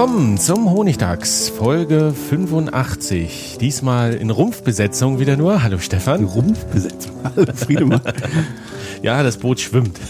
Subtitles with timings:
[0.00, 3.58] Willkommen zum Honigtags, Folge 85.
[3.60, 5.62] Diesmal in Rumpfbesetzung wieder nur.
[5.62, 6.24] Hallo Stefan.
[6.24, 7.12] Rumpfbesetzung.
[7.24, 8.00] Hallo Friedemann.
[9.02, 10.00] ja, das Boot schwimmt.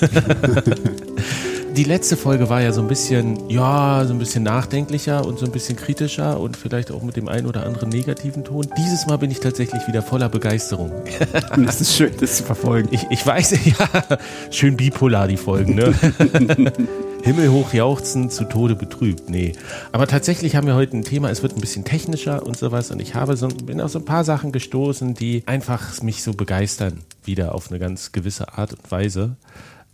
[1.76, 5.46] Die letzte Folge war ja so ein bisschen, ja, so ein bisschen nachdenklicher und so
[5.46, 8.68] ein bisschen kritischer und vielleicht auch mit dem einen oder anderen negativen Ton.
[8.78, 10.92] Dieses Mal bin ich tatsächlich wieder voller Begeisterung.
[11.56, 12.90] das ist schön, das zu verfolgen.
[12.92, 14.18] Ich, ich weiß, ja,
[14.52, 15.92] schön bipolar die Folgen, ne?
[17.30, 19.30] Himmelhoch jauchzen, zu Tode betrübt.
[19.30, 19.52] Nee.
[19.92, 22.90] Aber tatsächlich haben wir heute ein Thema, es wird ein bisschen technischer und sowas.
[22.90, 26.32] Und ich habe so, bin auf so ein paar Sachen gestoßen, die einfach mich so
[26.32, 27.02] begeistern.
[27.22, 29.36] Wieder auf eine ganz gewisse Art und Weise.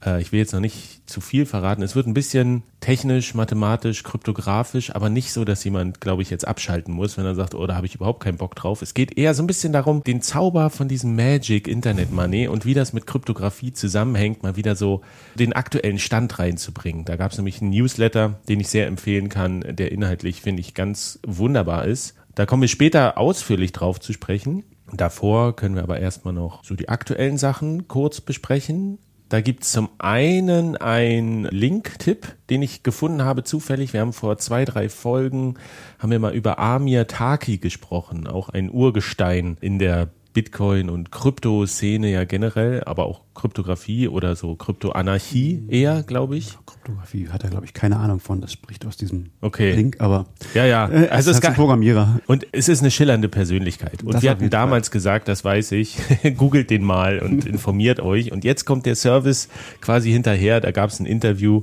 [0.07, 1.83] Äh, ich will jetzt noch nicht zu viel verraten.
[1.83, 6.47] Es wird ein bisschen technisch, mathematisch, kryptografisch, aber nicht so, dass jemand, glaube ich, jetzt
[6.47, 8.83] abschalten muss, wenn er sagt, oh, da habe ich überhaupt keinen Bock drauf.
[8.83, 12.65] Es geht eher so ein bisschen darum, den Zauber von diesem Magic Internet Money und
[12.65, 15.03] wie das mit Kryptographie zusammenhängt, mal wieder so
[15.35, 17.05] den aktuellen Stand reinzubringen.
[17.05, 20.75] Da gab es nämlich einen Newsletter, den ich sehr empfehlen kann, der inhaltlich, finde ich,
[20.75, 22.15] ganz wunderbar ist.
[22.35, 24.65] Da kommen wir später ausführlich drauf zu sprechen.
[24.93, 28.99] Davor können wir aber erstmal noch so die aktuellen Sachen kurz besprechen.
[29.29, 33.93] Da gibt es zum einen einen Link-Tipp, den ich gefunden habe zufällig.
[33.93, 35.55] Wir haben vor zwei, drei Folgen,
[35.99, 42.11] haben wir mal über Amir Taki gesprochen, auch ein Urgestein in der Bitcoin- und Krypto-Szene
[42.11, 46.59] ja generell, aber auch Kryptographie oder so Kryptoanarchie eher, glaube ich.
[46.67, 48.43] Kryptographie hat er, glaube ich, keine Ahnung von.
[48.43, 49.73] Das spricht aus diesem okay.
[49.73, 50.91] Link, aber ja, ja.
[50.91, 52.21] Äh, also es ist ein Programmierer.
[52.27, 54.03] Und es ist eine schillernde Persönlichkeit.
[54.03, 54.93] Und das wir hatten damals Fall.
[54.93, 55.97] gesagt, das weiß ich,
[56.37, 58.31] googelt den mal und informiert euch.
[58.31, 59.49] Und jetzt kommt der Service
[59.81, 60.61] quasi hinterher.
[60.61, 61.63] Da gab es ein Interview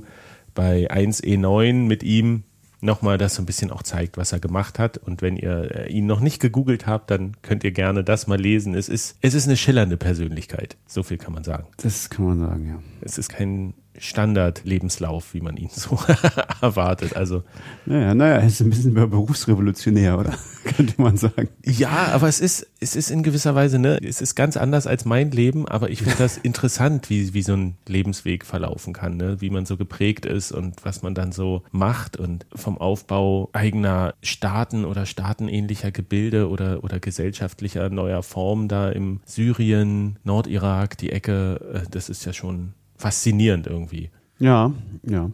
[0.52, 2.42] bei 1E9 mit ihm
[2.84, 4.98] nochmal das so ein bisschen auch zeigt, was er gemacht hat.
[4.98, 8.40] Und wenn ihr äh, ihn noch nicht gegoogelt habt, dann könnt ihr gerne das mal
[8.40, 8.74] lesen.
[8.74, 10.76] Es ist, es ist eine schillernde Persönlichkeit.
[10.86, 11.66] So viel kann man sagen.
[11.78, 12.82] Das kann man sagen, ja.
[13.00, 15.98] Es ist kein Standard-Lebenslauf, wie man ihn so
[16.60, 17.16] erwartet.
[17.16, 17.42] Also
[17.86, 20.34] naja, naja, ist ein bisschen berufsrevolutionär, oder
[20.64, 21.48] könnte man sagen?
[21.64, 25.04] Ja, aber es ist, es ist in gewisser Weise, ne, es ist ganz anders als
[25.04, 29.40] mein Leben, aber ich finde das interessant, wie, wie so ein Lebensweg verlaufen kann, ne,
[29.40, 34.14] wie man so geprägt ist und was man dann so macht und vom Aufbau eigener
[34.22, 41.60] Staaten oder staatenähnlicher Gebilde oder, oder gesellschaftlicher neuer Formen da im Syrien, Nordirak, die Ecke,
[41.72, 44.10] äh, das ist ja schon faszinierend irgendwie.
[44.40, 44.72] Ja,
[45.08, 45.30] ja.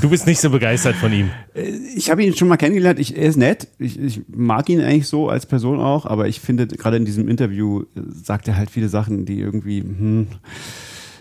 [0.00, 1.30] Du bist nicht so begeistert von ihm.
[1.54, 2.98] Äh, ich habe ihn schon mal kennengelernt.
[2.98, 3.68] Ich, er ist nett.
[3.78, 7.28] Ich, ich mag ihn eigentlich so als Person auch, aber ich finde, gerade in diesem
[7.28, 10.28] Interview äh, sagt er halt viele Sachen, die irgendwie hm,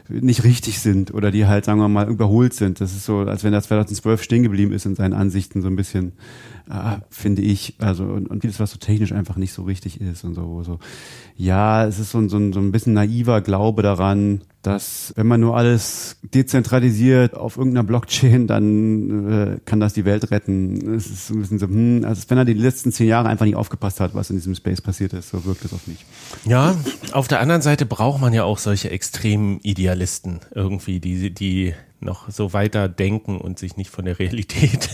[0.10, 2.80] nicht richtig sind oder die halt, sagen wir mal, überholt sind.
[2.80, 5.76] Das ist so, als wenn er 2012 stehen geblieben ist in seinen Ansichten so ein
[5.76, 6.14] bisschen,
[6.70, 7.76] äh, finde ich.
[7.80, 10.64] Also und, und vieles, was so technisch einfach nicht so richtig ist und so.
[10.64, 10.80] so.
[11.36, 15.56] Ja, es ist so, so, so ein bisschen naiver Glaube daran, dass wenn man nur
[15.56, 20.96] alles dezentralisiert auf irgendeiner Blockchain, dann äh, kann das die Welt retten.
[20.96, 23.56] Es ist ein bisschen so, hm, also wenn er die letzten zehn Jahre einfach nicht
[23.56, 26.06] aufgepasst hat, was in diesem Space passiert ist, so wirkt es auf mich.
[26.46, 26.76] Ja,
[27.12, 32.30] auf der anderen Seite braucht man ja auch solche extremen Idealisten irgendwie, die, die noch
[32.30, 34.90] so weiter denken und sich nicht von der Realität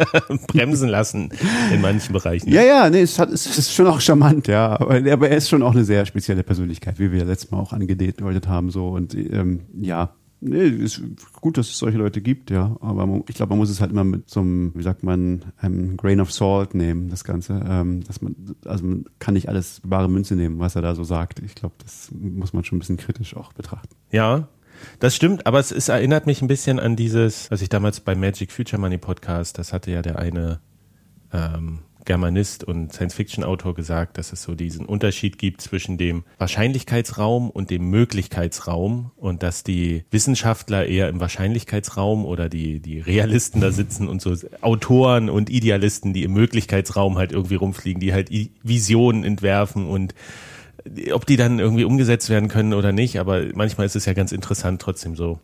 [0.48, 1.30] bremsen lassen
[1.72, 2.50] in manchen Bereichen.
[2.50, 4.80] Ja, ja, nee, es, hat, es ist schon auch charmant, ja.
[4.80, 7.72] Aber, aber er ist schon auch eine sehr spezielle Persönlichkeit, wie wir letztes Mal auch
[7.72, 8.88] angedeutet haben, so.
[8.88, 11.02] Und ähm, ja, Nee, ist
[11.40, 12.76] gut, dass es solche Leute gibt, ja.
[12.80, 15.96] Aber ich glaube, man muss es halt immer mit so einem, wie sagt man, einem
[15.96, 17.64] Grain of Salt nehmen, das Ganze.
[17.66, 18.36] Ähm, dass man,
[18.66, 21.40] also man kann nicht alles bare Münze nehmen, was er da so sagt.
[21.40, 23.96] Ich glaube, das muss man schon ein bisschen kritisch auch betrachten.
[24.10, 24.48] Ja,
[24.98, 28.20] das stimmt, aber es, es erinnert mich ein bisschen an dieses, was ich damals beim
[28.20, 30.60] Magic Future Money Podcast, das hatte ja der eine
[31.32, 37.68] ähm, Germanist und Science-Fiction-Autor gesagt, dass es so diesen Unterschied gibt zwischen dem Wahrscheinlichkeitsraum und
[37.68, 44.08] dem Möglichkeitsraum und dass die Wissenschaftler eher im Wahrscheinlichkeitsraum oder die, die Realisten da sitzen
[44.08, 48.30] und so Autoren und Idealisten, die im Möglichkeitsraum halt irgendwie rumfliegen, die halt
[48.62, 50.14] Visionen entwerfen und
[51.12, 54.32] ob die dann irgendwie umgesetzt werden können oder nicht, aber manchmal ist es ja ganz
[54.32, 55.40] interessant trotzdem so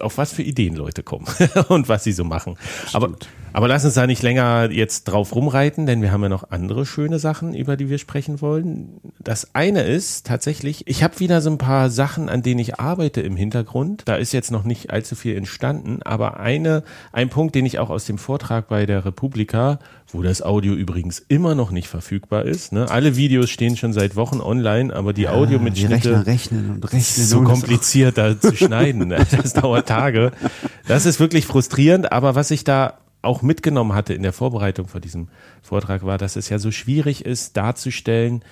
[0.00, 1.26] auf was für Ideen Leute kommen
[1.68, 2.56] und was sie so machen.
[2.92, 3.12] Aber,
[3.52, 6.86] aber lass uns da nicht länger jetzt drauf rumreiten, denn wir haben ja noch andere
[6.86, 9.00] schöne Sachen, über die wir sprechen wollen.
[9.18, 13.20] Das eine ist tatsächlich, ich habe wieder so ein paar Sachen, an denen ich arbeite
[13.20, 14.02] im Hintergrund.
[14.06, 17.90] Da ist jetzt noch nicht allzu viel entstanden, aber eine, ein Punkt, den ich auch
[17.90, 19.78] aus dem Vortrag bei der Republika,
[20.12, 22.72] wo das Audio übrigens immer noch nicht verfügbar ist.
[22.72, 22.90] Ne?
[22.90, 27.42] Alle Videos stehen schon seit Wochen online, aber die ja, Audiomitschnitte rechnen und rechnen so
[27.42, 29.08] kompliziert da zu schneiden.
[29.08, 29.26] Ne?
[29.30, 30.32] Das dauert Tage.
[30.86, 35.00] Das ist wirklich frustrierend, aber was ich da auch mitgenommen hatte in der Vorbereitung vor
[35.00, 35.28] diesem
[35.62, 38.42] Vortrag war, dass es ja so schwierig ist darzustellen,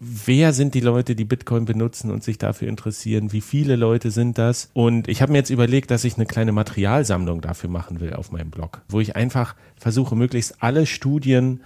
[0.00, 4.38] wer sind die Leute, die Bitcoin benutzen und sich dafür interessieren, wie viele Leute sind
[4.38, 4.70] das.
[4.72, 8.30] Und ich habe mir jetzt überlegt, dass ich eine kleine Materialsammlung dafür machen will auf
[8.30, 11.60] meinem Blog, wo ich einfach versuche, möglichst alle Studien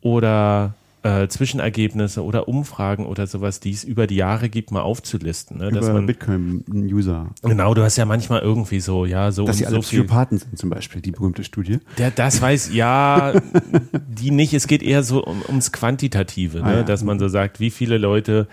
[0.00, 0.74] oder
[1.06, 5.58] äh, Zwischenergebnisse oder Umfragen oder sowas, die es über die Jahre gibt, mal aufzulisten.
[5.58, 5.70] Ne?
[5.70, 7.30] Dass über Bitcoin-User.
[7.42, 10.58] Genau, du hast ja manchmal irgendwie so, ja, so Dass sie alle so Psychopathen sind
[10.58, 11.78] zum Beispiel, die berühmte Studie.
[11.98, 13.34] Der, das weiß, ja,
[14.08, 14.52] die nicht.
[14.52, 16.64] Es geht eher so um, ums Quantitative, ne?
[16.64, 16.82] Ah, ja.
[16.82, 18.48] dass man so sagt, wie viele Leute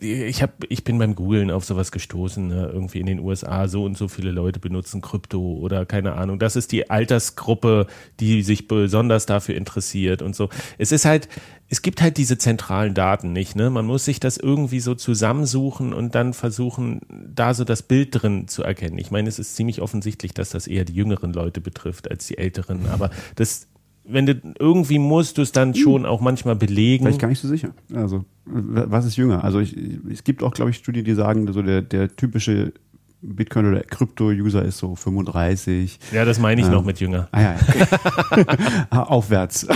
[0.00, 2.70] ich habe, ich bin beim Googlen auf sowas gestoßen, ne?
[2.72, 6.38] irgendwie in den USA so und so viele Leute benutzen Krypto oder keine Ahnung.
[6.38, 7.86] Das ist die Altersgruppe,
[8.18, 10.48] die sich besonders dafür interessiert und so.
[10.78, 11.28] Es ist halt,
[11.68, 13.70] es gibt halt diese zentralen Daten nicht, ne?
[13.70, 18.48] Man muss sich das irgendwie so zusammensuchen und dann versuchen, da so das Bild drin
[18.48, 18.98] zu erkennen.
[18.98, 22.38] Ich meine, es ist ziemlich offensichtlich, dass das eher die jüngeren Leute betrifft als die
[22.38, 23.68] älteren, aber das
[24.12, 27.04] wenn du irgendwie musst du es dann schon auch manchmal belegen.
[27.04, 27.70] Vielleicht gar nicht so sicher.
[27.92, 29.44] Also, was ist jünger?
[29.44, 29.76] Also, ich,
[30.10, 32.72] es gibt auch, glaube ich, Studien, die sagen, so der, der typische
[33.22, 35.98] Bitcoin oder Krypto-User ist so 35.
[36.12, 37.28] Ja, das meine ich ähm, noch mit jünger.
[37.32, 38.44] Ah ja, okay.
[38.90, 39.66] aufwärts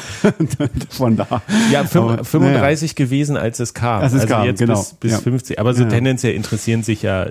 [0.90, 1.42] von da.
[1.70, 2.94] Ja, 35 naja.
[2.96, 4.00] gewesen, als es kam.
[4.00, 4.78] Als es also kam, jetzt genau.
[4.78, 5.18] bis, bis ja.
[5.18, 5.58] 50.
[5.58, 5.88] Aber so ja.
[5.90, 7.28] tendenziell interessieren sich ja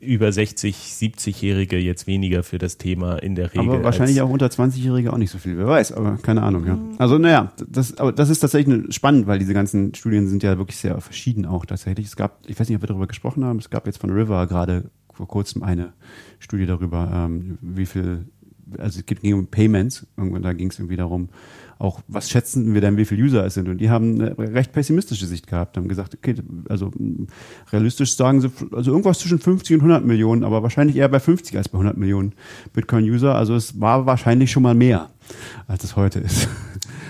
[0.00, 3.68] über 60, 70-Jährige jetzt weniger für das Thema in der Regel.
[3.68, 5.58] Aber wahrscheinlich auch unter 20-Jährige auch nicht so viel.
[5.58, 6.66] Wer weiß, aber keine Ahnung.
[6.66, 6.78] Ja.
[6.96, 10.78] Also naja, das, aber das ist tatsächlich spannend, weil diese ganzen Studien sind ja wirklich
[10.78, 12.06] sehr verschieden auch tatsächlich.
[12.06, 14.46] Es gab, ich weiß nicht, ob wir darüber gesprochen haben, es gab jetzt von River
[14.46, 15.92] gerade vor kurzem eine
[16.38, 18.26] Studie darüber, ähm, wie viel,
[18.78, 21.28] also es ging um Payments, irgendwann da ging es irgendwie darum,
[21.80, 23.66] auch was schätzen wir denn, wie viele User es sind.
[23.66, 26.34] Und die haben eine recht pessimistische Sicht gehabt, haben gesagt, okay,
[26.68, 26.90] also
[27.72, 31.56] realistisch sagen sie, also irgendwas zwischen 50 und 100 Millionen, aber wahrscheinlich eher bei 50
[31.56, 32.34] als bei 100 Millionen
[32.74, 33.34] Bitcoin-User.
[33.34, 35.08] Also es war wahrscheinlich schon mal mehr,
[35.68, 36.48] als es heute ist.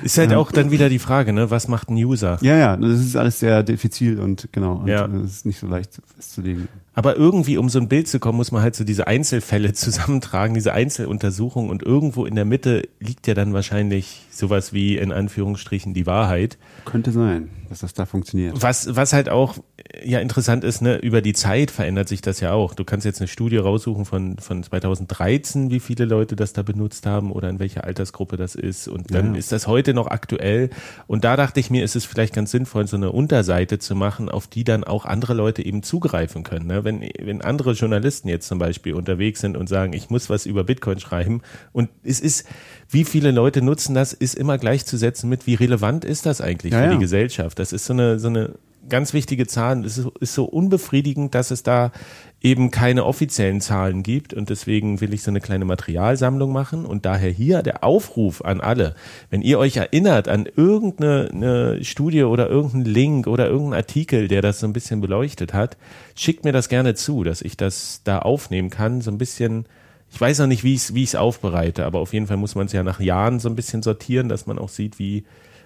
[0.03, 0.39] Ist halt ja.
[0.39, 1.51] auch dann wieder die Frage, ne?
[1.51, 2.39] Was macht ein User?
[2.41, 5.07] Ja, ja, das ist alles sehr diffizil und genau, und ja.
[5.07, 6.69] das ist nicht so leicht festzulegen.
[6.95, 10.55] Aber irgendwie, um so ein Bild zu kommen, muss man halt so diese Einzelfälle zusammentragen,
[10.55, 15.95] diese Einzeluntersuchungen und irgendwo in der Mitte liegt ja dann wahrscheinlich sowas wie in Anführungsstrichen
[15.95, 16.59] die Wahrheit.
[16.85, 18.61] Könnte sein, dass das da funktioniert.
[18.61, 19.57] Was, was halt auch
[20.05, 22.75] ja interessant ist, ne, über die Zeit verändert sich das ja auch.
[22.75, 27.07] Du kannst jetzt eine Studie raussuchen von, von 2013, wie viele Leute das da benutzt
[27.07, 28.89] haben oder in welcher Altersgruppe das ist.
[28.89, 29.39] Und dann ja.
[29.39, 30.71] ist das heute noch aktuell.
[31.07, 34.29] Und da dachte ich mir, ist es vielleicht ganz sinnvoll, so eine Unterseite zu machen,
[34.29, 36.67] auf die dann auch andere Leute eben zugreifen können.
[36.67, 36.83] Ne?
[36.83, 40.65] Wenn, wenn andere Journalisten jetzt zum Beispiel unterwegs sind und sagen, ich muss was über
[40.65, 42.47] Bitcoin schreiben und es ist,
[42.89, 46.81] wie viele Leute nutzen das, ist immer gleichzusetzen mit, wie relevant ist das eigentlich ja,
[46.81, 46.93] für ja.
[46.95, 47.60] die Gesellschaft.
[47.61, 48.55] Das ist so eine, so eine
[48.88, 49.85] ganz wichtige Zahl.
[49.85, 51.93] Es ist, ist so unbefriedigend, dass es da
[52.40, 57.05] eben keine offiziellen Zahlen gibt und deswegen will ich so eine kleine Materialsammlung machen und
[57.05, 58.95] daher hier der Aufruf an alle,
[59.29, 64.61] wenn ihr euch erinnert an irgendeine Studie oder irgendeinen Link oder irgendeinen Artikel, der das
[64.61, 65.76] so ein bisschen beleuchtet hat,
[66.14, 69.67] schickt mir das gerne zu, dass ich das da aufnehmen kann, so ein bisschen
[70.12, 72.67] ich weiß noch nicht, wie ich es wie aufbereite, aber auf jeden Fall muss man
[72.67, 75.25] es ja nach Jahren so ein bisschen sortieren, dass man auch sieht, wie,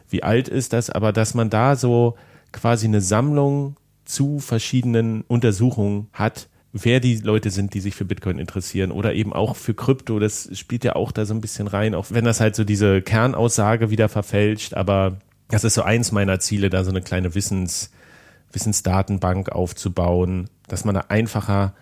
[0.08, 2.16] wie alt ist das, aber dass man da so
[2.52, 8.38] quasi eine Sammlung zu verschiedenen Untersuchungen hat, wer die Leute sind, die sich für Bitcoin
[8.38, 10.18] interessieren oder eben auch für Krypto.
[10.18, 13.00] Das spielt ja auch da so ein bisschen rein, auch wenn das halt so diese
[13.00, 14.74] Kernaussage wieder verfälscht.
[14.74, 15.18] Aber
[15.48, 17.90] das ist so eins meiner Ziele, da so eine kleine Wissens,
[18.52, 21.74] Wissensdatenbank aufzubauen, dass man da einfacher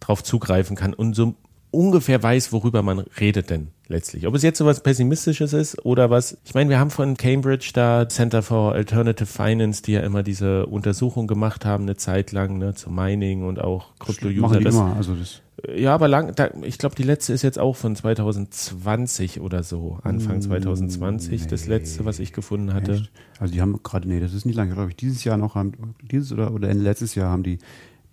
[0.00, 1.34] drauf zugreifen kann und so
[1.74, 4.26] ungefähr weiß, worüber man redet denn letztlich.
[4.26, 7.70] Ob es jetzt so was Pessimistisches ist oder was, ich meine, wir haben von Cambridge
[7.74, 12.58] da Center for Alternative Finance, die ja immer diese Untersuchung gemacht haben, eine Zeit lang,
[12.58, 15.42] ne, zu Mining und auch die immer, also das
[15.76, 19.98] Ja, aber lang, da, ich glaube, die letzte ist jetzt auch von 2020 oder so.
[20.02, 22.94] Anfang 2020, das letzte, was ich gefunden hatte.
[22.94, 23.10] Echt?
[23.38, 25.72] Also die haben gerade, nee, das ist nicht lange, glaube ich, dieses Jahr noch, haben,
[26.10, 27.58] dieses oder, oder Ende letztes Jahr haben die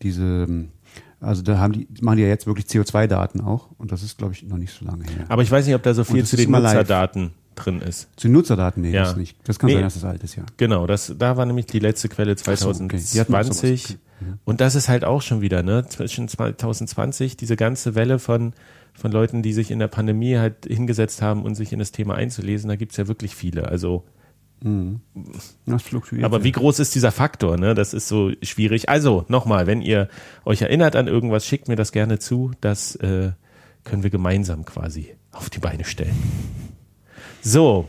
[0.02, 0.48] diese,
[1.22, 4.34] also da haben die, machen die ja jetzt wirklich CO2-Daten auch und das ist, glaube
[4.34, 5.26] ich, noch nicht so lange her.
[5.30, 6.74] Aber ich weiß nicht, ob da so viel zu den immer live.
[6.74, 8.10] Nutzerdaten drin ist.
[8.18, 9.04] Zu den Nutzerdaten, nee, Ja.
[9.04, 9.38] das nicht.
[9.44, 9.76] Das kann Nee.
[9.76, 10.44] sein, dass das alt ist, ja.
[10.58, 12.98] Genau, das, da war nämlich die letzte Quelle so, okay.
[12.98, 13.86] 2020.
[13.86, 13.98] Okay.
[14.46, 15.86] Und das ist halt auch schon wieder, ne?
[15.88, 18.54] Zwischen 2020, diese ganze Welle von,
[18.94, 22.16] von Leuten, die sich in der Pandemie halt hingesetzt haben und sich in das Thema
[22.16, 23.68] einzulesen, da gibt's ja wirklich viele.
[23.68, 24.04] Also,
[25.66, 26.24] Das fluktuiert.
[26.24, 26.44] aber ja.
[26.44, 27.74] wie groß ist dieser Faktor, ne?
[27.74, 28.90] Das ist so schwierig.
[28.90, 30.08] Also, nochmal, wenn ihr
[30.46, 32.52] euch erinnert an irgendwas, schickt mir das gerne zu.
[32.62, 33.32] Das äh,
[33.84, 36.16] können wir gemeinsam quasi auf die Beine stellen.
[37.42, 37.88] So,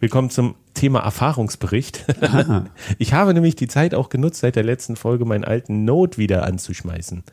[0.00, 2.04] wir kommen zum Thema Erfahrungsbericht.
[2.98, 6.44] Ich habe nämlich die Zeit auch genutzt, seit der letzten Folge meinen alten Note wieder
[6.44, 7.24] anzuschmeißen.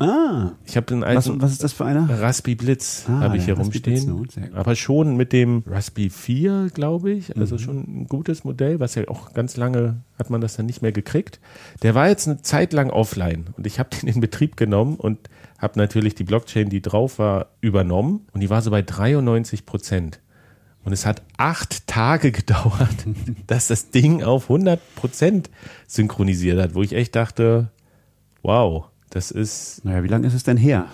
[0.00, 2.08] Ah, Ich habe den was, alten was ist das für einer?
[2.20, 4.28] Raspi Blitz Ah, habe ich hier rumstehen.
[4.54, 7.36] Aber schon mit dem Raspi 4, glaube ich.
[7.36, 7.58] Also Mhm.
[7.58, 10.92] schon ein gutes Modell, was ja auch ganz lange hat man das dann nicht mehr
[10.92, 11.40] gekriegt.
[11.82, 15.18] Der war jetzt eine Zeit lang offline und ich habe den in Betrieb genommen und
[15.58, 20.20] habe natürlich die Blockchain, die drauf war, übernommen und die war so bei 93 Prozent.
[20.84, 22.94] Und es hat acht Tage gedauert,
[23.48, 25.50] dass das Ding auf 100 Prozent
[25.88, 27.70] synchronisiert hat, wo ich echt dachte,
[28.42, 30.86] wow, das ist Naja, wie lange ist es denn her?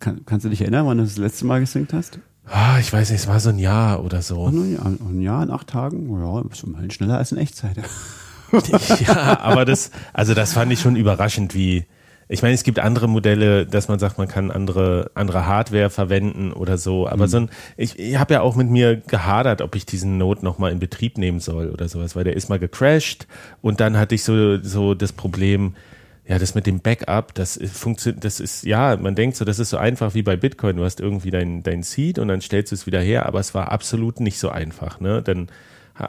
[0.00, 2.18] Kann, kannst du dich erinnern, wann du das letzte Mal gesynkt hast?
[2.46, 4.46] Ah, ich weiß nicht, es war so ein Jahr oder Oh, so.
[4.46, 6.08] ein Jahr, ein Jahr in acht Tagen?
[6.18, 7.76] Ja, ist immerhin schneller als in Echtzeit.
[9.06, 11.84] ja, aber das, also das fand ich schon überraschend, wie.
[12.30, 16.52] Ich meine, es gibt andere Modelle, dass man sagt, man kann andere, andere Hardware verwenden
[16.52, 17.08] oder so.
[17.08, 20.44] Aber so ein, ich, ich habe ja auch mit mir gehadert, ob ich diesen Note
[20.44, 23.26] nochmal in Betrieb nehmen soll oder sowas, weil der ist mal gecrashed
[23.62, 25.74] und dann hatte ich so, so das Problem,
[26.28, 29.70] ja, das mit dem Backup, das funktioniert, das ist, ja, man denkt so, das ist
[29.70, 30.76] so einfach wie bei Bitcoin.
[30.76, 33.54] Du hast irgendwie dein, dein Seed und dann stellst du es wieder her, aber es
[33.54, 35.22] war absolut nicht so einfach, ne?
[35.22, 35.48] Dann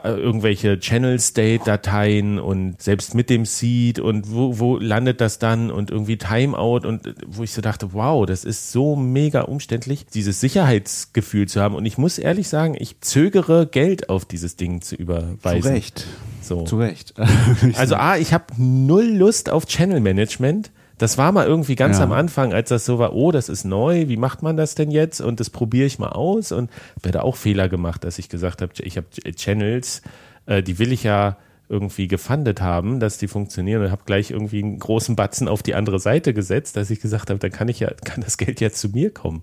[0.04, 5.72] irgendwelche Channel State Dateien und selbst mit dem Seed und wo, wo landet das dann
[5.72, 10.38] und irgendwie Timeout und wo ich so dachte, wow, das ist so mega umständlich, dieses
[10.40, 11.74] Sicherheitsgefühl zu haben.
[11.74, 15.62] Und ich muss ehrlich sagen, ich zögere Geld auf dieses Ding zu überweisen.
[15.62, 16.06] Zu Recht.
[16.42, 16.64] So.
[16.64, 17.14] Zu Recht.
[17.76, 20.70] Also A, ich habe null Lust auf Channel Management.
[20.98, 22.04] Das war mal irgendwie ganz Ja.
[22.04, 24.90] am Anfang, als das so war, oh, das ist neu, wie macht man das denn
[24.90, 25.20] jetzt?
[25.20, 28.60] Und das probiere ich mal aus und habe da auch Fehler gemacht, dass ich gesagt
[28.60, 30.02] habe, ich habe Channels,
[30.46, 31.36] äh, die will ich ja
[31.70, 35.74] irgendwie gefundet haben, dass die funktionieren und habe gleich irgendwie einen großen Batzen auf die
[35.74, 38.70] andere Seite gesetzt, dass ich gesagt habe, dann kann ich ja, kann das Geld ja
[38.70, 39.42] zu mir kommen.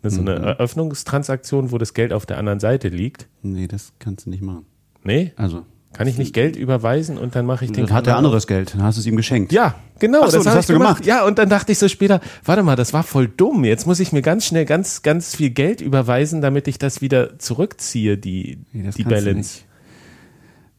[0.00, 3.26] Das ist so eine Eröffnungstransaktion, wo das Geld auf der anderen Seite liegt.
[3.42, 4.64] nee, das kannst du nicht machen.
[5.02, 8.18] Nee, Also, kann ich nicht Geld überweisen und dann mache ich den dann hat Kanal
[8.18, 9.52] anderes Geld, dann hast du es ihm geschenkt.
[9.52, 11.06] ja, genau, so, das hab hast ich du gemacht.
[11.06, 13.64] Ja, und dann dachte ich so später, warte mal, das war voll dumm.
[13.64, 17.38] Jetzt muss ich mir ganz schnell ganz, ganz viel Geld überweisen, damit ich das wieder
[17.38, 19.60] zurückziehe, die, Nee, das die Balance.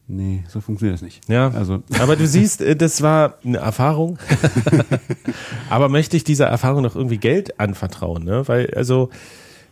[0.08, 1.28] Nee, so funktioniert das nicht.
[1.28, 4.18] Ja, Also, aber du siehst, äh, das war eine Erfahrung.
[5.70, 8.46] aber möchte ich dieser Erfahrung noch irgendwie Geld anvertrauen, ne?
[8.46, 9.10] Weil, also,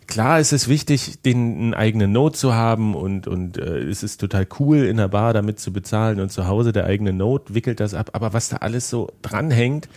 [0.06, 4.20] klar ist es wichtig, den einen eigenen Note zu haben und, und äh, es ist
[4.20, 7.80] total cool, in der Bar damit zu bezahlen und zu Hause der eigene Note wickelt
[7.80, 8.10] das ab.
[8.12, 9.88] Aber was da alles so dranhängt,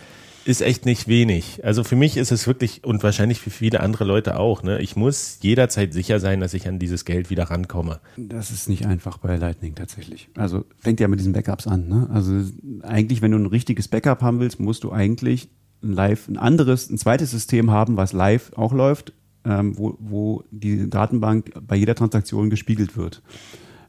[0.47, 1.65] ist echt nicht wenig.
[1.65, 4.79] Also für mich ist es wirklich und wahrscheinlich für viele andere Leute auch, ne?
[4.79, 7.99] Ich muss jederzeit sicher sein, dass ich an dieses Geld wieder rankomme.
[8.15, 10.29] das ist nicht einfach bei Lightning tatsächlich.
[10.37, 12.07] Also, fängt ja mit diesen Backups an, ne?
[12.13, 12.49] Also,
[12.81, 15.49] eigentlich, wenn du ein richtiges Backup haben willst, musst du eigentlich
[15.81, 19.11] live, ein anderes, ein zweites System haben, was live auch läuft,
[19.47, 23.21] ähm, wo, wo die Datenbank bei jeder Transaktion gespiegelt wird.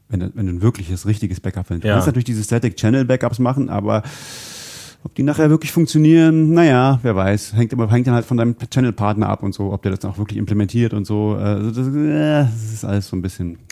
[0.07, 1.67] Wenn, du- wenn du ein wirkliches, richtiges Backup.
[1.67, 1.93] Du Ja.
[1.93, 4.01] kannst natürlich diese Static Channel Backups machen, aber
[5.03, 7.53] ob die nachher wirklich funktionieren, naja, wer weiß.
[7.53, 10.17] Hängt immer, hängt dann halt von deinem Channel-Partner ab und so, ob der das auch
[10.17, 11.35] wirklich implementiert und so.
[11.35, 13.57] Also das, äh, das ist alles so ein bisschen.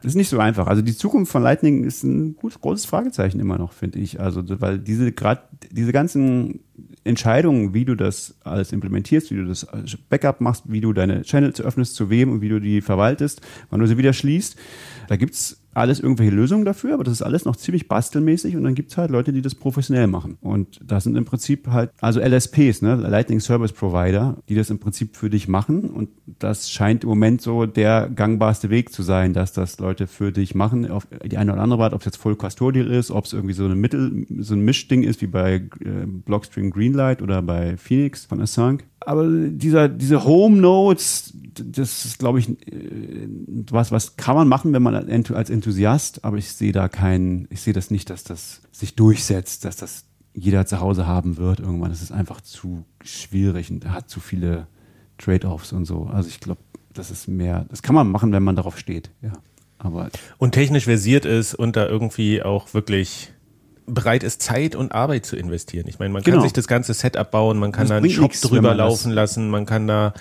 [0.00, 0.66] Das ist nicht so einfach.
[0.66, 4.18] Also die Zukunft von Lightning ist ein gut, großes Fragezeichen immer noch, finde ich.
[4.18, 6.60] Also, weil diese gerade diese ganzen
[7.04, 9.66] Entscheidungen, wie du das alles implementierst, wie du das
[10.08, 13.80] Backup machst, wie du deine Channels öffnest, zu wem und wie du die verwaltest, wann
[13.80, 14.56] du sie wieder schließt,
[15.08, 18.74] da gibt's alles irgendwelche Lösungen dafür, aber das ist alles noch ziemlich bastelmäßig und dann
[18.74, 20.38] gibt's halt Leute, die das professionell machen.
[20.40, 24.78] Und das sind im Prinzip halt, also LSPs, ne, Lightning Service Provider, die das im
[24.78, 29.32] Prinzip für dich machen und das scheint im Moment so der gangbarste Weg zu sein,
[29.32, 32.16] dass das Leute für dich machen, auf die eine oder andere Art, ob es jetzt
[32.16, 35.54] voll custodial ist, ob es irgendwie so eine Mittel, so ein Mischding ist, wie bei
[35.54, 38.78] äh, Blockstream Greenlight oder bei Phoenix von Assange.
[39.06, 43.28] Aber dieser, diese Home Nodes, das ist, glaube ich, äh,
[43.70, 47.60] was, was kann man machen, wenn man als Enthusiast, aber ich sehe da keinen, ich
[47.60, 51.90] sehe das nicht, dass das sich durchsetzt, dass das jeder zu Hause haben wird irgendwann.
[51.90, 54.66] Das ist einfach zu schwierig und hat zu viele
[55.18, 56.04] Trade-offs und so.
[56.06, 56.60] Also ich glaube,
[56.92, 59.32] das ist mehr, das kann man machen, wenn man darauf steht, ja.
[59.78, 60.08] Aber
[60.38, 63.33] und technisch versiert ist und da irgendwie auch wirklich
[63.86, 65.86] bereit ist, Zeit und Arbeit zu investieren.
[65.88, 66.36] Ich meine, man Genau.
[66.38, 69.50] kann sich das ganze Setup bauen, man kann Das da einen Shop drüber laufen lassen,
[69.50, 70.14] man kann da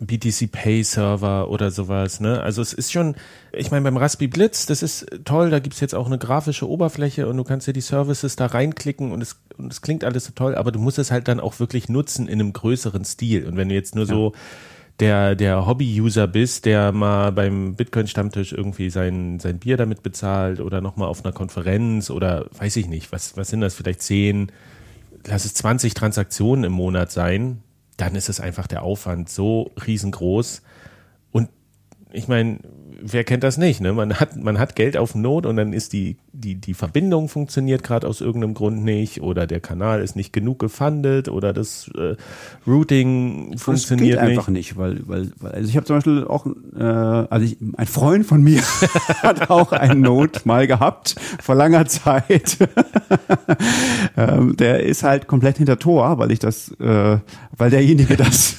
[0.00, 2.42] BTC Pay Server oder sowas, ne?
[2.42, 3.14] Also es ist schon,
[3.52, 7.28] ich meine, beim Raspi Blitz, das ist toll, da gibt's jetzt auch eine grafische Oberfläche
[7.28, 10.32] und du kannst dir die Services da reinklicken und es, und es klingt alles so
[10.34, 13.46] toll, aber du musst es halt dann auch wirklich nutzen in einem größeren Stil.
[13.46, 14.32] Und wenn du jetzt nur so
[15.00, 20.80] der, der Hobby-User bist, der mal beim Bitcoin-Stammtisch irgendwie sein, sein Bier damit bezahlt oder
[20.80, 24.52] nochmal auf einer Konferenz oder weiß ich nicht, was, was sind das, vielleicht zehn,
[25.26, 27.62] lass es 20 Transaktionen im Monat sein,
[27.96, 30.62] dann ist es einfach der Aufwand so riesengroß.
[31.32, 31.48] Und
[32.12, 32.58] ich meine,
[33.00, 33.80] wer kennt das nicht?
[33.80, 33.92] Ne?
[33.92, 37.82] Man hat man hat Geld auf Not und dann ist die die die Verbindung funktioniert
[37.82, 42.16] gerade aus irgendeinem Grund nicht oder der Kanal ist nicht genug gefundet oder das äh,
[42.66, 44.38] Routing das funktioniert geht nicht.
[44.38, 47.86] einfach nicht, weil, weil, weil also ich habe zum Beispiel auch, äh, also ich, ein
[47.86, 48.62] Freund von mir
[49.22, 52.58] hat auch einen Note mal gehabt vor langer Zeit.
[54.16, 57.18] ähm, der ist halt komplett hinter Tor, weil ich das, äh,
[57.56, 58.56] weil derjenige das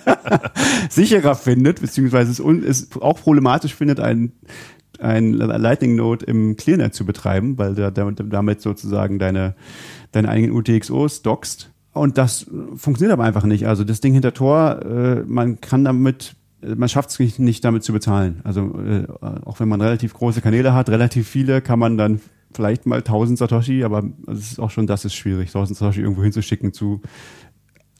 [0.90, 3.39] sicherer findet, beziehungsweise es, es auch problematisch
[3.74, 4.32] findet, ein
[5.00, 9.54] ein Lightning Node im Clearnet zu betreiben, weil du damit, sozusagen deine,
[10.12, 11.70] deine eigenen UTXOs dockst.
[11.92, 13.66] Und das funktioniert aber einfach nicht.
[13.66, 17.82] Also das Ding hinter Tor, äh, man kann damit, man schafft es nicht, nicht damit
[17.82, 18.40] zu bezahlen.
[18.44, 19.06] Also äh,
[19.44, 22.20] auch wenn man relativ große Kanäle hat, relativ viele, kann man dann
[22.52, 26.22] vielleicht mal 1000 Satoshi, aber es ist auch schon, das ist schwierig, 1000 Satoshi irgendwo
[26.22, 27.00] hinzuschicken zu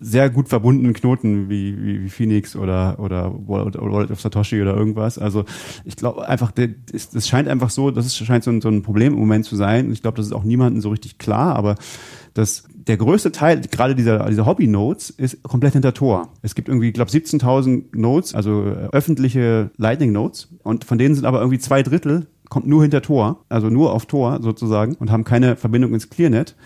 [0.00, 5.18] sehr gut verbundenen Knoten wie, wie, wie Phoenix oder, oder Wallet of Satoshi oder irgendwas.
[5.18, 5.44] Also
[5.84, 9.20] ich glaube einfach, das scheint einfach so, das scheint so ein, so ein Problem im
[9.20, 9.92] Moment zu sein.
[9.92, 11.76] Ich glaube, das ist auch niemandem so richtig klar, aber
[12.32, 16.28] das, der größte Teil, gerade dieser, dieser Hobby-Nodes, ist komplett hinter Tor.
[16.42, 21.26] Es gibt irgendwie, ich glaube, 17.000 Nodes, also äh, öffentliche Lightning-Nodes und von denen sind
[21.26, 25.24] aber irgendwie zwei Drittel kommt nur hinter Tor, also nur auf Tor sozusagen und haben
[25.24, 26.56] keine Verbindung ins Clearnet.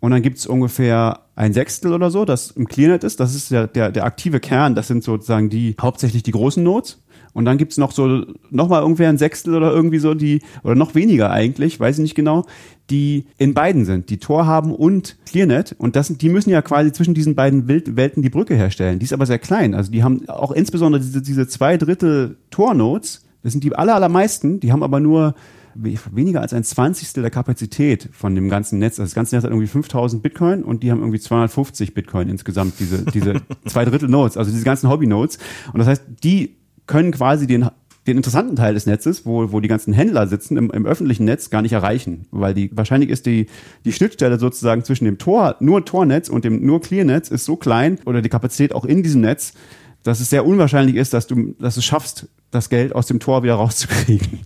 [0.00, 3.20] Und dann gibt's ungefähr ein Sechstel oder so, das im Clearnet ist.
[3.20, 4.74] Das ist der, der, der aktive Kern.
[4.74, 7.02] Das sind sozusagen die hauptsächlich die großen Nodes.
[7.32, 10.94] Und dann gibt's noch so, nochmal irgendwer ein Sechstel oder irgendwie so, die, oder noch
[10.94, 12.46] weniger eigentlich, weiß ich nicht genau,
[12.88, 15.74] die in beiden sind, die Tor haben und Clearnet.
[15.76, 18.98] Und das sind, die müssen ja quasi zwischen diesen beiden Welten die Brücke herstellen.
[18.98, 19.74] Die ist aber sehr klein.
[19.74, 24.60] Also die haben auch insbesondere diese, diese zwei Drittel Tor-Nodes, das sind die aller, allermeisten,
[24.60, 25.34] die haben aber nur
[25.76, 28.98] weniger als ein Zwanzigstel der Kapazität von dem ganzen Netz.
[28.98, 32.74] Also das ganze Netz hat irgendwie 5000 Bitcoin und die haben irgendwie 250 Bitcoin insgesamt,
[32.78, 35.38] diese, diese zwei Drittel Nodes, also diese ganzen Hobby-Nodes.
[35.72, 37.68] Und das heißt, die können quasi den,
[38.06, 41.50] den interessanten Teil des Netzes, wo, wo die ganzen Händler sitzen, im, im öffentlichen Netz
[41.50, 43.46] gar nicht erreichen, weil die, wahrscheinlich ist die,
[43.84, 47.98] die Schnittstelle sozusagen zwischen dem Tor, nur Tornetz und dem nur Clearnetz ist so klein
[48.06, 49.54] oder die Kapazität auch in diesem Netz,
[50.02, 53.42] dass es sehr unwahrscheinlich ist, dass du, dass du schaffst, das Geld aus dem Tor
[53.42, 54.40] wieder rauszukriegen.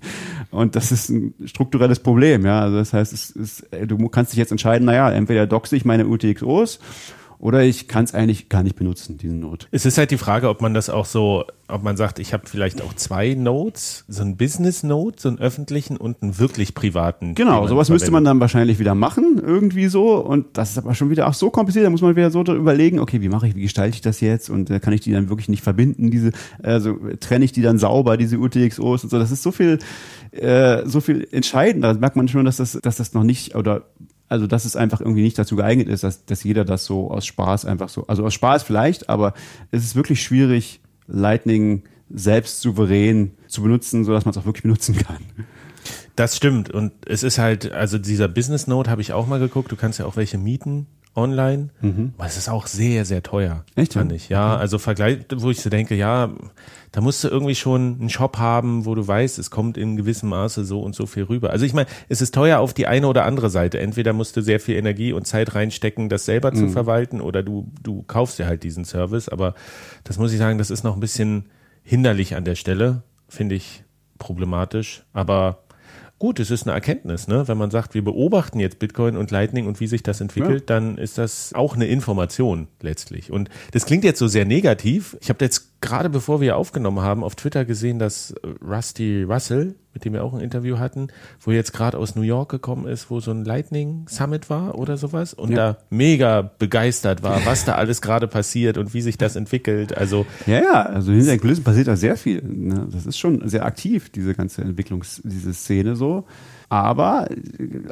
[0.50, 2.60] Und das ist ein strukturelles Problem, ja.
[2.60, 6.06] Also das heißt, es ist, du kannst dich jetzt entscheiden, naja, entweder doxe ich meine
[6.06, 6.80] UTXOs
[7.40, 9.66] oder ich kann es eigentlich gar nicht benutzen, diesen Node.
[9.70, 12.46] Es ist halt die Frage, ob man das auch so, ob man sagt, ich habe
[12.46, 17.34] vielleicht auch zwei Nodes, so einen Business-Node, so einen öffentlichen und einen wirklich privaten.
[17.34, 18.30] Genau, sowas müsste man verwendet.
[18.30, 20.16] dann wahrscheinlich wieder machen, irgendwie so.
[20.16, 22.98] Und das ist aber schon wieder auch so kompliziert, da muss man wieder so überlegen,
[22.98, 24.50] okay, wie mache ich, wie gestalte ich das jetzt?
[24.50, 27.78] Und äh, kann ich die dann wirklich nicht verbinden, diese, also trenne ich die dann
[27.78, 29.18] sauber, diese UTXOs und so.
[29.18, 29.78] Das ist so viel,
[30.32, 31.94] äh, so viel entscheidender.
[31.94, 33.86] Da merkt man schon, dass das, dass das noch nicht, oder
[34.30, 37.26] also dass es einfach irgendwie nicht dazu geeignet ist, dass, dass jeder das so aus
[37.26, 39.34] Spaß einfach so, also aus Spaß vielleicht, aber
[39.72, 44.62] es ist wirklich schwierig, Lightning selbst souverän zu benutzen, so dass man es auch wirklich
[44.62, 45.18] benutzen kann.
[46.16, 46.70] Das stimmt.
[46.70, 49.72] Und es ist halt, also dieser Business Note habe ich auch mal geguckt.
[49.72, 51.70] Du kannst ja auch welche mieten online.
[52.16, 53.64] Aber es ist auch sehr, sehr teuer.
[53.76, 53.82] Mhm.
[53.82, 54.00] Echt, ja?
[54.00, 54.28] Fand ich.
[54.28, 56.30] Ja, also Vergleich, wo ich so denke, ja,
[56.92, 60.28] da musst du irgendwie schon einen Shop haben, wo du weißt, es kommt in gewissem
[60.28, 61.50] Maße so und so viel rüber.
[61.50, 63.78] Also ich meine, es ist teuer auf die eine oder andere Seite.
[63.80, 66.56] Entweder musst du sehr viel Energie und Zeit reinstecken, das selber Mhm.
[66.56, 69.28] zu verwalten, oder du, du kaufst dir halt diesen Service.
[69.28, 69.54] Aber
[70.04, 71.46] das muss ich sagen, das ist noch ein bisschen
[71.82, 73.02] hinderlich an der Stelle.
[73.28, 73.84] Finde ich
[74.18, 75.02] problematisch.
[75.12, 75.58] Aber
[76.20, 77.48] Gut, es ist eine Erkenntnis, ne?
[77.48, 80.98] Wenn man sagt, wir beobachten jetzt Bitcoin und Lightning und wie sich das entwickelt, dann
[80.98, 83.32] ist das auch eine Information letztlich.
[83.32, 85.16] Und das klingt jetzt so sehr negativ.
[85.22, 88.34] Ich habe jetzt gerade bevor wir aufgenommen haben, auf Twitter gesehen, dass
[88.66, 91.08] Rusty Russell, mit dem wir auch ein Interview hatten,
[91.40, 94.96] wo jetzt gerade aus New York gekommen ist, wo so ein Lightning Summit war oder
[94.96, 95.56] sowas und ja.
[95.56, 99.96] da mega begeistert war, was da alles gerade passiert und wie sich das entwickelt.
[99.96, 102.42] Also ja, ja, also hinter den Kulissen passiert da sehr viel.
[102.42, 102.86] Ne?
[102.90, 106.26] Das ist schon sehr aktiv, diese ganze Entwicklungs, diese Szene so.
[106.70, 107.26] Aber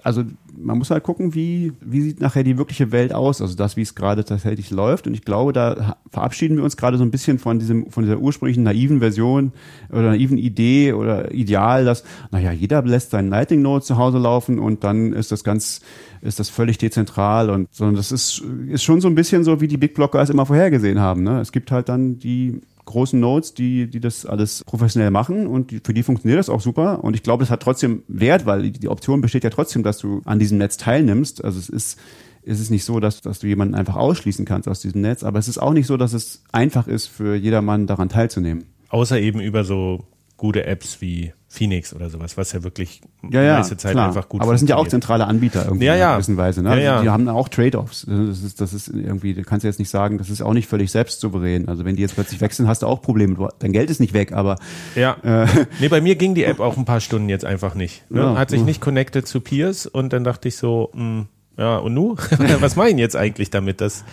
[0.05, 0.23] also
[0.57, 3.83] man muss halt gucken, wie, wie sieht nachher die wirkliche Welt aus, also das, wie
[3.83, 5.09] es gerade tatsächlich läuft.
[5.09, 8.19] Und ich glaube, da verabschieden wir uns gerade so ein bisschen von diesem, von dieser
[8.19, 9.53] ursprünglichen naiven Version
[9.91, 14.61] oder naiven Idee oder Ideal, dass, naja, jeder lässt seinen Lightning Node zu Hause laufen
[14.61, 15.81] und dann ist das ganz,
[16.21, 19.67] ist das völlig dezentral und sondern das ist, ist schon so ein bisschen so, wie
[19.67, 21.25] die Big Blocker es immer vorhergesehen haben.
[21.25, 21.41] Ne?
[21.41, 25.81] Es gibt halt dann die großen Nodes, die, die das alles professionell machen und die,
[25.85, 27.05] für die funktioniert das auch super.
[27.05, 29.99] Und ich glaube, es hat trotzdem Wert, weil die, die Option besteht ja trotzdem, dass
[29.99, 31.45] du an diesem Netz teilnimmst.
[31.45, 31.99] Also es ist,
[32.43, 35.39] es ist nicht so, dass, dass du jemanden einfach ausschließen kannst aus diesem Netz, aber
[35.39, 38.65] es ist auch nicht so, dass es einfach ist für jedermann daran teilzunehmen.
[38.89, 40.07] Außer eben über so
[40.39, 44.07] gute Apps wie Phoenix oder sowas, was ja wirklich ja, ja, meiste Zeit klar.
[44.07, 46.11] einfach gut Aber das sind ja auch zentrale Anbieter irgendwie ja, ja.
[46.11, 46.63] in gewisser Weise.
[46.63, 46.71] Ne?
[46.71, 47.03] Ja, ja.
[47.03, 48.07] Die haben auch Trade-offs.
[48.07, 50.91] Das ist, das ist irgendwie, du kannst jetzt nicht sagen, das ist auch nicht völlig
[50.91, 51.69] selbstsouverän.
[51.69, 53.49] Also wenn die jetzt plötzlich wechseln, hast du auch Probleme.
[53.59, 54.57] Dein Geld ist nicht weg, aber
[54.95, 55.17] ja.
[55.23, 55.47] Äh,
[55.81, 58.09] nee, bei mir ging die App auch ein paar Stunden jetzt einfach nicht.
[58.11, 58.21] Ne?
[58.21, 61.79] Ja, Hat sich nicht connected zu Peers und dann dachte ich so, mh, hm, ja,
[61.79, 62.15] und nu?
[62.61, 63.81] was meinen jetzt eigentlich damit?
[63.81, 64.05] Das,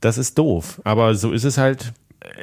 [0.00, 0.80] das ist doof.
[0.84, 1.92] Aber so ist es halt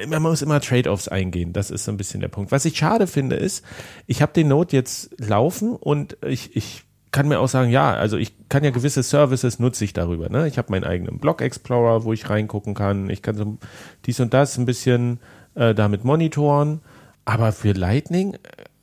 [0.08, 1.52] man muss immer Trade-offs eingehen.
[1.52, 2.52] Das ist so ein bisschen der Punkt.
[2.52, 3.64] Was ich schade finde, ist,
[4.06, 8.16] ich habe den Node jetzt laufen und ich, ich kann mir auch sagen, ja, also
[8.16, 10.28] ich kann ja gewisse Services nutze ich darüber.
[10.28, 10.48] Ne?
[10.48, 13.10] Ich habe meinen eigenen Blog Explorer, wo ich reingucken kann.
[13.10, 13.58] Ich kann so
[14.04, 15.20] dies und das ein bisschen
[15.54, 16.80] äh, damit monitoren.
[17.24, 18.36] Aber für Lightning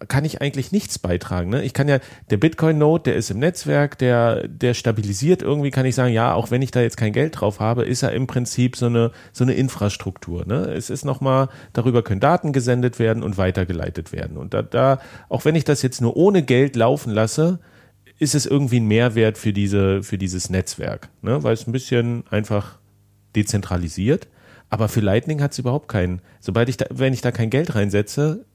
[0.08, 1.50] kann ich eigentlich nichts beitragen.
[1.50, 1.64] Ne?
[1.64, 5.96] Ich kann ja, der Bitcoin-Node, der ist im Netzwerk, der, der stabilisiert irgendwie, kann ich
[5.96, 8.76] sagen, ja, auch wenn ich da jetzt kein Geld drauf habe, ist er im Prinzip
[8.76, 10.46] so eine, so eine Infrastruktur.
[10.46, 10.72] Ne?
[10.74, 14.38] Es ist nochmal, darüber können Daten gesendet werden und weitergeleitet werden.
[14.38, 17.60] Und da, da, auch wenn ich das jetzt nur ohne Geld laufen lasse,
[18.20, 21.44] ist es irgendwie ein Mehrwert für diese, für dieses Netzwerk, ne?
[21.44, 22.80] weil es ein bisschen einfach
[23.36, 24.28] dezentralisiert.
[24.70, 26.22] Aber für Lightning hat es überhaupt keinen.
[26.40, 28.46] Sobald ich da, wenn ich da kein Geld reinsetze,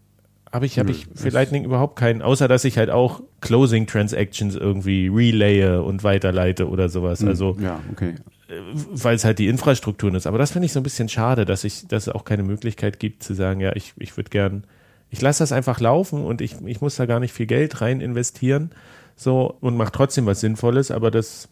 [0.53, 4.55] habe ich, hab ich für Lightning überhaupt keinen, außer dass ich halt auch Closing Transactions
[4.55, 7.21] irgendwie relaye und weiterleite oder sowas.
[7.21, 8.15] Hm, also, ja, okay.
[8.49, 10.27] Äh, weil es halt die Infrastruktur ist.
[10.27, 12.99] Aber das finde ich so ein bisschen schade, dass ich, dass es auch keine Möglichkeit
[12.99, 14.65] gibt zu sagen, ja, ich, ich würde gern,
[15.11, 18.01] ich lasse das einfach laufen und ich, ich muss da gar nicht viel Geld rein
[18.01, 18.71] investieren.
[19.17, 21.49] So, und mache trotzdem was Sinnvolles, aber das,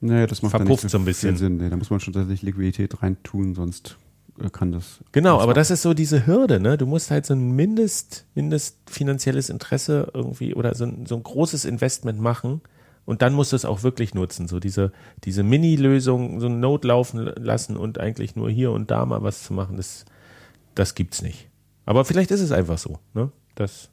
[0.00, 1.36] naja, das macht verpufft so ein bisschen.
[1.36, 1.56] Sinn.
[1.56, 3.98] Nee, da muss man schon tatsächlich Liquidität rein tun, sonst
[4.48, 5.00] kann das.
[5.12, 6.78] Genau, aber das ist so diese Hürde, ne?
[6.78, 11.22] Du musst halt so ein Mindest, Mindest finanzielles Interesse irgendwie oder so ein, so ein
[11.22, 12.62] großes Investment machen
[13.04, 14.48] und dann musst du es auch wirklich nutzen.
[14.48, 14.92] So diese,
[15.24, 19.42] diese Mini-Lösung, so ein Note laufen lassen und eigentlich nur hier und da mal was
[19.42, 20.04] zu machen, das,
[20.74, 21.48] das gibt's nicht.
[21.84, 23.30] Aber vielleicht ist es einfach so, ne?
[23.56, 23.89] Das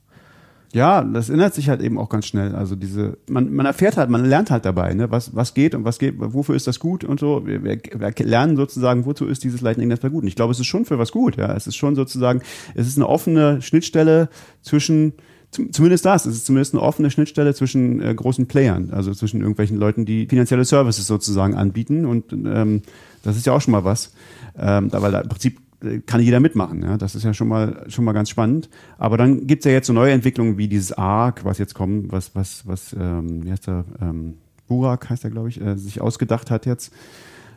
[0.73, 2.53] ja, das ändert sich halt eben auch ganz schnell.
[2.53, 5.85] Also diese, man, man erfährt halt, man lernt halt dabei, ne, was, was geht und
[5.85, 7.45] was geht, wofür ist das gut und so.
[7.45, 10.23] Wir, wir, wir lernen sozusagen, wozu ist dieses Lightning Netzwerk gut.
[10.23, 11.55] Und ich glaube, es ist schon für was gut, ja.
[11.55, 12.41] Es ist schon sozusagen,
[12.75, 14.29] es ist eine offene Schnittstelle
[14.61, 15.13] zwischen,
[15.51, 19.77] zumindest das, es ist zumindest eine offene Schnittstelle zwischen äh, großen Playern, also zwischen irgendwelchen
[19.77, 22.05] Leuten, die finanzielle Services sozusagen anbieten.
[22.05, 22.81] Und ähm,
[23.23, 24.13] das ist ja auch schon mal was.
[24.59, 25.59] Ähm, weil da im Prinzip
[26.05, 26.81] kann jeder mitmachen.
[26.83, 26.97] Ja?
[26.97, 28.69] Das ist ja schon mal schon mal ganz spannend.
[28.97, 32.35] Aber dann gibt's ja jetzt so neue Entwicklungen wie dieses ARC, was jetzt kommt, was
[32.35, 34.35] was was ähm, wie heißt der ähm,
[34.67, 36.91] Burak heißt er glaube ich, äh, sich ausgedacht hat jetzt.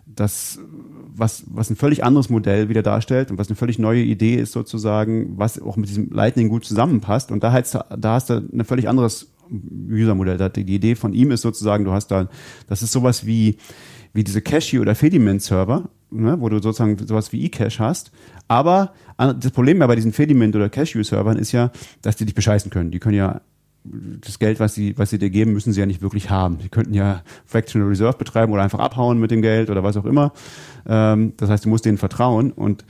[0.07, 0.59] Das
[1.15, 4.53] was was ein völlig anderes Modell wieder darstellt und was eine völlig neue Idee ist
[4.53, 7.31] sozusagen, was auch mit diesem Lightning gut zusammenpasst.
[7.31, 9.29] Und da du, da hast du ein völlig anderes
[9.89, 10.51] User-Modell.
[10.51, 12.29] Die Idee von ihm ist sozusagen, du hast da,
[12.69, 13.57] das ist sowas wie
[14.13, 18.13] wie diese Cache oder Fediment-Server, ne, wo du sozusagen sowas wie eCache hast.
[18.49, 21.71] Aber das Problem ja bei diesen Fediment- oder Cashew-Servern ist ja,
[22.03, 22.91] dass die dich bescheißen können.
[22.91, 23.41] Die können ja
[23.85, 26.59] das Geld, was sie, was sie dir geben, müssen sie ja nicht wirklich haben.
[26.61, 30.05] Sie könnten ja Fractional Reserve betreiben oder einfach abhauen mit dem Geld oder was auch
[30.05, 30.33] immer.
[30.87, 32.85] Ähm, das heißt, du musst denen vertrauen und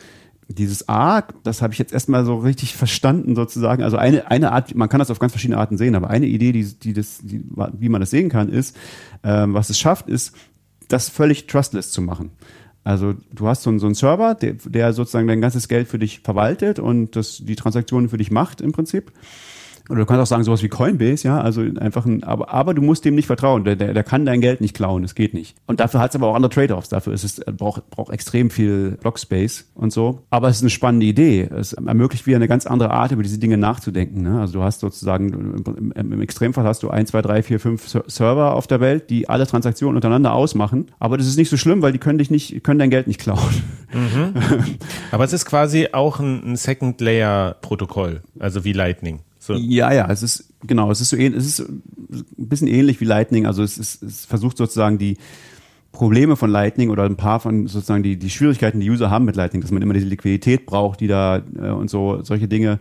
[0.49, 3.85] dieses A, das habe ich jetzt erstmal so richtig verstanden sozusagen.
[3.85, 6.51] Also eine, eine Art, man kann das auf ganz verschiedene Arten sehen, aber eine Idee,
[6.51, 7.45] die, die das, die,
[7.79, 8.77] wie man das sehen kann, ist,
[9.23, 10.35] ähm, was es schafft, ist,
[10.89, 12.33] das völlig trustless zu machen.
[12.83, 15.99] Also du hast so einen, so einen Server, der, der sozusagen dein ganzes Geld für
[15.99, 19.13] dich verwaltet und das, die Transaktionen für dich macht im Prinzip.
[19.91, 22.83] Oder du kannst auch sagen, sowas wie Coinbase, ja, also einfach ein, aber, aber du
[22.83, 23.65] musst dem nicht vertrauen.
[23.65, 25.57] Der, der, der kann dein Geld nicht klauen, das geht nicht.
[25.67, 26.89] Und dafür hat es aber auch andere Trade-offs.
[26.89, 30.23] Dafür ist es, braucht, braucht extrem viel Blockspace und so.
[30.31, 31.43] Aber es ist eine spannende Idee.
[31.43, 34.23] Es ermöglicht wieder eine ganz andere Art, über diese Dinge nachzudenken.
[34.23, 34.41] Ne?
[34.41, 38.55] Also du hast sozusagen, im, im Extremfall hast du ein, zwei, drei, vier, fünf Server
[38.55, 40.87] auf der Welt, die alle Transaktionen untereinander ausmachen.
[41.01, 43.21] Aber das ist nicht so schlimm, weil die können dich nicht, können dein Geld nicht
[43.21, 43.41] klauen.
[43.93, 44.35] Mhm.
[45.11, 49.21] aber es ist quasi auch ein, ein Second-Layer-Protokoll, also wie Lightning.
[49.55, 49.61] So.
[49.61, 53.47] Ja, ja, es ist, genau, es ist so es ist ein bisschen ähnlich wie Lightning.
[53.47, 55.17] Also es, ist, es versucht sozusagen die
[55.93, 59.37] Probleme von Lightning oder ein paar von sozusagen die, die Schwierigkeiten, die User haben mit
[59.37, 62.79] Lightning, dass man immer diese Liquidität braucht, die da äh, und so, solche Dinge.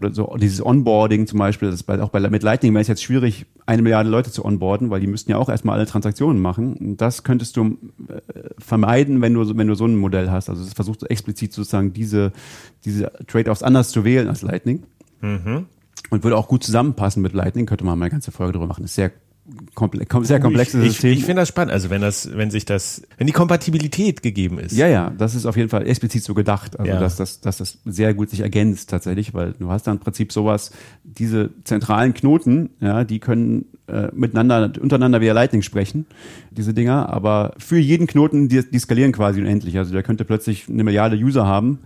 [0.00, 2.88] Oder so dieses Onboarding zum Beispiel, das ist bei, auch bei, mit Lightning wäre es
[2.88, 6.40] jetzt schwierig, eine Milliarde Leute zu onboarden, weil die müssten ja auch erstmal alle Transaktionen
[6.40, 6.74] machen.
[6.74, 7.76] Und das könntest du
[8.08, 8.20] äh,
[8.58, 10.48] vermeiden, wenn du, wenn du so ein Modell hast.
[10.48, 12.32] Also es versucht explizit sozusagen diese,
[12.84, 14.84] diese Trade-offs anders zu wählen als Lightning.
[15.20, 15.66] Mhm
[16.10, 18.84] und würde auch gut zusammenpassen mit Lightning, könnte man mal eine ganze Folge drüber machen.
[18.84, 19.12] Ist sehr
[19.74, 21.10] komple sehr komplexes ich, System.
[21.12, 24.58] Ich, ich finde das spannend, also wenn das, wenn sich das, wenn die Kompatibilität gegeben
[24.58, 24.76] ist.
[24.76, 27.00] Ja, ja, das ist auf jeden Fall explizit so gedacht, also ja.
[27.00, 30.32] dass, das, dass das sehr gut sich ergänzt tatsächlich, weil du hast da im Prinzip
[30.32, 30.70] sowas,
[31.02, 36.06] diese zentralen Knoten, ja, die können äh, miteinander, untereinander via Lightning sprechen,
[36.50, 39.78] diese Dinger, aber für jeden Knoten, die, die skalieren quasi unendlich.
[39.78, 41.78] Also der könnte plötzlich eine Milliarde User haben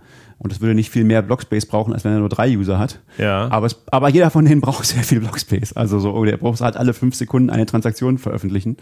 [0.43, 2.99] und es würde nicht viel mehr Blockspace brauchen, als wenn er nur drei User hat.
[3.17, 3.49] Ja.
[3.49, 5.73] Aber, es, aber jeder von denen braucht sehr viel Blockspace.
[5.73, 8.75] Also so, oder er braucht halt alle fünf Sekunden eine Transaktion veröffentlichen,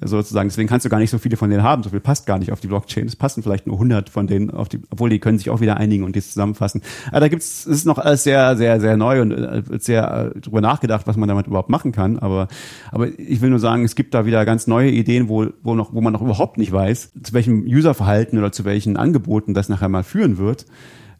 [0.00, 0.48] sozusagen.
[0.48, 1.82] Deswegen kannst du gar nicht so viele von denen haben.
[1.82, 3.06] So viel passt gar nicht auf die Blockchain.
[3.06, 5.76] Es passen vielleicht nur 100 von denen auf die, obwohl die können sich auch wieder
[5.76, 6.82] einigen und die zusammenfassen.
[7.10, 10.40] Aber da gibt's, es ist noch alles sehr, sehr, sehr neu und äh, sehr äh,
[10.40, 12.18] drüber nachgedacht, was man damit überhaupt machen kann.
[12.20, 12.46] Aber,
[12.92, 15.92] aber ich will nur sagen, es gibt da wieder ganz neue Ideen, wo, wo noch,
[15.92, 19.88] wo man noch überhaupt nicht weiß, zu welchem Userverhalten oder zu welchen Angeboten das nachher
[19.88, 20.66] mal führen wird.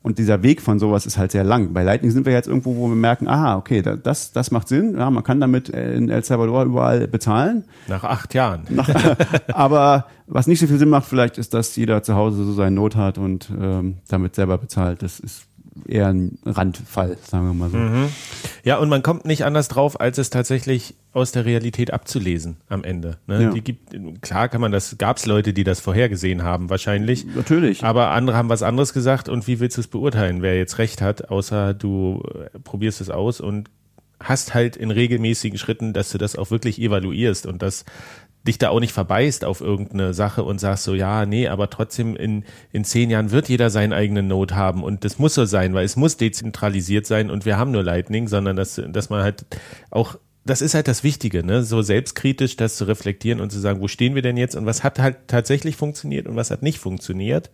[0.02, 1.72] Und dieser Weg von sowas ist halt sehr lang.
[1.72, 4.96] Bei Lightning sind wir jetzt irgendwo, wo wir merken, aha, okay, das, das macht Sinn.
[4.98, 7.64] Ja, man kann damit in El Salvador überall bezahlen.
[7.86, 8.62] Nach acht Jahren.
[8.68, 8.88] Nach,
[9.48, 12.74] aber was nicht so viel Sinn macht, vielleicht ist, dass jeder zu Hause so seinen
[12.74, 15.02] Not hat und ähm, damit selber bezahlt.
[15.02, 15.44] Das ist
[15.86, 17.76] eher ein Randfall, sagen wir mal so.
[17.76, 18.08] Mhm.
[18.64, 22.84] Ja, und man kommt nicht anders drauf, als es tatsächlich aus der Realität abzulesen am
[22.84, 23.18] Ende.
[23.26, 23.42] Ne?
[23.42, 23.50] Ja.
[23.50, 27.26] Die gibt, klar kann man das, gab es Leute, die das vorhergesehen haben, wahrscheinlich.
[27.34, 27.84] Natürlich.
[27.84, 31.02] Aber andere haben was anderes gesagt und wie willst du es beurteilen, wer jetzt recht
[31.02, 33.70] hat, außer du äh, probierst es aus und
[34.20, 37.84] hast halt in regelmäßigen Schritten, dass du das auch wirklich evaluierst und das
[38.46, 42.16] dich da auch nicht verbeißt auf irgendeine Sache und sagst so, ja, nee, aber trotzdem
[42.16, 45.74] in, in zehn Jahren wird jeder seinen eigenen Node haben und das muss so sein,
[45.74, 49.46] weil es muss dezentralisiert sein und wir haben nur Lightning, sondern dass, dass man halt
[49.90, 51.62] auch das ist halt das Wichtige, ne?
[51.62, 54.82] so selbstkritisch das zu reflektieren und zu sagen, wo stehen wir denn jetzt und was
[54.82, 57.50] hat halt tatsächlich funktioniert und was hat nicht funktioniert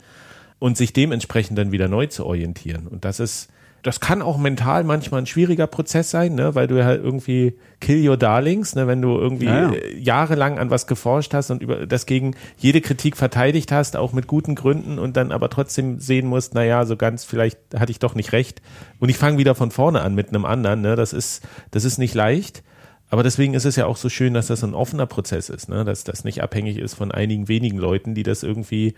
[0.59, 2.87] und sich dementsprechend dann wieder neu zu orientieren.
[2.87, 3.49] Und das ist,
[3.83, 8.07] das kann auch mental manchmal ein schwieriger Prozess sein, ne, weil du halt irgendwie kill
[8.09, 9.79] your darlings, ne, wenn du irgendwie ja, ja.
[9.97, 14.27] Jahrelang an was geforscht hast und über das gegen jede Kritik verteidigt hast, auch mit
[14.27, 17.99] guten Gründen und dann aber trotzdem sehen musst, na ja, so ganz vielleicht hatte ich
[17.99, 18.63] doch nicht recht
[18.99, 21.99] und ich fange wieder von vorne an mit einem anderen, ne, das ist das ist
[21.99, 22.63] nicht leicht.
[23.11, 25.85] Aber deswegen ist es ja auch so schön, dass das ein offener Prozess ist, ne?
[25.85, 28.95] dass das nicht abhängig ist von einigen wenigen Leuten, die das irgendwie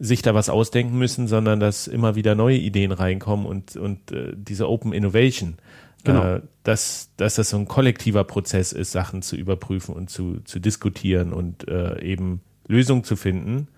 [0.00, 4.32] sich da was ausdenken müssen, sondern dass immer wieder neue Ideen reinkommen und, und äh,
[4.34, 5.58] diese Open Innovation,
[6.04, 6.36] genau.
[6.36, 10.58] äh, dass, dass das so ein kollektiver Prozess ist, Sachen zu überprüfen und zu, zu
[10.58, 13.68] diskutieren und äh, eben Lösungen zu finden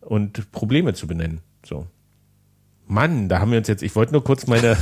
[0.00, 1.40] und Probleme zu benennen.
[1.66, 1.86] So.
[2.86, 4.76] Mann, da haben wir uns jetzt, ich wollte nur kurz meine,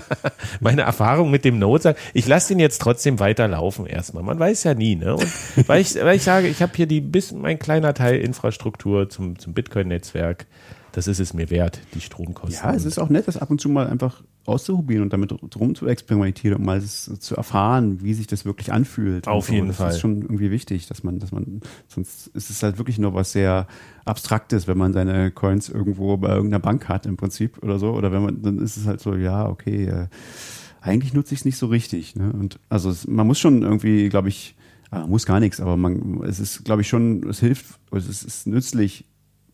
[0.60, 1.98] meine Erfahrung mit dem Node sagen.
[2.12, 4.22] Ich lasse den jetzt trotzdem weiterlaufen erstmal.
[4.22, 5.14] Man weiß ja nie, ne?
[5.14, 5.28] Und
[5.68, 9.38] weil ich, weil ich sage, ich habe hier die bis mein kleiner Teil Infrastruktur zum,
[9.38, 10.46] zum Bitcoin-Netzwerk
[10.92, 12.58] das ist es mir wert, die Stromkosten.
[12.60, 15.74] Ja, es ist auch nett, das ab und zu mal einfach auszuprobieren und damit drum
[15.74, 19.28] zu experimentieren und mal zu erfahren, wie sich das wirklich anfühlt.
[19.28, 19.86] Auf jeden das Fall.
[19.86, 23.14] Das ist schon irgendwie wichtig, dass man, dass man, sonst ist es halt wirklich nur
[23.14, 23.66] was sehr
[24.04, 27.92] Abstraktes, wenn man seine Coins irgendwo bei irgendeiner Bank hat im Prinzip oder so.
[27.92, 30.06] Oder wenn man, dann ist es halt so, ja, okay, äh,
[30.80, 32.16] eigentlich nutze ich es nicht so richtig.
[32.16, 32.32] Ne?
[32.32, 34.56] Und also es, man muss schon irgendwie, glaube ich,
[34.90, 38.22] ah, muss gar nichts, aber man, es ist, glaube ich, schon, es hilft, es ist,
[38.22, 39.04] ist nützlich,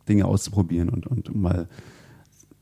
[0.08, 1.68] Dinge auszuprobieren und, und mal,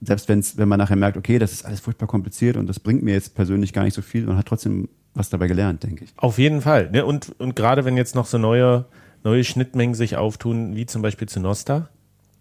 [0.04, 3.02] selbst wenn's, wenn man nachher merkt, okay, das ist alles furchtbar kompliziert und das bringt
[3.02, 6.12] mir jetzt persönlich gar nicht so viel, man hat trotzdem was dabei gelernt, denke ich.
[6.16, 6.90] Auf jeden Fall.
[6.90, 7.04] Ne?
[7.04, 8.86] Und, und gerade wenn jetzt noch so neue,
[9.24, 11.88] neue Schnittmengen sich auftun, wie zum Beispiel zu Nosta,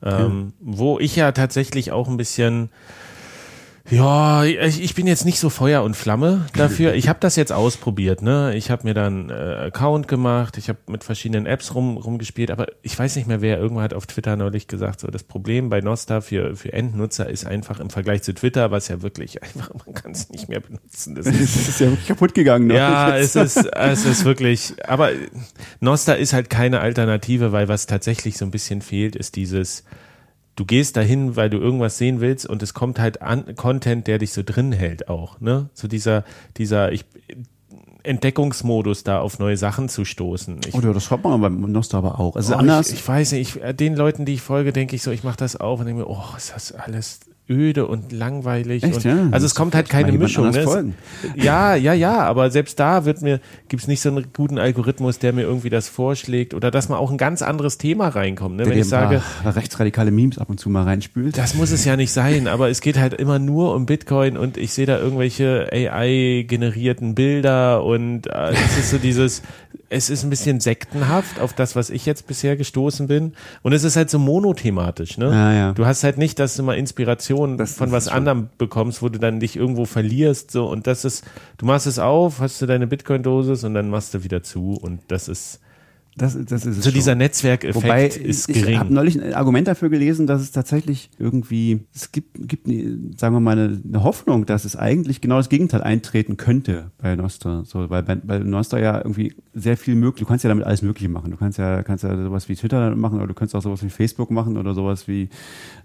[0.04, 0.68] ähm, ja.
[0.74, 2.70] wo ich ja tatsächlich auch ein bisschen
[3.90, 6.94] Ja, ich, ich bin jetzt nicht so Feuer und Flamme dafür.
[6.94, 8.56] Ich habe das jetzt ausprobiert, ne?
[8.56, 12.68] Ich habe mir dann äh, Account gemacht, ich habe mit verschiedenen Apps rum, rumgespielt, aber
[12.84, 15.82] ich weiß nicht mehr, wer irgendwann hat auf Twitter neulich gesagt, so das Problem bei
[15.82, 19.96] Nosta für, für Endnutzer ist einfach im Vergleich zu Twitter, was ja wirklich einfach, man
[19.96, 21.16] kann es nicht mehr benutzen.
[21.16, 22.68] Das ist, das ist ja wirklich kaputt gegangen.
[22.68, 22.76] Ne?
[22.76, 25.10] Ja, es ist, es ist wirklich, aber
[25.80, 29.84] Nosta ist halt keine Alternative, weil was tatsächlich so ein bisschen fehlt, ist dieses,
[30.56, 34.18] du gehst dahin, weil du irgendwas sehen willst und es kommt halt an Content, der
[34.18, 35.70] dich so drin hält auch, ne?
[35.74, 36.24] So dieser,
[36.58, 37.06] dieser, ich,
[38.04, 40.62] Entdeckungsmodus da auf neue Sachen zu stoßen.
[40.68, 42.36] Ich, oh, das hat man beim Nostra aber auch.
[42.36, 42.90] Also oh, anders.
[42.90, 45.38] Ich, ich, weiß nicht, ich, den Leuten, die ich folge, denke ich so, ich mache
[45.38, 47.20] das auf und denke mir, oh, ist das alles
[47.52, 48.84] öde und langweilig.
[48.84, 49.28] Echt, und, ja?
[49.32, 50.50] Also es kommt halt keine Mischung.
[50.50, 50.94] Ne?
[51.36, 55.20] ja, ja, ja, aber selbst da wird mir, gibt es nicht so einen guten Algorithmus,
[55.20, 58.56] der mir irgendwie das vorschlägt oder dass man auch ein ganz anderes Thema reinkommt.
[58.56, 58.66] Ne?
[58.66, 61.38] Wenn ich sage, rechtsradikale Memes ab und zu mal reinspült.
[61.38, 64.58] Das muss es ja nicht sein, aber es geht halt immer nur um Bitcoin und
[64.58, 69.42] ich sehe da irgendwelche AI-generierten Bilder und äh, es ist so dieses,
[69.94, 73.34] es ist ein bisschen sektenhaft auf das, was ich jetzt bisher gestoßen bin.
[73.62, 75.26] Und es ist halt so monothematisch, ne?
[75.30, 75.72] Ja, ja.
[75.74, 79.20] Du hast halt nicht, dass du mal Inspiration Das- von was anderem bekommst, wo du
[79.20, 80.66] dann dich irgendwo verlierst, so.
[80.70, 81.26] Und das ist,
[81.58, 84.80] du machst es auf, hast du deine Bitcoin-Dosis und dann machst du wieder zu.
[84.82, 85.60] Und das ist,
[86.18, 86.94] Das, das ist es so schon.
[86.94, 88.94] dieser Netzwerkeffekt Wobei ist ich habe gering.
[88.94, 92.68] neulich ein Argument dafür gelesen, dass es tatsächlich irgendwie, es gibt, gibt
[93.18, 97.16] sagen wir mal, eine, eine Hoffnung, dass es eigentlich genau das Gegenteil eintreten könnte bei
[97.16, 97.64] Nostra.
[97.66, 100.82] So, weil bei, bei Nostra ja irgendwie sehr viel möglich, du kannst ja damit alles
[100.82, 101.32] Mögliche machen.
[101.32, 103.90] Du kannst ja, kannst ja sowas wie Twitter machen oder du kannst auch sowas wie
[103.90, 105.30] Facebook machen oder sowas wie,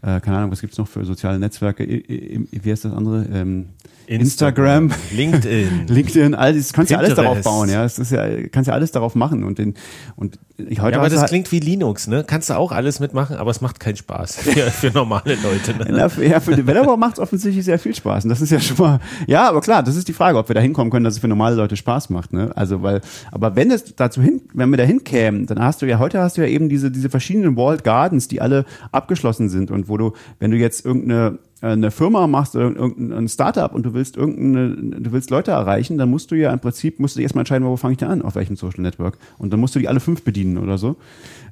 [0.03, 1.85] äh, keine Ahnung, was gibt's noch für soziale Netzwerke?
[1.85, 3.27] I, I, wie heißt das andere?
[3.33, 3.67] Ähm,
[4.07, 4.91] Instagram.
[5.12, 5.87] LinkedIn.
[5.89, 7.45] LinkedIn, all das kannst ja alles darauf Pinterest.
[7.45, 7.85] bauen, ja.
[7.85, 9.75] Es ist ja, kannst ja alles darauf machen und den,
[10.17, 10.26] und
[10.59, 12.25] ich heute Ja, aber das halt- klingt wie Linux, ne?
[12.27, 15.75] Kannst du auch alles mitmachen, aber es macht keinen Spaß für, für normale Leute.
[15.77, 15.99] Ne?
[16.27, 18.25] Ja, für Developer macht es offensichtlich sehr viel Spaß.
[18.25, 20.55] Und das ist ja schon mal, ja, aber klar, das ist die Frage, ob wir
[20.55, 22.53] da hinkommen können, dass es für normale Leute Spaß macht, ne?
[22.57, 23.01] Also, weil,
[23.33, 26.37] aber wenn es dazu hin, wenn wir da hinkämen, dann hast du ja, heute hast
[26.39, 30.12] du ja eben diese, diese verschiedenen Walled Gardens, die alle abgeschlossen sind und wo du,
[30.39, 35.12] wenn du jetzt irgendeine, eine Firma machst oder irgendein Startup und du willst irgendeine, du
[35.12, 37.77] willst Leute erreichen, dann musst du ja im Prinzip, musst du dir erstmal entscheiden, wo
[37.77, 39.16] fange ich da an, auf welchem Social Network.
[39.38, 40.97] Und dann musst du die alle fünf bedienen oder so.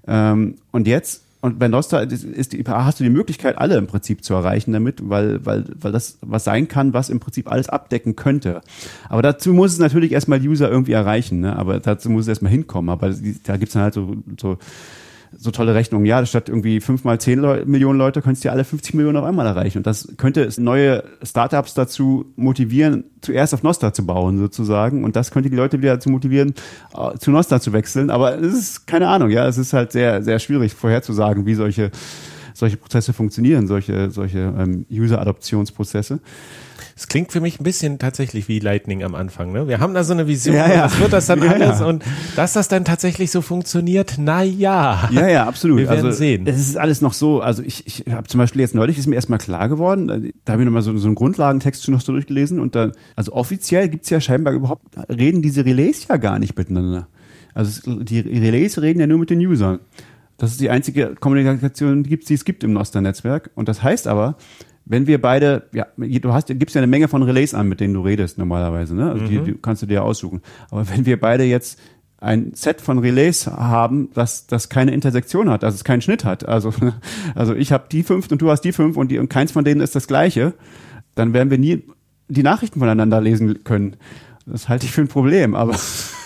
[0.06, 4.24] Ähm, und jetzt, und bei Nostra ist, die, hast du die Möglichkeit, alle im Prinzip
[4.24, 8.14] zu erreichen damit, weil, weil, weil das was sein kann, was im Prinzip alles abdecken
[8.16, 8.60] könnte.
[9.08, 11.56] Aber dazu muss es natürlich erstmal User irgendwie erreichen, ne?
[11.56, 12.90] aber dazu muss es erstmal hinkommen.
[12.90, 13.14] Aber
[13.44, 14.58] da gibt's dann halt so, so,
[15.36, 16.06] so tolle Rechnungen.
[16.06, 19.16] Ja, statt irgendwie fünf mal zehn Leu Millionen Leute könntest du ja alle 50 Millionen
[19.16, 19.78] auf einmal erreichen.
[19.78, 25.04] Und das könnte neue Startups dazu motivieren, zuerst auf Nostra zu bauen, sozusagen.
[25.04, 26.54] Und das könnte die Leute wieder dazu motivieren,
[26.96, 28.10] äh, zu Nostra zu wechseln.
[28.10, 31.90] Aber es ist keine Ahnung, ja, es ist halt sehr, sehr schwierig vorherzusagen, wie solche
[32.54, 36.20] solche Prozesse funktionieren, solche, solche ähm, User-Adoptionsprozesse.
[36.96, 39.52] Es klingt für mich ein bisschen tatsächlich wie Lightning am Anfang.
[39.52, 39.66] Ne?
[39.66, 40.84] Wir haben da so eine Vision, Ja, ja.
[40.84, 41.86] was wird das dann Ja, alles ja.
[41.86, 42.04] und
[42.36, 45.08] dass das dann tatsächlich so funktioniert, na ja.
[45.10, 45.78] Ja, ja, absolut.
[45.78, 46.46] Wir werden also, sehen.
[46.46, 49.16] Es ist alles noch so, also ich, ich habe zum Beispiel jetzt neulich ist mir
[49.16, 52.60] erstmal klar geworden, da habe ich nochmal so, so einen Grundlagentext schon noch so durchgelesen
[52.60, 57.08] und dann, also offiziell gibt's ja scheinbar überhaupt, reden diese Relais ja gar nicht miteinander.
[57.54, 59.80] Also es, die Relais reden ja nur mit den Usern.
[60.36, 63.50] Das ist die einzige Kommunikation, die, gibt's, die es gibt im Nostra-Netzwerk.
[63.54, 64.36] Und das heißt aber,
[64.84, 67.94] wenn wir beide, ja, du hast, gibst ja eine Menge von Relais an, mit denen
[67.94, 69.10] du redest normalerweise, ne?
[69.10, 70.42] Also die, die kannst du dir aussuchen.
[70.70, 71.78] Aber wenn wir beide jetzt
[72.18, 76.46] ein Set von Relais haben, das, das keine Intersektion hat, also es keinen Schnitt hat.
[76.46, 76.72] Also,
[77.34, 79.64] also ich habe die fünf und du hast die fünf und, die, und keins von
[79.64, 80.54] denen ist das gleiche,
[81.14, 81.84] dann werden wir nie
[82.28, 83.96] die Nachrichten voneinander lesen können.
[84.46, 85.74] Das halte ich für ein Problem, aber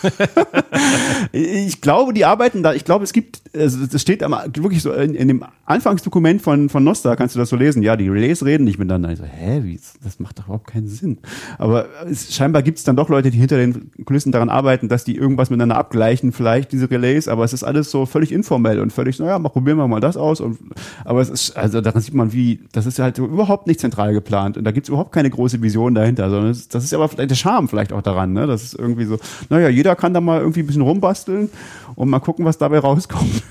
[1.33, 4.93] ich glaube, die arbeiten da, ich glaube, es gibt, also das steht am, wirklich so
[4.93, 8.43] in, in dem Anfangsdokument von, von Nostra, kannst du das so lesen, ja, die Relais
[8.43, 9.13] reden nicht miteinander.
[9.13, 11.19] Ich so, hä, wie, das macht doch überhaupt keinen Sinn.
[11.59, 15.05] Aber es, scheinbar gibt es dann doch Leute, die hinter den Kulissen daran arbeiten, dass
[15.05, 18.95] die irgendwas miteinander abgleichen, vielleicht diese Relais, aber es ist alles so völlig informell und
[18.95, 20.41] völlig, naja, mal probieren wir mal das aus.
[20.41, 20.59] Und,
[21.05, 24.57] aber es ist, also daran sieht man, wie, das ist halt überhaupt nicht zentral geplant
[24.57, 27.31] und da gibt es überhaupt keine große Vision dahinter, sondern es, das ist aber vielleicht
[27.31, 28.47] der Charme vielleicht auch daran, ne?
[28.47, 29.19] Das ist irgendwie so,
[29.51, 31.51] naja, jeder kann da mal irgendwie ein bisschen rumbasteln
[31.95, 33.43] und mal gucken, was dabei rauskommt.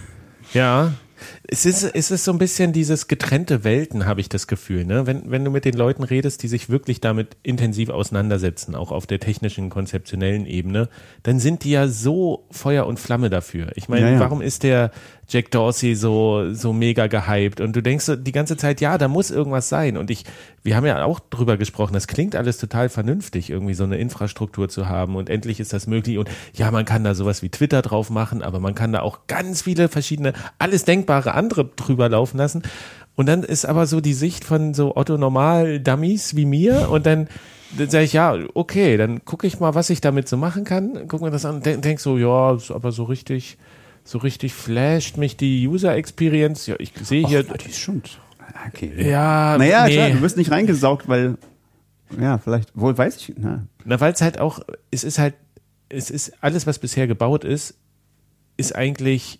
[0.53, 0.93] Ja.
[1.49, 4.83] Es ist, es ist so ein bisschen dieses getrennte Welten, habe ich das Gefühl.
[4.85, 5.07] Ne?
[5.07, 9.07] Wenn, wenn du mit den Leuten redest, die sich wirklich damit intensiv auseinandersetzen, auch auf
[9.07, 10.89] der technischen, konzeptionellen Ebene,
[11.23, 13.71] dann sind die ja so Feuer und Flamme dafür.
[13.75, 14.19] Ich meine, Ja, ja.
[14.19, 14.91] warum ist der
[15.29, 17.61] Jack Dorsey so, so mega gehypt?
[17.61, 19.97] Und du denkst die ganze Zeit, ja, da muss irgendwas sein.
[19.97, 20.23] Und ich,
[20.63, 24.69] wir haben ja auch drüber gesprochen, das klingt alles total vernünftig, irgendwie so eine Infrastruktur
[24.69, 26.17] zu haben und endlich ist das möglich.
[26.17, 29.27] Und ja, man kann da sowas wie Twitter drauf machen, aber man kann da auch
[29.27, 32.63] ganz viele verschiedene, alles denkbare andere drüber laufen lassen.
[33.15, 37.05] Und dann ist aber so die Sicht von so Otto Normal Dummies wie mir und
[37.05, 37.27] dann
[37.77, 41.07] dann sage ich, ja, okay, dann gucke ich mal, was ich damit so machen kann.
[41.07, 43.57] Guck mir das an und denk, denk so, ja, ist aber so richtig,
[44.07, 46.65] so richtig flasht mich die User Experience.
[46.65, 47.43] Ja, ich sehe hier.
[47.43, 48.01] die ist schon.
[48.67, 48.91] Okay.
[49.09, 49.93] Ja, Naja, nee.
[49.95, 51.37] klar, du wirst nicht reingesaugt, weil.
[52.19, 52.71] Ja, vielleicht.
[52.73, 53.33] Wohl weiß ich.
[53.37, 53.65] Na.
[53.83, 54.59] Na, weil es halt auch,
[54.91, 55.33] es ist halt,
[55.89, 57.75] es ist alles, was bisher gebaut ist,
[58.55, 59.39] ist eigentlich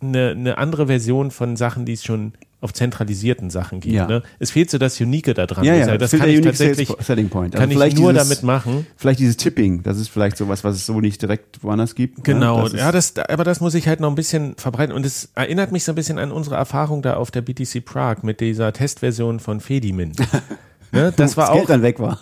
[0.00, 3.94] eine, eine andere Version von Sachen, die es schon auf zentralisierten Sachen gibt.
[3.94, 4.06] Ja.
[4.08, 4.22] Ne?
[4.40, 5.64] Es fehlt so das Unique da dran.
[5.64, 7.54] Ja, ja, das kann ich tatsächlich, Selling Point.
[7.54, 8.86] Also kann ich nur dieses- damit machen.
[8.96, 12.24] Vielleicht dieses Tipping, das ist vielleicht sowas, was es so nicht direkt woanders gibt.
[12.24, 14.92] Genau, das ist, ja, das, aber das muss ich halt noch ein bisschen verbreiten.
[14.94, 18.26] Und es erinnert mich so ein bisschen an unsere Erfahrung da auf der BTC Prague
[18.26, 20.16] mit dieser Testversion von Fedimint.
[20.90, 22.18] Ne, das war das auch Geld dann weg war.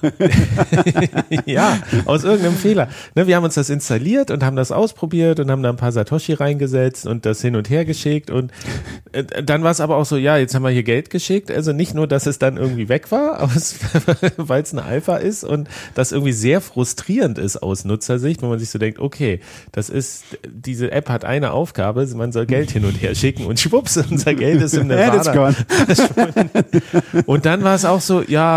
[1.47, 2.89] ja, aus irgendeinem Fehler.
[3.14, 5.93] Ne, wir haben uns das installiert und haben das ausprobiert und haben da ein paar
[5.93, 8.53] Satoshi reingesetzt und das hin und her geschickt und
[9.12, 11.51] äh, dann war es aber auch so, ja, jetzt haben wir hier Geld geschickt.
[11.51, 13.41] Also nicht nur, dass es dann irgendwie weg war,
[14.37, 18.59] weil es eine Alpha ist und das irgendwie sehr frustrierend ist aus Nutzersicht, wo man
[18.59, 19.41] sich so denkt, okay,
[19.73, 23.61] das ist, diese App hat eine Aufgabe, man soll Geld hin und her schicken und
[23.61, 24.89] schwupps, unser Geld ist im
[25.33, 25.55] gone.
[27.27, 28.56] Und dann war es auch so, ja,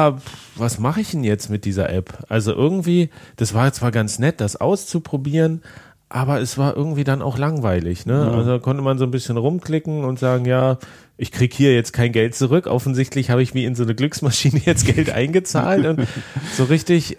[0.56, 2.26] was mache ich denn jetzt mit dieser App?
[2.30, 5.62] Also irgendwie, das war zwar ganz nett, das auszuprobieren,
[6.10, 8.06] aber es war irgendwie dann auch langweilig.
[8.06, 8.32] Ne?
[8.32, 10.80] Also da konnte man so ein bisschen rumklicken und sagen, ja,
[11.18, 12.66] ich krieg hier jetzt kein Geld zurück.
[12.66, 16.08] Offensichtlich habe ich wie in so eine Glücksmaschine jetzt Geld eingezahlt und
[16.58, 17.18] so richtig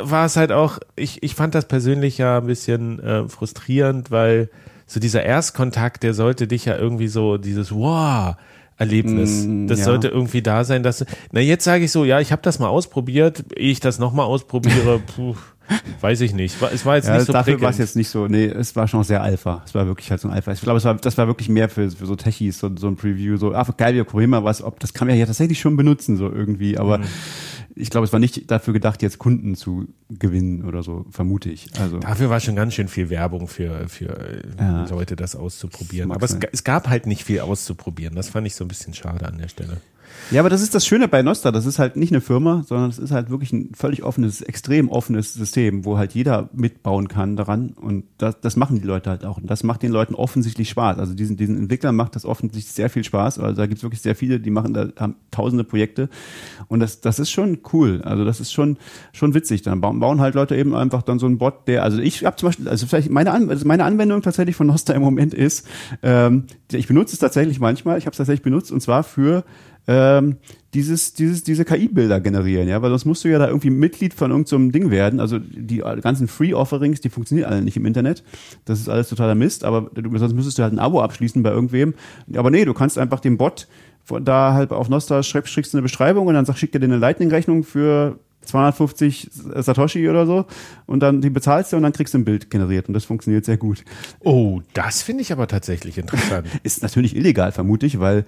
[0.00, 4.50] war es halt auch, ich, ich fand das persönlich ja ein bisschen äh, frustrierend, weil
[4.86, 8.36] so dieser Erstkontakt, der sollte dich ja irgendwie so dieses Wow
[8.78, 9.84] Erlebnis, Mm, das ja.
[9.86, 12.68] sollte irgendwie da sein, dass na jetzt sage ich so, ja, ich habe das mal
[12.68, 15.34] ausprobiert, ehe ich das nochmal ausprobiere, puh,
[16.00, 16.56] weiß ich nicht.
[16.72, 18.88] Es war jetzt Ja, nicht so dafür war es jetzt nicht so, nee, es war
[18.88, 19.62] schon sehr Alpha.
[19.66, 20.52] Es war wirklich halt so ein Alpha.
[20.52, 22.96] Ich glaube, es war, das war wirklich mehr für, für so Techies, so, so ein
[22.96, 25.76] Preview, so, ah, geil, wir probieren mal was, ob, das kann man ja tatsächlich schon
[25.76, 27.04] benutzen, so irgendwie, Mhm.
[27.78, 31.68] Ich glaube, es war nicht dafür gedacht, jetzt Kunden zu gewinnen oder so, vermute ich.
[31.80, 34.86] Also, Dafür war schon ganz schön viel Werbung für, für äh, Ja.
[34.90, 36.10] Leute, das auszuprobieren.
[36.10, 38.14] Das Aber es, es gab halt nicht viel auszuprobieren.
[38.14, 39.80] Das fand ich so ein bisschen schade an der Stelle.
[40.30, 41.50] Ja, aber das ist das Schöne bei Nostra.
[41.52, 44.90] Das ist halt nicht eine Firma, sondern es ist halt wirklich ein völlig offenes, extrem
[44.90, 47.70] offenes System, wo halt jeder mitbauen kann daran.
[47.70, 49.38] Und das, das machen die Leute halt auch.
[49.38, 50.98] Und das macht den Leuten offensichtlich Spaß.
[50.98, 53.38] Also diesen, diesen Entwicklern macht das offensichtlich sehr viel Spaß.
[53.38, 56.10] Also da gibt's wirklich sehr viele, die machen da haben tausende Projekte.
[56.68, 58.02] Und das, das ist schon cool.
[58.04, 58.76] Also das ist schon,
[59.12, 59.62] schon witzig.
[59.62, 62.36] Dann bauen, bauen halt Leute eben einfach dann so einen Bot, der, also ich habe
[62.36, 65.66] zum Beispiel, also vielleicht meine, An also meine Anwendung tatsächlich von Nostra im Moment ist,
[66.02, 69.44] ähm, ich benutze es tatsächlich manchmal, ich habe es tatsächlich benutzt und zwar für
[69.88, 70.36] ähm,
[70.74, 74.30] dieses, dieses, diese KI-Bilder generieren, ja, weil sonst musst du ja da irgendwie Mitglied von
[74.30, 75.18] irgendeinem so Ding werden.
[75.18, 78.22] Also die ganzen Free-Offerings, die funktionieren alle nicht im Internet.
[78.66, 81.50] Das ist alles totaler Mist, aber du, sonst müsstest du halt ein Abo abschließen bei
[81.50, 81.94] irgendwem.
[82.34, 83.66] Aber nee, du kannst einfach dem Bot
[84.22, 86.96] da halt auf Nostra schreibst, schickst du eine Beschreibung und dann sag, schickt dir eine
[86.96, 90.46] Lightning-Rechnung für 250 Satoshi oder so
[90.86, 93.44] und dann die bezahlst du und dann kriegst du ein Bild generiert und das funktioniert
[93.44, 93.84] sehr gut.
[94.20, 96.46] Oh, das finde ich aber tatsächlich interessant.
[96.62, 98.24] Ist natürlich illegal, vermute ich, weil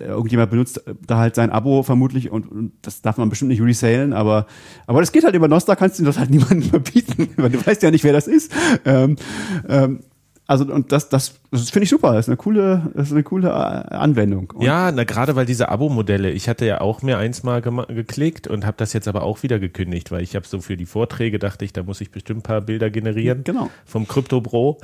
[0.00, 3.62] äh, irgendjemand benutzt da halt sein Abo vermutlich und, und das darf man bestimmt nicht
[3.62, 4.46] resalen, aber,
[4.86, 7.82] aber das geht halt über Nostra, kannst du das halt niemandem verbieten, weil du weißt
[7.82, 8.52] ja nicht, wer das ist.
[8.84, 9.16] Ähm,
[9.68, 10.00] ähm,
[10.48, 13.22] also und das, das, das finde ich super, das ist eine coole, das ist eine
[13.22, 14.50] coole äh, Anwendung.
[14.54, 18.48] Und ja, na gerade weil diese Abo-Modelle, ich hatte ja auch mir eins mal geklickt
[18.48, 21.38] und habe das jetzt aber auch wieder gekündigt, weil ich habe so für die Vorträge
[21.38, 23.44] dachte ich, da muss ich bestimmt ein paar Bilder generieren.
[23.44, 23.68] Genau.
[23.84, 24.78] Vom Crypto Bro.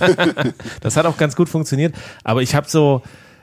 [0.80, 3.02] das hat auch ganz gut funktioniert, aber ich habe so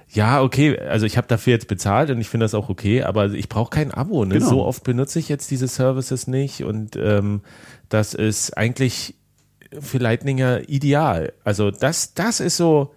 [0.09, 3.31] ja, okay, also ich habe dafür jetzt bezahlt und ich finde das auch okay, aber
[3.33, 4.25] ich brauche kein Abo.
[4.25, 4.35] Ne?
[4.35, 4.49] Genau.
[4.49, 7.41] So oft benutze ich jetzt diese Services nicht und ähm,
[7.89, 9.15] das ist eigentlich
[9.81, 11.33] für Lightninger ideal.
[11.43, 12.93] Also das, das ist so,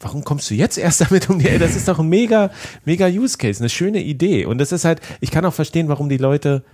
[0.00, 1.58] warum kommst du jetzt erst damit um die?
[1.58, 2.50] Das ist doch ein mega,
[2.84, 4.46] mega Use Case, eine schöne Idee.
[4.46, 6.64] Und das ist halt, ich kann auch verstehen, warum die Leute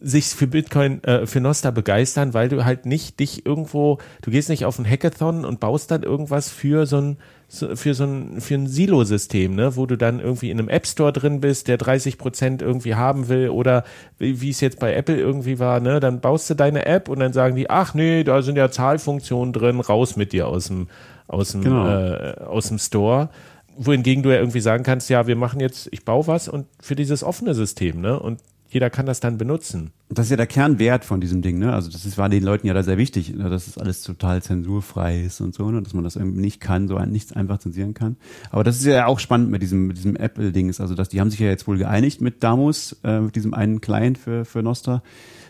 [0.00, 4.48] sich für Bitcoin, äh, für Nostra begeistern, weil du halt nicht dich irgendwo, du gehst
[4.48, 7.16] nicht auf ein Hackathon und baust dann irgendwas für so ein,
[7.48, 11.12] für so ein, für ein Silo-System, ne, wo du dann irgendwie in einem App Store
[11.12, 13.84] drin bist, der 30 Prozent irgendwie haben will oder
[14.18, 17.32] wie es jetzt bei Apple irgendwie war, ne, dann baust du deine App und dann
[17.32, 20.88] sagen die, ach nee, da sind ja Zahlfunktionen drin, raus mit dir aus dem,
[21.28, 21.86] aus dem, Genau.
[21.88, 23.28] äh, aus dem Store
[23.76, 26.94] wohingegen du ja irgendwie sagen kannst, ja, wir machen jetzt, ich baue was und für
[26.94, 28.18] dieses offene System, ne?
[28.18, 28.40] Und
[28.74, 29.92] jeder kann das dann benutzen.
[30.10, 31.72] das ist ja der Kernwert von diesem Ding, ne?
[31.72, 33.48] Also das ist, war den Leuten ja da sehr wichtig, ne?
[33.48, 35.80] dass es alles total zensurfrei ist und so, ne?
[35.80, 38.16] dass man das irgendwie nicht kann, so nichts einfach zensieren kann.
[38.50, 40.80] Aber das ist ja auch spannend mit diesem, mit diesem Apple-Dings.
[40.80, 43.80] Also dass die haben sich ja jetzt wohl geeinigt mit Damus, äh, mit diesem einen
[43.80, 45.04] Client für, für Nostra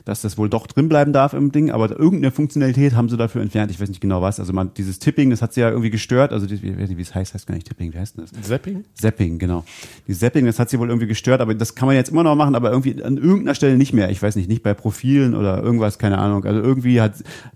[0.04, 3.40] dass das wohl doch drin bleiben darf im Ding, aber irgendeine Funktionalität haben sie dafür
[3.40, 3.70] entfernt.
[3.70, 4.38] Ich weiß nicht genau was.
[4.38, 6.32] Also man, dieses Tipping, das hat sie ja irgendwie gestört.
[6.32, 8.30] Also die, wie, wie es heißt, heißt gar nicht Tipping, wie heißt das?
[8.42, 8.84] Zapping?
[8.92, 9.64] Zapping, genau.
[10.06, 12.36] Die Zapping, das hat sie wohl irgendwie gestört, aber das kann man jetzt immer noch
[12.36, 14.10] machen, aber irgendwie an irgendeiner Stelle nicht mehr.
[14.10, 16.44] Ich weiß nicht, nicht bei Profilen oder irgendwas, keine Ahnung.
[16.44, 17.00] Also irgendwie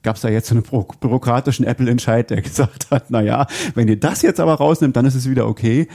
[0.03, 0.65] gab es da jetzt so einen
[1.01, 5.15] bürokratischen Apple-Entscheid, der gesagt hat, na ja, wenn ihr das jetzt aber rausnimmt, dann ist
[5.15, 5.87] es wieder okay.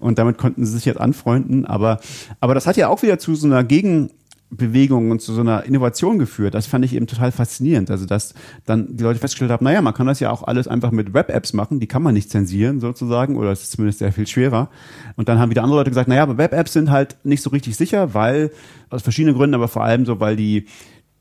[0.00, 1.64] Und damit konnten sie sich jetzt anfreunden.
[1.64, 2.00] Aber,
[2.40, 4.10] aber das hat ja auch wieder zu so einer Gegen,
[4.50, 6.54] Bewegung und zu so einer Innovation geführt.
[6.54, 7.90] Das fand ich eben total faszinierend.
[7.90, 8.34] Also, dass
[8.66, 11.52] dann die Leute festgestellt haben, naja, man kann das ja auch alles einfach mit Web-Apps
[11.52, 14.70] machen, die kann man nicht zensieren sozusagen, oder es ist zumindest sehr viel schwerer.
[15.16, 17.76] Und dann haben wieder andere Leute gesagt, naja, aber Web-Apps sind halt nicht so richtig
[17.76, 18.50] sicher, weil,
[18.90, 20.66] aus verschiedenen Gründen, aber vor allem so, weil die,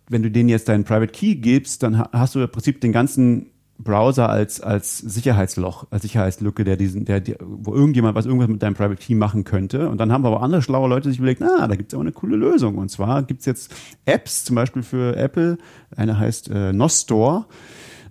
[0.09, 3.52] wenn du denen jetzt deinen Private Key gibst, dann hast du im Prinzip den ganzen
[3.83, 8.63] Browser als, als Sicherheitsloch, als Sicherheitslücke, der diesen, der, der, wo irgendjemand was irgendwas mit
[8.63, 9.89] deinem Private Key machen könnte.
[9.89, 12.35] Und dann haben aber andere schlaue Leute sich überlegt, na, da gibt's aber eine coole
[12.35, 12.77] Lösung.
[12.77, 13.73] Und zwar gibt's jetzt
[14.05, 15.57] Apps, zum Beispiel für Apple,
[15.95, 17.45] eine heißt äh, Nostore,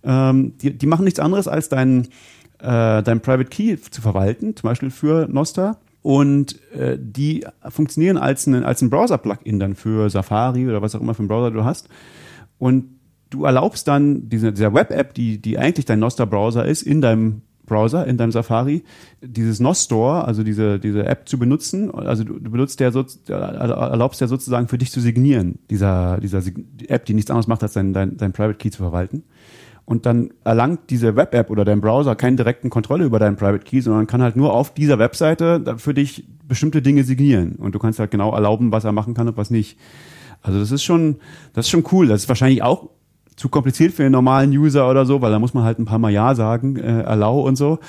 [0.04, 2.08] ähm, die, die machen nichts anderes als deinen
[2.62, 5.78] äh, dein Private Key zu verwalten, zum Beispiel für Nostar.
[6.02, 11.00] Und äh, die funktionieren als ein, als ein Browser-Plugin dann für Safari oder was auch
[11.00, 11.88] immer für einen Browser du hast.
[12.58, 12.86] Und
[13.32, 18.06] du erlaubst dann diese, dieser Web-App, die, die eigentlich dein Nostra-Browser ist, in deinem Browser,
[18.06, 18.82] in deinem Safari,
[19.22, 21.90] dieses Nostore, also diese, diese App zu benutzen.
[21.94, 26.42] Also du, du benutzt der so, erlaubst der sozusagen für dich zu signieren, dieser, dieser
[26.88, 29.22] App, die nichts anderes macht, als dein, dein, dein Private Key zu verwalten.
[29.84, 33.80] Und dann erlangt diese Web-App oder dein Browser keine direkten Kontrolle über deinen Private Key,
[33.80, 37.56] sondern kann halt nur auf dieser Webseite für dich bestimmte Dinge signieren.
[37.56, 39.78] Und du kannst halt genau erlauben, was er machen kann und was nicht.
[40.40, 41.16] Also das ist schon,
[41.52, 42.06] das ist schon cool.
[42.06, 42.90] Das ist wahrscheinlich auch
[43.42, 45.98] zu kompliziert für den normalen User oder so, weil da muss man halt ein paar
[45.98, 47.80] Mal Ja sagen, äh, allow und so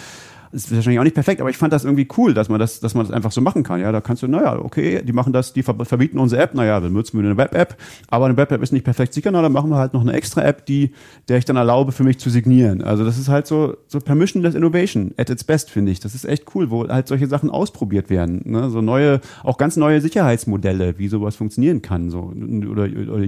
[0.54, 2.93] ist wahrscheinlich auch nicht perfekt, aber ich fand das irgendwie cool, dass man das, dass
[2.93, 3.82] man das einfach so machen kann.
[3.82, 6.93] Ja, da kannst du, naja, okay, die machen das, die verbieten unsere App, naja, dann
[6.93, 7.76] nutzen wir eine Web-App,
[8.08, 10.43] aber eine Web-App ist nicht perfekt sicher, na, dann machen wir halt noch eine extra
[10.43, 10.91] App, die,
[11.28, 12.84] der ich dann erlaube, für mich zu signieren.
[12.84, 15.99] Also das ist halt so, so permissionless Innovation at its best, finde ich.
[15.99, 18.41] Das ist echt cool, wo halt solche Sachen ausprobiert werden.
[18.45, 18.70] Ne?
[18.70, 22.32] So neue, auch ganz neue Sicherheitsmodelle, wie sowas funktionieren kann, so,
[22.70, 23.26] oder, oder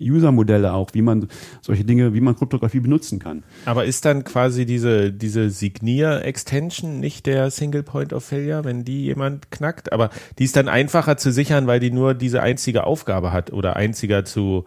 [0.00, 1.28] User-Modelle auch, wie man
[1.62, 3.44] solche Dinge, wie man Kryptographie benutzen kann.
[3.64, 8.84] Aber ist dann quasi diese, diese Signier-Extension Extension, nicht der Single Point of Failure, wenn
[8.84, 9.92] die jemand knackt.
[9.92, 13.76] Aber die ist dann einfacher zu sichern, weil die nur diese einzige Aufgabe hat oder
[13.76, 14.64] einziger zu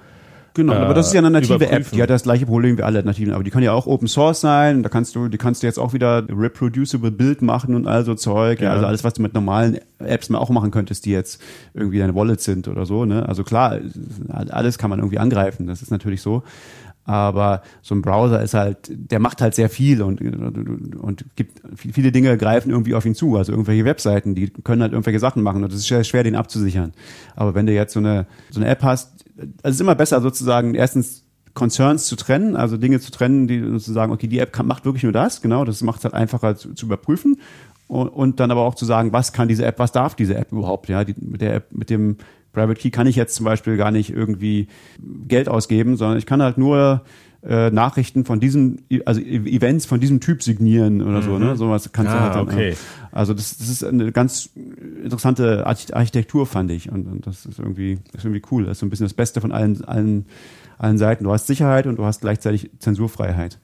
[0.56, 1.82] Genau, aber das ist ja eine native überprüfen.
[1.84, 4.08] App, die hat das gleiche Problem wie alle nativen, aber die kann ja auch Open
[4.08, 7.88] Source sein, da kannst du, die kannst du jetzt auch wieder reproducible Build machen und
[7.88, 8.66] all so Zeug, ja.
[8.66, 8.74] ja.
[8.74, 11.40] also alles, was du mit normalen Apps auch machen könntest, die jetzt
[11.76, 13.30] irgendwie deine Wallet sind oder so, ne?
[13.30, 13.78] Also klar,
[14.28, 16.44] alles kann man irgendwie angreifen, das ist natürlich so.
[17.10, 22.12] Aber so ein Browser ist halt, der macht halt sehr viel und, und gibt viele
[22.12, 23.36] Dinge greifen irgendwie auf ihn zu.
[23.36, 26.36] Also irgendwelche Webseiten, die können halt irgendwelche Sachen machen und es ist sehr schwer, den
[26.36, 26.92] abzusichern.
[27.36, 29.26] Aber wenn du jetzt so eine, so eine App hast,
[29.64, 33.92] es ist immer besser sozusagen erstens Concerns zu trennen, also Dinge zu trennen, die zu
[33.92, 36.58] sagen, okay, die App kann, macht wirklich nur das, genau, das macht es halt einfacher
[36.58, 37.38] zu, zu überprüfen
[37.88, 40.52] und, und, dann aber auch zu sagen, was kann diese App, was darf diese App
[40.52, 42.18] überhaupt, ja, die, mit der App, mit dem
[42.60, 44.68] Private Key kann ich jetzt zum Beispiel gar nicht irgendwie
[45.28, 47.04] Geld ausgeben, sondern ich kann halt nur
[47.42, 51.24] äh, Nachrichten von diesem, also e-, Events von diesem Typ signieren oder mhm.
[51.24, 51.56] so, ne?
[51.56, 52.76] Sowas kannst ah, du halt dann, okay.
[53.12, 54.50] Also das, das ist eine ganz
[55.04, 56.92] interessante Architektur, fand ich.
[56.92, 58.66] Und, und das ist irgendwie, ist irgendwie cool.
[58.66, 60.26] Das ist so ein bisschen das Beste von allen, allen,
[60.78, 61.24] allen Seiten.
[61.24, 63.58] Du hast Sicherheit und du hast gleichzeitig Zensurfreiheit.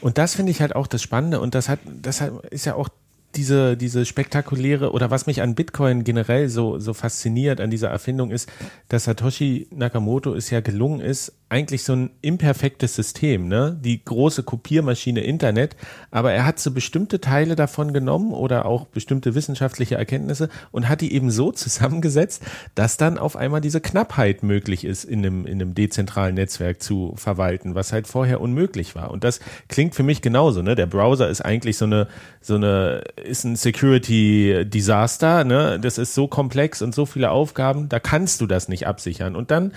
[0.00, 2.74] Und das finde ich halt auch das Spannende und das hat, das hat, ist ja
[2.74, 2.88] auch
[3.36, 8.30] diese, diese spektakuläre oder was mich an Bitcoin generell so, so fasziniert an dieser Erfindung
[8.30, 8.50] ist,
[8.88, 13.76] dass Satoshi Nakamoto es ja gelungen ist, eigentlich so ein imperfektes System, ne?
[13.82, 15.74] Die große Kopiermaschine Internet,
[16.12, 21.00] aber er hat so bestimmte Teile davon genommen oder auch bestimmte wissenschaftliche Erkenntnisse und hat
[21.00, 22.44] die eben so zusammengesetzt,
[22.76, 27.14] dass dann auf einmal diese Knappheit möglich ist, in einem, in einem dezentralen Netzwerk zu
[27.16, 29.10] verwalten, was halt vorher unmöglich war.
[29.10, 30.76] Und das klingt für mich genauso, ne?
[30.76, 32.06] Der Browser ist eigentlich so eine,
[32.40, 35.80] so eine, ist ein Security Disaster, ne?
[35.80, 39.34] Das ist so komplex und so viele Aufgaben, da kannst du das nicht absichern.
[39.34, 39.72] Und dann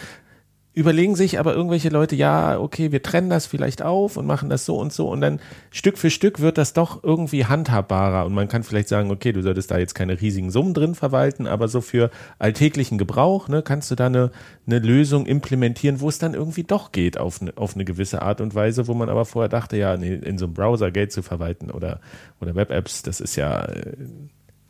[0.74, 4.66] überlegen sich aber irgendwelche Leute, ja, okay, wir trennen das vielleicht auf und machen das
[4.66, 8.48] so und so und dann Stück für Stück wird das doch irgendwie handhabbarer und man
[8.48, 11.82] kann vielleicht sagen, okay, du solltest da jetzt keine riesigen Summen drin verwalten, aber so
[11.82, 12.10] für
[12.40, 14.32] alltäglichen Gebrauch, ne, kannst du da eine,
[14.66, 18.42] eine Lösung implementieren, wo es dann irgendwie doch geht auf eine, auf eine gewisse Art
[18.42, 21.22] und Weise, wo man aber vorher dachte, ja, nee, in so einem Browser Geld zu
[21.22, 22.00] verwalten oder,
[22.42, 23.68] oder Web-Apps, das ist ja,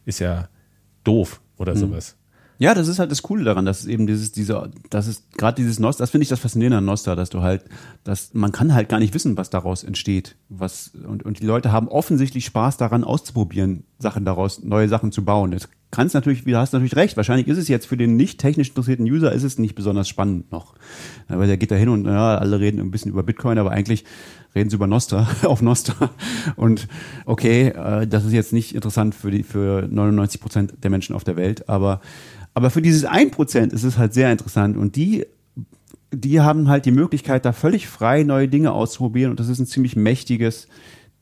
[0.06, 0.50] ist ja
[1.06, 1.80] doof oder mhm.
[1.80, 2.18] sowas.
[2.64, 5.62] Ja, das ist halt das Coole daran, dass es eben dieses, diese, das ist gerade
[5.62, 7.66] dieses Nostra, das finde ich das Faszinierende an Nostra, dass du halt,
[8.06, 10.38] dass man kann halt gar nicht wissen, was daraus entsteht.
[10.48, 15.26] Was, und, und die Leute haben offensichtlich Spaß daran, auszuprobieren, Sachen daraus, neue Sachen zu
[15.26, 15.52] bauen.
[15.52, 17.18] Das kannst natürlich, du hast natürlich recht.
[17.18, 20.50] Wahrscheinlich ist es jetzt für den nicht technisch interessierten User ist es nicht besonders spannend
[20.54, 20.74] noch.
[21.28, 24.06] Weil der geht da hin und ja, alle reden ein bisschen über Bitcoin, aber eigentlich
[24.56, 26.12] reden sie über Nostra, auf Nostra.
[26.56, 26.88] Und
[27.26, 31.26] okay, äh, das ist jetzt nicht interessant für die, für 99 Prozent der Menschen auf
[31.26, 32.00] der Welt, aber
[32.54, 35.26] aber für dieses 1% ist es halt sehr interessant und die
[36.16, 39.66] die haben halt die Möglichkeit, da völlig frei neue Dinge auszuprobieren und das ist ein
[39.66, 40.68] ziemlich mächtiges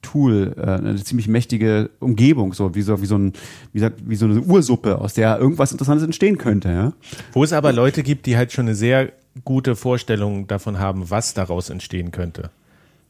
[0.01, 3.34] Tool, äh, eine ziemlich mächtige Umgebung, so wie so wie so ein
[3.71, 6.69] wie, gesagt, wie so eine Ursuppe, aus der irgendwas Interessantes entstehen könnte.
[6.69, 6.93] Ja?
[7.34, 9.11] Wo es aber Leute gibt, die halt schon eine sehr
[9.45, 12.49] gute Vorstellung davon haben, was daraus entstehen könnte.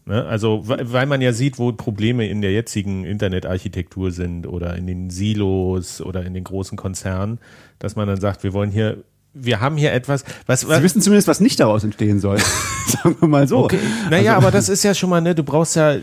[0.06, 0.26] Ne?
[0.26, 5.10] Also weil man ja sieht, wo Probleme in der jetzigen Internetarchitektur sind oder in den
[5.10, 7.40] Silos oder in den großen Konzernen,
[7.80, 11.02] dass man dann sagt, wir wollen hier wir haben hier etwas, was, was Sie wissen
[11.02, 12.38] zumindest, was nicht daraus entstehen soll.
[12.88, 13.60] Sagen wir mal so.
[13.60, 13.80] Okay.
[14.10, 15.96] Naja, also, aber das ist ja schon mal, ne, du brauchst ja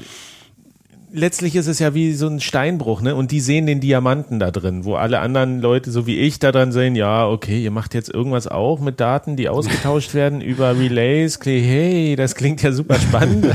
[1.12, 3.14] letztlich ist es ja wie so ein Steinbruch, ne?
[3.14, 6.52] Und die sehen den Diamanten da drin, wo alle anderen Leute, so wie ich, da
[6.52, 10.78] dran sehen, ja, okay, ihr macht jetzt irgendwas auch mit Daten, die ausgetauscht werden über
[10.78, 11.38] Relays.
[11.42, 13.46] Hey, das klingt ja super spannend.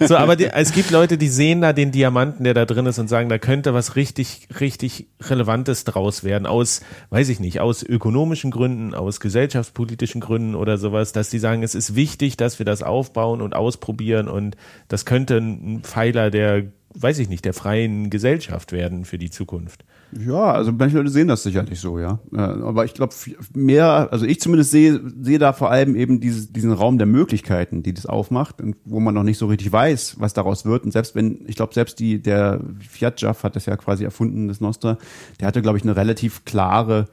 [0.00, 2.98] so, aber die, es gibt Leute, die sehen da den Diamanten, der da drin ist
[2.98, 6.46] und sagen, da könnte was richtig, richtig Relevantes draus werden.
[6.46, 6.80] Aus,
[7.10, 11.74] weiß ich nicht, aus ökonomischen Gründen, aus gesellschaftspolitischen Gründen oder sowas, dass die sagen, es
[11.74, 14.56] ist wichtig, dass wir das aufbauen und ausprobieren und
[14.88, 16.64] das könnte ein Pfeiler der
[16.98, 19.84] weiß ich nicht, der freien Gesellschaft werden für die Zukunft.
[20.12, 22.20] Ja, also manche Leute sehen das sicherlich so, ja.
[22.32, 23.14] Äh, aber ich glaube,
[23.54, 27.82] mehr, also ich zumindest sehe, sehe da vor allem eben dieses, diesen Raum der Möglichkeiten,
[27.82, 30.84] die das aufmacht und wo man noch nicht so richtig weiß, was daraus wird.
[30.84, 34.48] Und selbst wenn, ich glaube, selbst die, der Fiat Jaff hat das ja quasi erfunden,
[34.48, 34.98] das Nostra,
[35.40, 37.06] der hatte, glaube ich, eine relativ klare,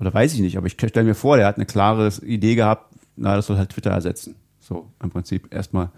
[0.00, 2.94] oder weiß ich nicht, aber ich stelle mir vor, der hat eine klare Idee gehabt,
[3.16, 4.34] na, das soll halt Twitter ersetzen.
[4.58, 5.90] So, im Prinzip erstmal.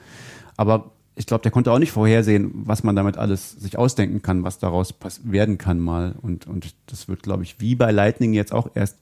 [0.56, 4.42] Aber ich glaube, der konnte auch nicht vorhersehen, was man damit alles sich ausdenken kann,
[4.42, 6.14] was daraus werden kann mal.
[6.20, 8.98] Und, und das wird, glaube ich, wie bei Lightning jetzt auch erst,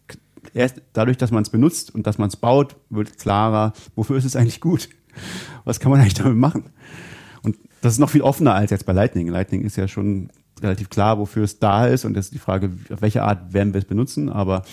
[0.53, 4.25] erst dadurch, dass man es benutzt und dass man es baut, wird klarer, wofür ist
[4.25, 4.91] es eigentlich gut?
[5.65, 6.65] Was kann man eigentlich damit machen?
[7.43, 9.29] Und das ist noch viel offener als jetzt bei Lightning.
[9.29, 12.05] Lightning ist ja schon relativ klar, wofür es da ist.
[12.05, 14.29] Und das ist die Frage, auf welche Art werden wir es benutzen.
[14.29, 14.65] Aber,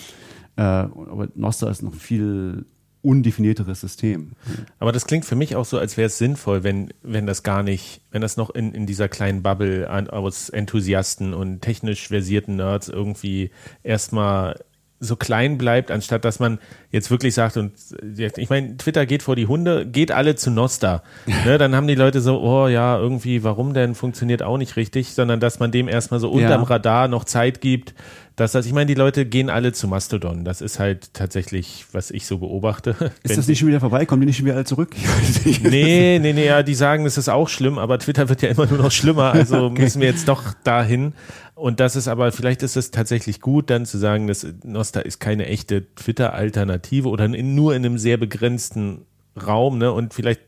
[0.56, 2.66] äh, aber Nostra ist noch viel
[3.02, 4.32] undefinierteres System.
[4.78, 7.62] Aber das klingt für mich auch so, als wäre es sinnvoll, wenn, wenn das gar
[7.62, 12.88] nicht, wenn das noch in, in dieser kleinen Bubble aus Enthusiasten und technisch versierten Nerds
[12.88, 13.50] irgendwie
[13.82, 14.56] erstmal
[15.02, 16.58] so klein bleibt, anstatt dass man
[16.90, 17.72] jetzt wirklich sagt, und
[18.16, 21.02] ich meine, Twitter geht vor die Hunde, geht alle zu Nosta.
[21.46, 25.14] ne, dann haben die Leute so, oh ja, irgendwie, warum denn, funktioniert auch nicht richtig,
[25.14, 26.68] sondern dass man dem erstmal so unterm ja.
[26.68, 27.94] Radar noch Zeit gibt,
[28.40, 30.46] dass das, ich meine, die Leute gehen alle zu Mastodon.
[30.46, 32.96] Das ist halt tatsächlich, was ich so beobachte.
[33.22, 34.06] Ist das nicht schon wieder vorbei?
[34.06, 34.96] Kommen die nicht schon wieder alle zurück?
[35.62, 38.64] nee, nee, nee, ja, die sagen, es ist auch schlimm, aber Twitter wird ja immer
[38.64, 39.82] nur noch schlimmer, also okay.
[39.82, 41.12] müssen wir jetzt doch dahin.
[41.54, 45.20] Und das ist aber, vielleicht ist es tatsächlich gut, dann zu sagen, dass Nosta ist
[45.20, 49.02] keine echte Twitter-Alternative oder in, nur in einem sehr begrenzten
[49.36, 49.92] Raum, ne?
[49.92, 50.40] Und vielleicht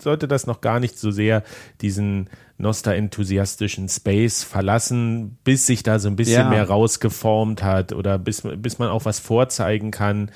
[0.00, 1.42] sollte das noch gar nicht so sehr
[1.80, 2.28] diesen
[2.60, 6.48] Nosta-enthusiastischen Space verlassen, bis sich da so ein bisschen ja.
[6.48, 10.30] mehr rausgeformt hat oder bis, bis man auch was vorzeigen kann,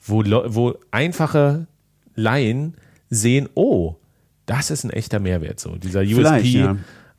[0.00, 1.66] wo, wo einfache
[2.14, 2.74] Laien
[3.10, 3.96] sehen, oh,
[4.46, 5.76] das ist ein echter Mehrwert so.
[5.76, 6.76] Dieser USP, ja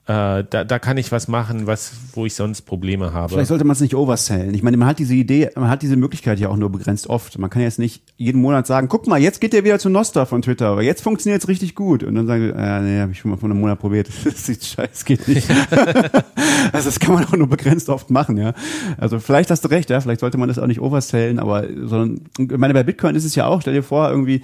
[0.09, 3.33] da, da kann ich was machen, was, wo ich sonst Probleme habe.
[3.33, 4.55] Vielleicht sollte man es nicht oversellen.
[4.55, 7.37] Ich meine, man hat diese Idee, man hat diese Möglichkeit ja auch nur begrenzt oft.
[7.37, 10.25] Man kann jetzt nicht jeden Monat sagen, guck mal, jetzt geht der wieder zu Nostra
[10.25, 12.03] von Twitter, aber jetzt funktioniert es richtig gut.
[12.03, 14.09] Und dann sagen die, äh, nee, habe ich schon mal vor einem Monat probiert.
[14.23, 15.47] Das ist scheiße, geht nicht.
[16.71, 18.53] also das kann man auch nur begrenzt oft machen, ja.
[18.97, 22.21] Also vielleicht hast du recht, ja, vielleicht sollte man das auch nicht oversellen, aber sondern,
[22.39, 24.41] ich meine, bei Bitcoin ist es ja auch, stell dir vor, irgendwie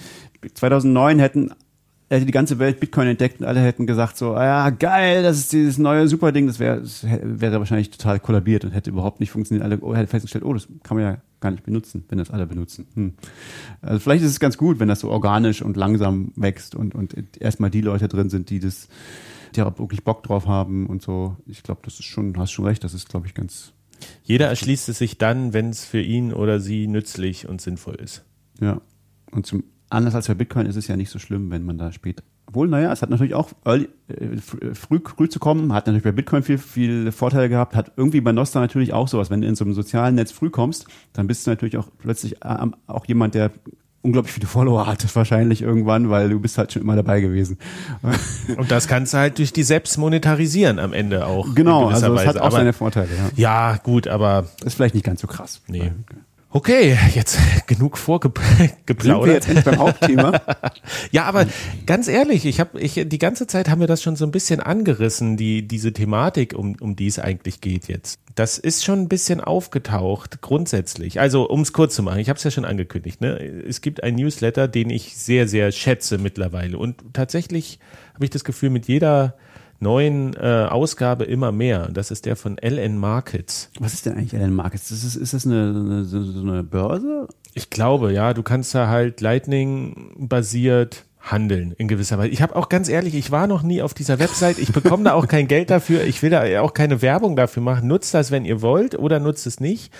[0.53, 1.51] 2009 hätten
[2.09, 5.37] hätte die ganze Welt Bitcoin entdeckt und alle hätten gesagt so, ah ja, geil, das
[5.37, 6.83] ist dieses neue super Ding, das wäre
[7.23, 9.63] wäre wahrscheinlich total kollabiert und hätte überhaupt nicht funktioniert.
[9.63, 12.45] Alle oh, hätte festgestellt, oh, das kann man ja gar nicht benutzen, wenn das alle
[12.45, 12.87] benutzen.
[12.93, 13.13] Hm.
[13.81, 17.15] Also vielleicht ist es ganz gut, wenn das so organisch und langsam wächst und, und
[17.39, 18.87] erstmal die Leute drin sind, die das,
[19.55, 21.37] die auch wirklich Bock drauf haben und so.
[21.47, 23.73] Ich glaube, das ist schon, hast schon recht, das ist, glaube ich, ganz.
[24.23, 28.25] Jeder erschließt es sich dann, wenn es für ihn oder sie nützlich und sinnvoll ist.
[28.59, 28.81] Ja.
[29.31, 31.91] Und zum anders als bei Bitcoin ist es ja nicht so schlimm, wenn man da
[31.91, 32.23] spät.
[32.47, 36.11] Obwohl, naja, es hat natürlich auch early, äh, früh, früh zu kommen, hat natürlich bei
[36.11, 39.29] Bitcoin viel, viel Vorteile gehabt, hat irgendwie bei Nostra natürlich auch sowas.
[39.29, 42.43] Wenn du in so einem sozialen Netz früh kommst, dann bist du natürlich auch plötzlich
[42.43, 42.57] äh,
[42.87, 43.51] auch jemand, der
[44.01, 47.57] unglaublich viele Follower hatte wahrscheinlich irgendwann, weil du bist halt schon immer dabei gewesen.
[48.57, 51.53] Und das kannst du halt durch die selbst monetarisieren am Ende auch.
[51.55, 53.09] Genau, also das hat auch aber, seine Vorteile.
[53.35, 53.71] Ja.
[53.71, 55.61] ja, gut, aber ist vielleicht nicht ganz so krass.
[55.67, 55.91] Nee.
[56.55, 57.37] Okay, jetzt
[57.67, 58.77] genug vorgeplaudert.
[59.01, 60.39] Sind wir jetzt endlich beim Hauptthema?
[61.11, 61.47] ja, aber
[61.85, 64.61] ganz ehrlich, ich habe ich die ganze Zeit haben wir das schon so ein bisschen
[64.61, 68.19] angerissen, die diese Thematik, um um die es eigentlich geht jetzt.
[68.35, 71.19] Das ist schon ein bisschen aufgetaucht grundsätzlich.
[71.19, 73.37] Also, um es kurz zu machen, ich habe es ja schon angekündigt, ne?
[73.67, 77.79] Es gibt einen Newsletter, den ich sehr sehr schätze mittlerweile und tatsächlich
[78.13, 79.35] habe ich das Gefühl mit jeder
[79.79, 81.89] neuen äh, Ausgabe immer mehr.
[81.91, 83.69] Das ist der von LN Markets.
[83.79, 84.89] Was ist denn eigentlich LN Markets?
[84.89, 87.27] Das ist, ist das eine, eine, so eine Börse?
[87.53, 88.33] Ich glaube, ja.
[88.33, 92.29] Du kannst da halt Lightning-basiert handeln in gewisser Weise.
[92.29, 94.59] Ich habe auch ganz ehrlich, ich war noch nie auf dieser Website.
[94.59, 96.03] Ich bekomme da auch kein Geld dafür.
[96.03, 97.87] Ich will da auch keine Werbung dafür machen.
[97.87, 99.91] Nutzt das, wenn ihr wollt, oder nutzt es nicht.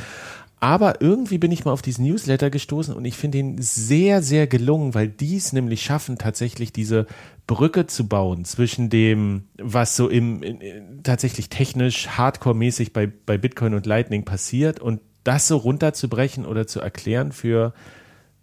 [0.59, 4.47] Aber irgendwie bin ich mal auf diesen Newsletter gestoßen und ich finde ihn sehr, sehr
[4.47, 7.07] gelungen, weil die es nämlich schaffen, tatsächlich diese
[7.47, 13.37] Brücke zu bauen zwischen dem, was so im in, in, tatsächlich technisch hardcore-mäßig bei, bei
[13.37, 17.73] Bitcoin und Lightning passiert und das so runterzubrechen oder zu erklären für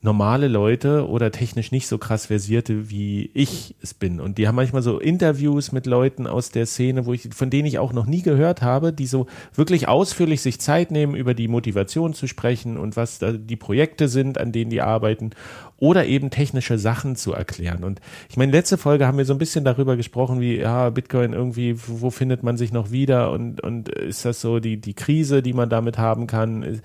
[0.04, 4.20] normale Leute oder technisch nicht so krass versierte, wie ich es bin.
[4.20, 7.66] Und die haben manchmal so Interviews mit Leuten aus der Szene, wo ich, von denen
[7.66, 11.46] ich auch noch nie gehört habe, die so wirklich ausführlich sich Zeit nehmen, über die
[11.46, 15.30] Motivation zu sprechen und was da die Projekte sind, an denen die arbeiten
[15.78, 17.84] oder eben technische Sachen zu erklären.
[17.84, 21.32] Und ich meine, letzte Folge haben wir so ein bisschen darüber gesprochen, wie, ja, Bitcoin
[21.32, 25.42] irgendwie, wo findet man sich noch wieder und, und ist das so die, die Krise,
[25.42, 26.80] die man damit haben kann?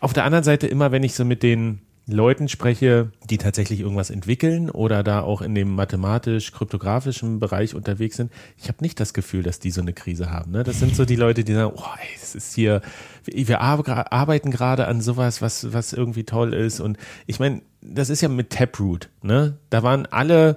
[0.00, 4.08] Auf der anderen Seite immer, wenn ich so mit den Leuten spreche, die tatsächlich irgendwas
[4.08, 9.42] entwickeln oder da auch in dem mathematisch-kryptografischen Bereich unterwegs sind, ich habe nicht das Gefühl,
[9.42, 10.52] dass die so eine Krise haben.
[10.52, 10.64] Ne?
[10.64, 12.80] Das sind so die Leute, die sagen, oh, ey, das ist hier,
[13.26, 16.80] wir arbeiten gerade an sowas, was, was irgendwie toll ist.
[16.80, 16.96] Und
[17.26, 19.58] ich meine, das ist ja mit Taproot, ne?
[19.70, 20.56] Da waren alle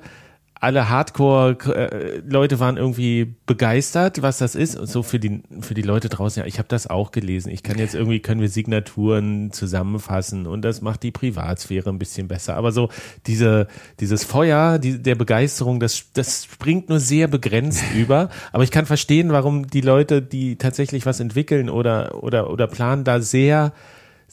[0.61, 4.77] alle Hardcore-Leute waren irgendwie begeistert, was das ist.
[4.77, 7.49] Und so für die, für die Leute draußen, ja, ich habe das auch gelesen.
[7.49, 12.27] Ich kann jetzt irgendwie, können wir Signaturen zusammenfassen und das macht die Privatsphäre ein bisschen
[12.27, 12.57] besser.
[12.57, 12.89] Aber so
[13.25, 13.67] diese,
[13.99, 18.29] dieses Feuer die, der Begeisterung, das, das springt nur sehr begrenzt über.
[18.51, 23.03] Aber ich kann verstehen, warum die Leute, die tatsächlich was entwickeln oder, oder, oder planen,
[23.03, 23.73] da sehr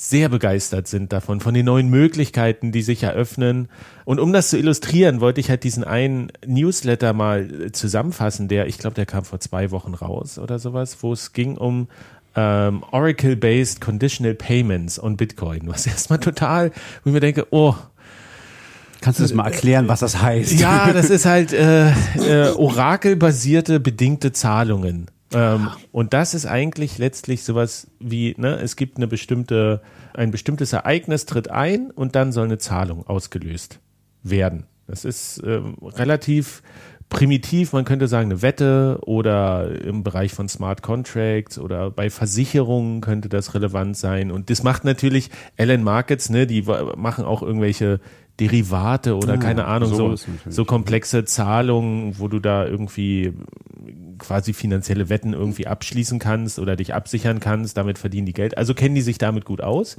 [0.01, 3.69] sehr begeistert sind davon, von den neuen Möglichkeiten, die sich eröffnen.
[4.05, 8.69] Und um das zu illustrieren, wollte ich halt diesen einen Newsletter mal äh, zusammenfassen, der,
[8.69, 11.89] ich glaube, der kam vor zwei Wochen raus oder sowas, wo es ging um
[12.37, 16.71] ähm, Oracle-based Conditional Payments und Bitcoin, was erstmal total,
[17.03, 17.75] wo ich mir denke, oh,
[19.01, 20.59] Kannst du das mal erklären, was das heißt?
[20.59, 25.07] Ja, das ist halt äh, äh, Oracle-basierte bedingte Zahlungen.
[25.33, 29.83] Ähm, und das ist eigentlich letztlich sowas wie, ne, es gibt eine bestimmte,
[30.15, 33.81] ein bestimmtes Ereignis tritt ein und dann soll eine Zahlung ausgelöst
[34.23, 34.67] werden.
[34.87, 36.63] Das ist ähm, relativ
[37.11, 43.01] primitiv, man könnte sagen, eine Wette oder im Bereich von Smart Contracts oder bei Versicherungen
[43.01, 44.31] könnte das relevant sein.
[44.31, 48.01] Und das macht natürlich Ellen Markets, ne, die machen auch irgendwelche
[48.41, 50.15] Derivate oder ah, keine Ahnung, so,
[50.49, 53.33] so komplexe Zahlungen, wo du da irgendwie
[54.19, 58.59] quasi finanzielle Wetten irgendwie abschließen kannst oder dich absichern kannst, damit verdienen die Geld.
[58.59, 59.97] Also kennen die sich damit gut aus.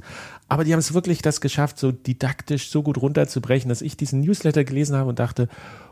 [0.48, 4.20] Aber die haben es wirklich das geschafft, so didaktisch so gut runterzubrechen, dass ich diesen
[4.20, 5.48] Newsletter gelesen habe und dachte,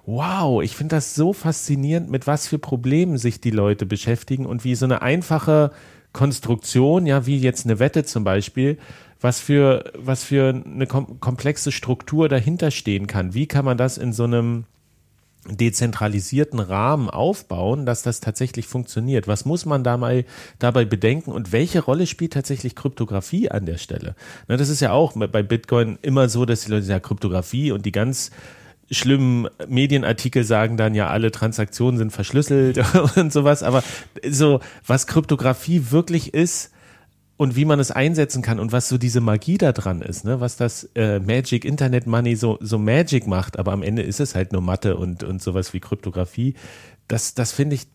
[0.06, 4.64] wow, ich finde das so faszinierend, mit was für Problemen sich die Leute beschäftigen und
[4.64, 5.70] wie so eine einfache
[6.12, 8.78] Konstruktion, ja, wie jetzt eine Wette zum Beispiel,
[9.20, 13.34] was für, was für eine kom komplexe Struktur dahinter stehen kann.
[13.34, 14.64] Wie kann man das in so einem
[15.46, 19.28] dezentralisierten Rahmen aufbauen, dass das tatsächlich funktioniert?
[19.28, 20.24] Was muss man dabei,
[20.58, 24.14] dabei bedenken und welche Rolle spielt tatsächlich Kryptographie an der Stelle?
[24.46, 27.86] Na, das ist ja auch bei Bitcoin immer so, dass die Leute sagen, Kryptographie und
[27.86, 28.30] die ganz
[28.90, 32.80] schlimmen Medienartikel sagen dann ja, alle Transaktionen sind verschlüsselt
[33.16, 33.82] und sowas, aber
[34.28, 36.72] so, was Kryptographie wirklich ist,
[37.38, 40.40] und wie man es einsetzen kann und was so diese Magie da dran ist, ne?
[40.40, 44.34] was das äh, Magic Internet Money so, so Magic macht, aber am Ende ist es
[44.34, 46.54] halt nur Mathe und, und sowas wie Kryptographie.
[47.06, 47.86] Das, das finde ich,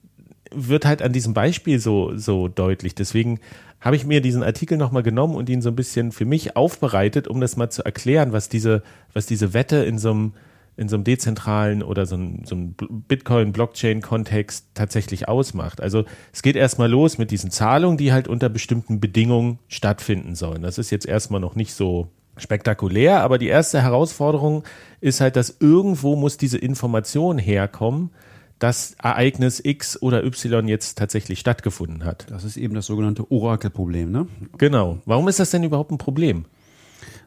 [0.51, 2.95] wird halt an diesem Beispiel so, so deutlich.
[2.95, 3.41] Deswegen
[3.81, 7.27] habe ich mir diesen Artikel nochmal genommen und ihn so ein bisschen für mich aufbereitet,
[7.27, 8.81] um das mal zu erklären, was diese,
[9.11, 10.33] was diese Wette in so einem
[10.75, 15.81] in so einem dezentralen oder so einem, so einem Bitcoin-Blockchain-Kontext tatsächlich ausmacht.
[15.81, 20.61] Also es geht erstmal los mit diesen Zahlungen, die halt unter bestimmten Bedingungen stattfinden sollen.
[20.63, 22.07] Das ist jetzt erstmal noch nicht so
[22.37, 24.63] spektakulär, aber die erste Herausforderung
[25.01, 28.09] ist halt, dass irgendwo muss diese Information herkommen,
[28.57, 32.25] dass Ereignis X oder Y jetzt tatsächlich stattgefunden hat.
[32.31, 34.27] Das ist eben das sogenannte Orakelproblem, ne?
[34.57, 34.99] Genau.
[35.05, 36.45] Warum ist das denn überhaupt ein Problem?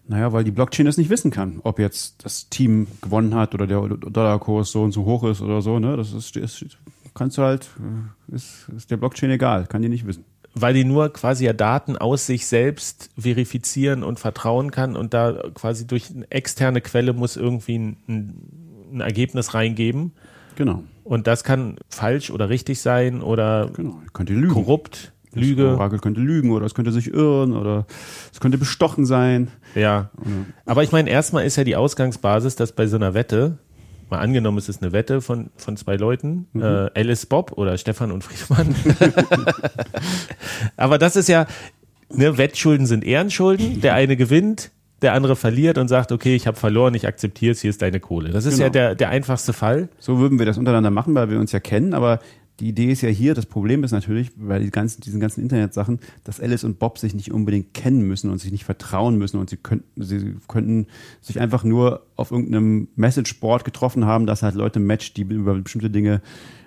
[0.09, 3.67] Naja, weil die Blockchain das nicht wissen kann, ob jetzt das Team gewonnen hat oder
[3.67, 5.79] der Dollarkurs so und so hoch ist oder so.
[5.81, 5.97] Ne?
[5.97, 6.65] Das ist, ist
[7.15, 7.69] kannst du halt,
[8.31, 10.25] äh, ist, ist der Blockchain egal, kann die nicht wissen.
[10.55, 15.43] weil die nur quasi ja Daten aus sich selbst verifizieren und vertrauen kann und da
[15.55, 17.97] quasi durch eine externe Quelle muss irgendwie ein,
[18.93, 20.13] ein Ergebnis reingeben.
[20.55, 20.85] Genau.
[21.05, 24.01] Und das kann falsch oder richtig sein oder Genau.
[24.03, 24.11] Ihr
[25.37, 25.75] korrupt, Das Lüge.
[25.77, 27.87] Orakel könnte lügen oder es könnte sich irren oder
[28.33, 29.49] es könnte bestochen sein.
[29.75, 30.11] Ja.
[30.65, 33.59] Aber ich meine, erstmal ist ja die Ausgangsbasis, dass bei so einer Wette,
[34.11, 38.13] mal angenommen, es ist eine Wette von, von zwei Leuten, äh, Alice Bob oder Stefan
[38.13, 38.75] und Friedmann.
[40.77, 41.47] Aber das ist ja,
[42.13, 43.81] ne, Wettschulden sind Ehrenschulden.
[43.81, 44.71] Der eine gewinnt,
[45.03, 48.01] der andere verliert und sagt, okay, ich habe verloren, ich akzeptiere es, hier ist deine
[48.01, 48.31] Kohle.
[48.31, 48.65] Das ist Genau.
[48.65, 49.89] ja der, der einfachste Fall.
[49.99, 52.21] So würden wir das untereinander machen, weil wir uns ja kennen, aber
[52.61, 56.01] die Idee ist ja hier, das Problem ist natürlich, bei die ganzen, diesen ganzen Internetsachen,
[56.25, 59.51] dass Alice und Bob sich nicht unbedingt kennen müssen und sich nicht vertrauen müssen und
[59.51, 60.87] sie könnten, sie könnten
[61.21, 65.91] sich einfach nur auf irgendeinem Messageboard getroffen haben, dass halt Leute matcht, die über bestimmte
[65.91, 66.23] Dinge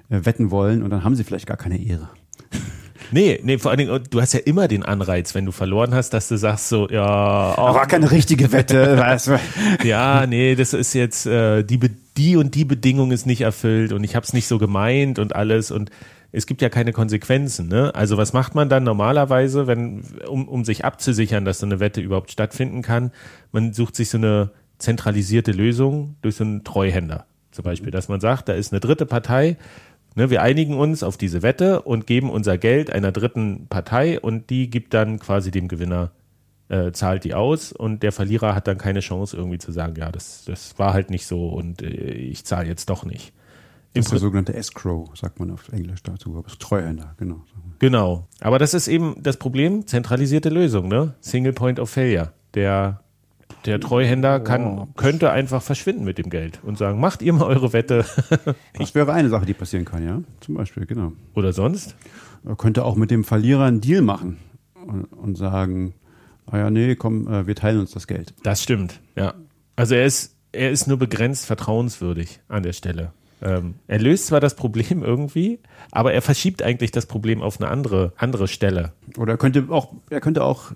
[0.10, 2.10] äh, wetten wollen und dann haben sie vielleicht gar keine Ehre.
[3.12, 6.12] Nee, nee, vor allen Dingen, du hast ja immer den Anreiz, wenn du verloren hast,
[6.12, 9.40] dass du sagst so, ja, oh, War keine richtige Wette, weißt du.
[9.84, 11.80] ja, nee, das ist jetzt äh, die,
[12.18, 15.36] die und die Bedingung ist nicht erfüllt und ich habe es nicht so gemeint und
[15.36, 15.90] alles und
[16.32, 17.68] es gibt ja keine Konsequenzen.
[17.68, 17.94] Ne?
[17.96, 22.02] Also was macht man dann normalerweise, wenn um, um sich abzusichern, dass so eine Wette
[22.02, 23.12] überhaupt stattfinden kann?
[23.52, 28.20] Man sucht sich so eine zentralisierte Lösung durch so einen Treuhänder zum Beispiel, dass man
[28.20, 29.58] sagt, da ist eine dritte Partei.
[30.16, 34.50] Ne, wir einigen uns auf diese Wette und geben unser Geld einer dritten Partei und
[34.50, 36.12] die gibt dann quasi dem Gewinner
[36.70, 40.12] äh, zahlt die aus und der Verlierer hat dann keine Chance irgendwie zu sagen, ja,
[40.12, 43.34] das, das war halt nicht so und äh, ich zahle jetzt doch nicht.
[43.94, 47.42] Das ist der sogenannte Escrow, sagt man auf Englisch dazu, aber ist Treuhänder, genau.
[47.80, 48.28] genau.
[48.40, 51.16] Aber das ist eben das Problem, zentralisierte Lösung, ne?
[51.22, 52.34] Single Point of Failure.
[52.54, 53.02] Der,
[53.66, 57.74] der Treuhänder kann, könnte einfach verschwinden mit dem Geld und sagen, macht ihr mal eure
[57.74, 58.06] Wette
[58.74, 60.22] Das wäre eine Sache, die passieren kann, ja.
[60.40, 61.14] Zum Beispiel, genau.
[61.34, 61.96] oder sonst.
[62.46, 64.38] Er könnte auch mit dem Verlierer einen Deal machen
[64.88, 65.94] und, und sagen,
[66.46, 68.34] ah ja, nee, komm, äh, wir teilen uns das Geld.
[68.44, 69.34] Das stimmt, ja.
[69.76, 73.14] Also er ist, er ist nur begrenzt vertrauenswürdig an der Stelle.
[73.42, 75.60] Ähm, er löst zwar das Problem irgendwie,
[75.92, 78.94] aber er verschiebt eigentlich das Problem auf eine andere, andere Stelle.
[79.18, 80.72] Oder er könnte auch, er könnte auch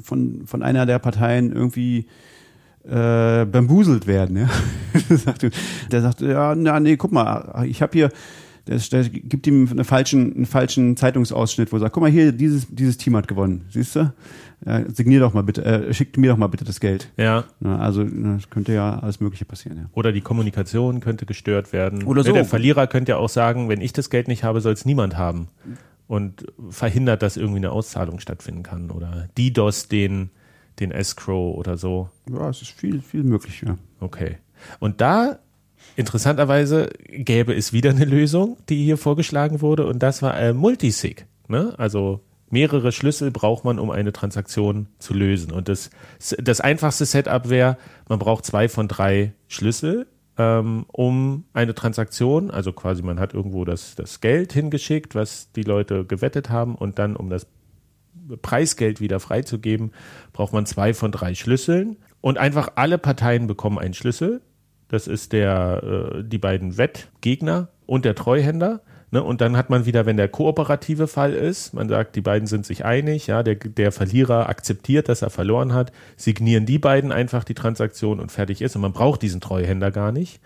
[0.00, 2.06] von, von einer der Parteien irgendwie
[2.88, 4.36] äh, bambuselt werden.
[4.36, 4.48] Ja?
[5.90, 8.10] der, sagt, ja, na, nee, guck mal, ich habe hier,
[8.66, 12.32] der, der gibt ihm einen falschen, einen falschen Zeitungsausschnitt, wo er sagt, guck mal hier,
[12.32, 14.12] dieses, dieses Team hat gewonnen, siehst du?
[14.64, 17.10] Ja, signier doch mal bitte, äh, schickt mir doch mal bitte das Geld.
[17.18, 17.44] Ja.
[17.62, 19.78] Ja, also das könnte ja alles Mögliche passieren.
[19.78, 19.90] Ja.
[19.92, 22.04] Oder die Kommunikation könnte gestört werden.
[22.04, 22.32] Oder so.
[22.32, 25.18] Der Verlierer könnte ja auch sagen, wenn ich das Geld nicht habe, soll es niemand
[25.18, 25.48] haben.
[26.08, 28.90] Und verhindert, dass irgendwie eine Auszahlung stattfinden kann.
[28.90, 30.30] Oder DDoS den,
[30.78, 32.10] den Escrow oder so.
[32.30, 33.62] ja, es ist viel, viel möglich.
[33.66, 33.76] Ja.
[34.00, 34.36] Okay.
[34.78, 35.40] Und da,
[35.96, 39.86] interessanterweise, gäbe es wieder eine Lösung, die hier vorgeschlagen wurde.
[39.86, 41.26] Und das war äh, Multisig.
[41.48, 41.74] Ne?
[41.76, 45.52] Also mehrere Schlüssel braucht man, um eine Transaktion zu lösen.
[45.52, 45.90] Und das,
[46.38, 47.76] das einfachste Setup wäre,
[48.08, 50.06] man braucht zwei von drei Schlüssel,
[50.38, 56.04] um eine Transaktion, also quasi man hat irgendwo das, das Geld hingeschickt, was die Leute
[56.04, 57.46] gewettet haben, und dann, um das
[58.42, 59.92] Preisgeld wieder freizugeben,
[60.32, 61.96] braucht man zwei von drei Schlüsseln.
[62.20, 64.42] Und einfach alle Parteien bekommen einen Schlüssel.
[64.88, 65.82] Das ist der,
[66.16, 68.82] äh, die beiden Wettgegner und der Treuhänder.
[69.10, 69.22] Ne?
[69.22, 72.66] Und dann hat man wieder, wenn der kooperative Fall ist, man sagt, die beiden sind
[72.66, 77.44] sich einig, ja, der, der Verlierer akzeptiert, dass er verloren hat, signieren die beiden einfach
[77.44, 78.74] die Transaktion und fertig ist.
[78.74, 80.40] Und man braucht diesen Treuhänder gar nicht.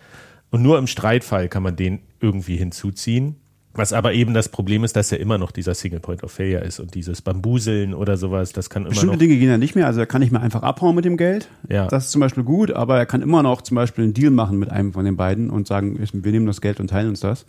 [0.51, 3.37] Und nur im Streitfall kann man den irgendwie hinzuziehen.
[3.73, 6.65] Was aber eben das Problem ist, dass er immer noch dieser Single Point of Failure
[6.65, 9.21] ist und dieses Bambuseln oder sowas, das kann immer Bestimmte noch.
[9.21, 11.49] Dinge gehen ja nicht mehr, also er kann nicht mehr einfach abhauen mit dem Geld.
[11.69, 11.87] Ja.
[11.87, 14.59] Das ist zum Beispiel gut, aber er kann immer noch zum Beispiel einen Deal machen
[14.59, 17.47] mit einem von den beiden und sagen, wir nehmen das Geld und teilen uns das.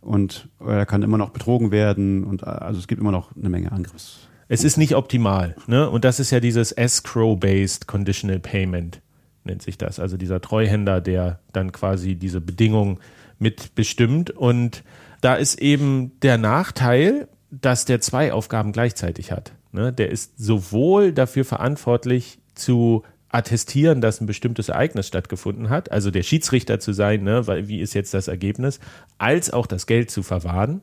[0.00, 3.48] Und er kann immer noch betrogen werden und äh, also es gibt immer noch eine
[3.48, 4.28] Menge Angriffs.
[4.48, 5.88] Es ist nicht optimal, ne?
[5.88, 9.00] Und das ist ja dieses Escrow-based Conditional Payment,
[9.44, 10.00] nennt sich das.
[10.00, 12.98] Also dieser Treuhänder, der dann quasi diese Bedingung
[13.38, 14.30] mitbestimmt.
[14.30, 14.82] Und
[15.20, 19.52] da ist eben der Nachteil, dass der zwei Aufgaben gleichzeitig hat.
[19.72, 19.92] Ne?
[19.92, 26.22] Der ist sowohl dafür verantwortlich zu attestieren, dass ein bestimmtes Ereignis stattgefunden hat, also der
[26.22, 28.80] Schiedsrichter zu sein, ne, weil wie ist jetzt das Ergebnis,
[29.18, 30.82] als auch das Geld zu verwahren,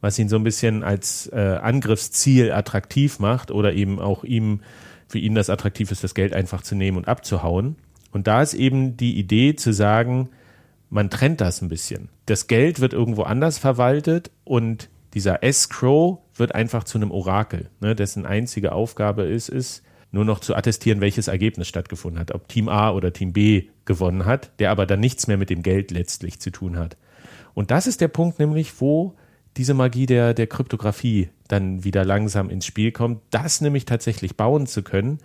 [0.00, 4.60] was ihn so ein bisschen als äh, Angriffsziel attraktiv macht oder eben auch ihm
[5.08, 7.76] für ihn das attraktiv ist, das Geld einfach zu nehmen und abzuhauen.
[8.12, 10.28] Und da ist eben die Idee zu sagen,
[10.90, 12.10] man trennt das ein bisschen.
[12.26, 17.94] Das Geld wird irgendwo anders verwaltet und dieser Escrow wird einfach zu einem Orakel, ne,
[17.94, 22.68] dessen einzige Aufgabe ist, ist, nur noch zu attestieren, welches Ergebnis stattgefunden hat, ob Team
[22.68, 26.40] A oder Team B gewonnen hat, der aber dann nichts mehr mit dem Geld letztlich
[26.40, 26.96] zu tun hat.
[27.54, 29.14] Und das ist der Punkt nämlich, wo
[29.56, 34.66] diese Magie der, der Kryptographie dann wieder langsam ins Spiel kommt, das nämlich tatsächlich bauen
[34.66, 35.18] zu können.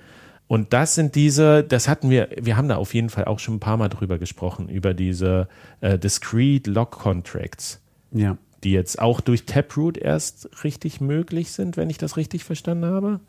[0.47, 3.55] Und das sind diese, das hatten wir, wir haben da auf jeden Fall auch schon
[3.55, 5.47] ein paar Mal drüber gesprochen, über diese
[5.81, 7.81] äh, Discrete Lock Contracts.
[8.11, 8.37] Ja.
[8.63, 13.19] Die jetzt auch durch Taproot erst richtig möglich sind, wenn ich das richtig verstanden habe.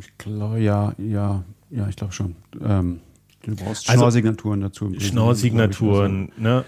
[0.00, 2.36] Ich glaube, ja, ja, ja, ich glaube schon.
[2.62, 3.00] Ähm,
[3.42, 4.92] du brauchst Also- Schnorrsignaturen dazu.
[4.98, 6.64] Schnorrsignaturen, ne?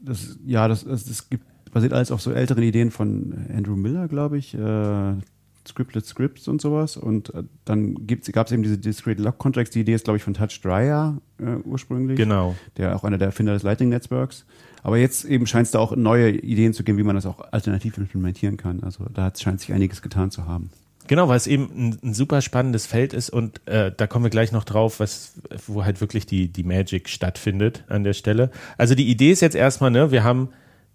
[0.00, 4.08] Das, ja, das, das, das gibt, basiert alles auf so älteren Ideen von Andrew Miller,
[4.08, 4.54] glaube ich.
[4.54, 5.14] Äh,
[5.66, 6.96] Scripted Scripts und sowas.
[6.96, 9.70] Und äh, dann gab es eben diese Discrete Lock Contracts.
[9.72, 12.16] Die Idee ist, glaube ich, von Touch Dryer äh, ursprünglich.
[12.16, 12.56] Genau.
[12.78, 14.46] Der auch einer der Erfinder des Lightning Netzwerks.
[14.82, 17.40] Aber jetzt eben scheint es da auch neue Ideen zu geben, wie man das auch
[17.52, 18.82] alternativ implementieren kann.
[18.82, 20.70] Also da scheint sich einiges getan zu haben.
[21.08, 24.30] Genau, weil es eben ein, ein super spannendes Feld ist und äh, da kommen wir
[24.30, 25.32] gleich noch drauf, was,
[25.66, 28.50] wo halt wirklich die, die Magic stattfindet an der Stelle.
[28.76, 30.50] Also die Idee ist jetzt erstmal, ne, wir haben,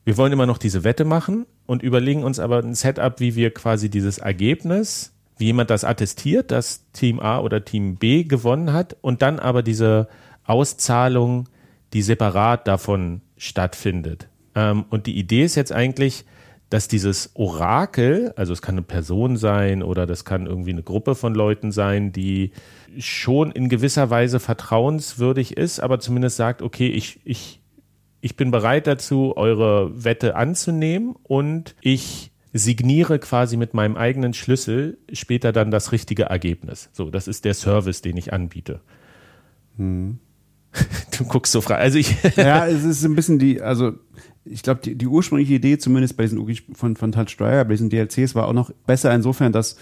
[0.05, 3.51] wir wollen immer noch diese Wette machen und überlegen uns aber ein Setup, wie wir
[3.51, 8.95] quasi dieses Ergebnis, wie jemand das attestiert, dass Team A oder Team B gewonnen hat
[9.01, 10.07] und dann aber diese
[10.45, 11.49] Auszahlung,
[11.93, 14.29] die separat davon stattfindet.
[14.55, 16.25] Ähm, und die Idee ist jetzt eigentlich,
[16.69, 21.13] dass dieses Orakel, also es kann eine Person sein oder das kann irgendwie eine Gruppe
[21.13, 22.51] von Leuten sein, die
[22.97, 27.61] schon in gewisser Weise vertrauenswürdig ist, aber zumindest sagt, okay, ich, ich,
[28.21, 34.97] ich bin bereit dazu, eure Wette anzunehmen und ich signiere quasi mit meinem eigenen Schlüssel
[35.11, 36.89] später dann das richtige Ergebnis.
[36.93, 38.79] So, das ist der Service, den ich anbiete.
[41.17, 41.75] Du guckst so frei.
[41.75, 43.93] Also ich, ja, es ist ein bisschen die, also
[44.45, 47.89] ich glaube, die, die ursprüngliche Idee, zumindest bei diesen von, von Touch Dryer, bei diesen
[47.89, 49.77] DLCs, war auch noch besser insofern, dass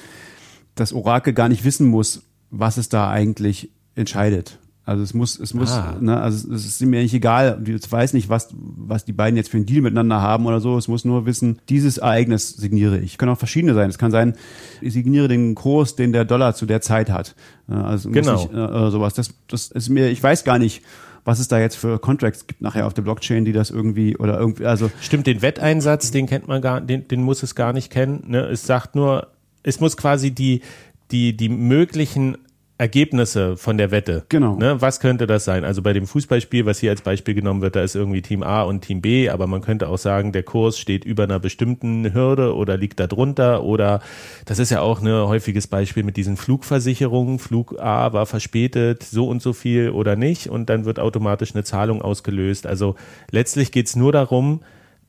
[0.76, 4.60] das Orakel gar nicht wissen muss, was es da eigentlich entscheidet.
[4.92, 5.98] Also es muss, es muss, Ah.
[6.00, 9.50] ne, also es ist mir eigentlich egal, jetzt weiß nicht, was, was die beiden jetzt
[9.50, 10.78] für einen Deal miteinander haben oder so.
[10.78, 13.18] Es muss nur wissen, dieses Ereignis signiere ich.
[13.18, 13.90] Können auch verschiedene sein.
[13.90, 14.36] Es kann sein,
[14.82, 17.36] ich signiere den Kurs, den der Dollar zu der Zeit hat.
[17.68, 18.34] Also muss Genau.
[18.36, 19.14] nicht, äh, sowas.
[19.16, 20.84] Das, das ist mir, ich weiß gar nicht,
[21.24, 24.40] was es da jetzt für Contracts gibt nachher auf der Blockchain, die das irgendwie oder
[24.40, 27.92] irgendwie, also Stimmt, den Wetteinsatz, den kennt man gar, den, den muss es gar nicht
[27.92, 28.24] kennen.
[28.28, 28.40] Ne?
[28.46, 29.28] Es sagt nur,
[29.64, 30.62] es muss quasi die,
[31.12, 32.38] die, die möglichen
[32.82, 34.26] Ergebnisse von der Wette.
[34.30, 34.56] Genau.
[34.56, 34.82] Ne?
[34.82, 35.64] Was könnte das sein?
[35.64, 38.64] Also bei dem Fußballspiel, was hier als Beispiel genommen wird, da ist irgendwie Team A
[38.64, 42.56] und Team B, aber man könnte auch sagen, der Kurs steht über einer bestimmten Hürde
[42.56, 44.02] oder liegt da drunter oder
[44.46, 47.38] das ist ja auch ein häufiges Beispiel mit diesen Flugversicherungen.
[47.38, 51.64] Flug A war verspätet, so und so viel oder nicht und dann wird automatisch eine
[51.64, 52.66] Zahlung ausgelöst.
[52.66, 52.96] Also
[53.30, 54.62] letztlich geht es nur darum,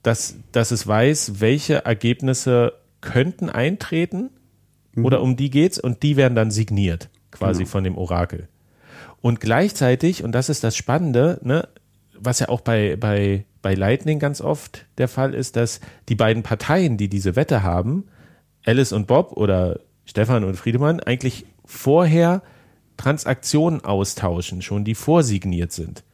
[0.02, 4.28] dass, dass es weiß, welche Ergebnisse könnten eintreten
[4.94, 8.48] oder um die geht's und die werden dann signiert quasi von dem Orakel.
[9.20, 11.68] Und gleichzeitig, und das ist das Spannende, ne,
[12.18, 16.42] was ja auch bei, bei, bei Lightning ganz oft der Fall ist, dass die beiden
[16.42, 18.04] Parteien, die diese Wette haben,
[18.64, 22.42] Alice und Bob oder Stefan und Friedemann, eigentlich vorher
[22.96, 26.04] Transaktionen austauschen, schon die vorsigniert sind.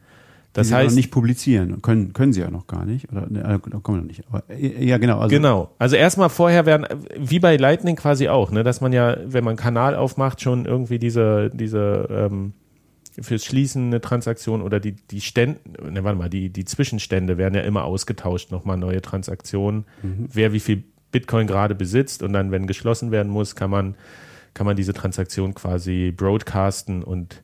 [0.58, 1.80] Das heißt, nicht publizieren.
[1.82, 3.10] Können, können sie ja noch gar nicht.
[3.10, 4.24] Oder ne, äh, kommen noch nicht.
[4.28, 5.18] Aber, äh, ja, genau.
[5.18, 5.70] Also, Genau.
[5.78, 6.86] Also erstmal vorher werden,
[7.16, 10.66] wie bei Lightning quasi auch, ne, dass man ja, wenn man einen Kanal aufmacht, schon
[10.66, 12.52] irgendwie diese, diese ähm,
[13.20, 17.54] fürs Schließen eine Transaktion oder die, die Stände, ne, warte mal, die, die Zwischenstände werden
[17.54, 22.66] ja immer ausgetauscht, nochmal neue Transaktionen, wer wie viel Bitcoin gerade besitzt und dann, wenn
[22.66, 23.94] geschlossen werden muss, kann man,
[24.54, 27.42] kann man diese Transaktion quasi broadcasten und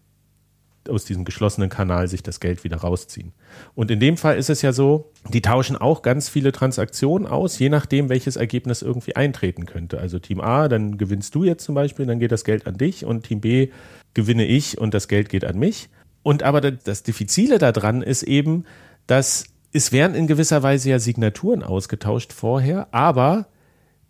[0.89, 3.33] aus diesem geschlossenen Kanal sich das Geld wieder rausziehen.
[3.75, 7.59] Und in dem Fall ist es ja so, die tauschen auch ganz viele Transaktionen aus,
[7.59, 9.99] je nachdem, welches Ergebnis irgendwie eintreten könnte.
[9.99, 13.05] Also Team A, dann gewinnst du jetzt zum Beispiel, dann geht das Geld an dich
[13.05, 13.69] und Team B
[14.15, 15.89] gewinne ich und das Geld geht an mich.
[16.23, 18.65] Und aber das, Diffizile daran ist eben,
[19.07, 23.47] dass es werden in gewisser Weise ja Signaturen ausgetauscht vorher, aber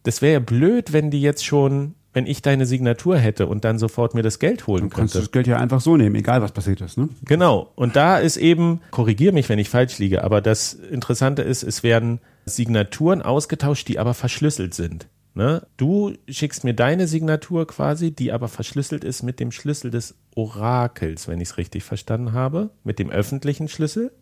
[0.04, 3.78] das wäre ja blöd, wenn die jetzt schon, wenn ich deine Signatur hätte und dann
[3.78, 5.26] sofort mir das Geld holen Dann kannst du könnte.
[5.26, 6.96] das Geld ja einfach so nehmen, egal was passiert ist.
[6.96, 7.08] Ne?
[7.24, 7.72] Genau.
[7.74, 11.82] Und da ist eben, korrigier mich, wenn ich falsch liege, aber das Interessante ist, es
[11.82, 15.08] werden Signaturen ausgetauscht, die aber verschlüsselt sind.
[15.34, 15.66] Ne?
[15.76, 21.26] Du schickst mir deine Signatur quasi, die aber verschlüsselt ist mit dem Schlüssel des Orakels,
[21.26, 24.12] wenn ich es richtig verstanden habe, mit dem öffentlichen Schlüssel.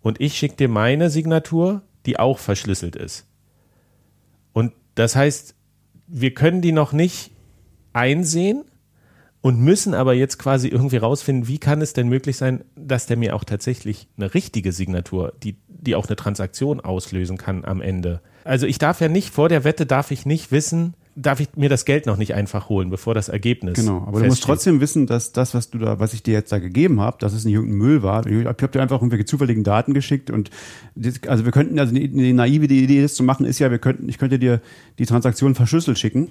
[0.00, 3.26] Und ich schicke dir meine Signatur, die auch verschlüsselt ist.
[4.52, 5.56] Und das heißt,
[6.08, 7.30] wir können die noch nicht
[7.92, 8.64] einsehen
[9.40, 13.16] und müssen aber jetzt quasi irgendwie rausfinden, wie kann es denn möglich sein, dass der
[13.16, 18.20] mir auch tatsächlich eine richtige Signatur, die, die auch eine Transaktion auslösen kann am Ende.
[18.44, 21.68] Also ich darf ja nicht, vor der Wette darf ich nicht wissen, darf ich mir
[21.68, 23.74] das Geld noch nicht einfach holen, bevor das Ergebnis.
[23.74, 26.52] Genau, aber du musst trotzdem wissen, dass das, was du da, was ich dir jetzt
[26.52, 28.26] da gegeben habe, dass es nicht irgendein Müll war.
[28.26, 30.50] Ich habe dir einfach irgendwelche zufälligen Daten geschickt und
[30.94, 33.78] das, also wir könnten, also die, die naive Idee, das zu machen, ist ja, wir
[33.78, 34.60] könnten, ich könnte dir
[34.98, 36.28] die Transaktion verschlüsselt schicken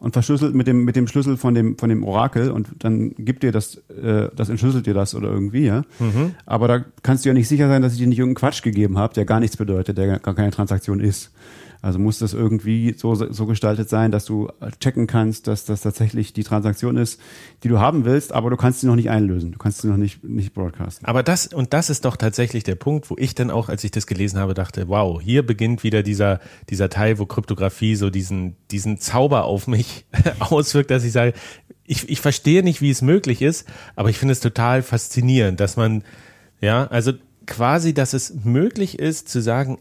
[0.00, 3.42] und verschlüsselt mit dem mit dem Schlüssel von dem von dem Orakel und dann gibt
[3.42, 6.34] dir das äh, das entschlüsselt dir das oder irgendwie ja mhm.
[6.46, 8.96] aber da kannst du ja nicht sicher sein dass ich dir nicht irgendeinen Quatsch gegeben
[8.96, 11.32] habe der gar nichts bedeutet der gar keine Transaktion ist
[11.82, 14.48] also muss das irgendwie so, so gestaltet sein, dass du
[14.80, 17.20] checken kannst, dass das tatsächlich die Transaktion ist,
[17.62, 19.52] die du haben willst, aber du kannst sie noch nicht einlösen.
[19.52, 21.06] Du kannst sie noch nicht, nicht broadcasten.
[21.06, 23.90] Aber das, und das ist doch tatsächlich der Punkt, wo ich dann auch, als ich
[23.90, 28.56] das gelesen habe, dachte, wow, hier beginnt wieder dieser, dieser Teil, wo Kryptographie so diesen,
[28.70, 30.04] diesen Zauber auf mich
[30.38, 31.32] auswirkt, dass ich sage,
[31.86, 33.66] ich, ich verstehe nicht, wie es möglich ist,
[33.96, 36.04] aber ich finde es total faszinierend, dass man,
[36.60, 37.12] ja, also
[37.46, 39.78] quasi, dass es möglich ist zu sagen,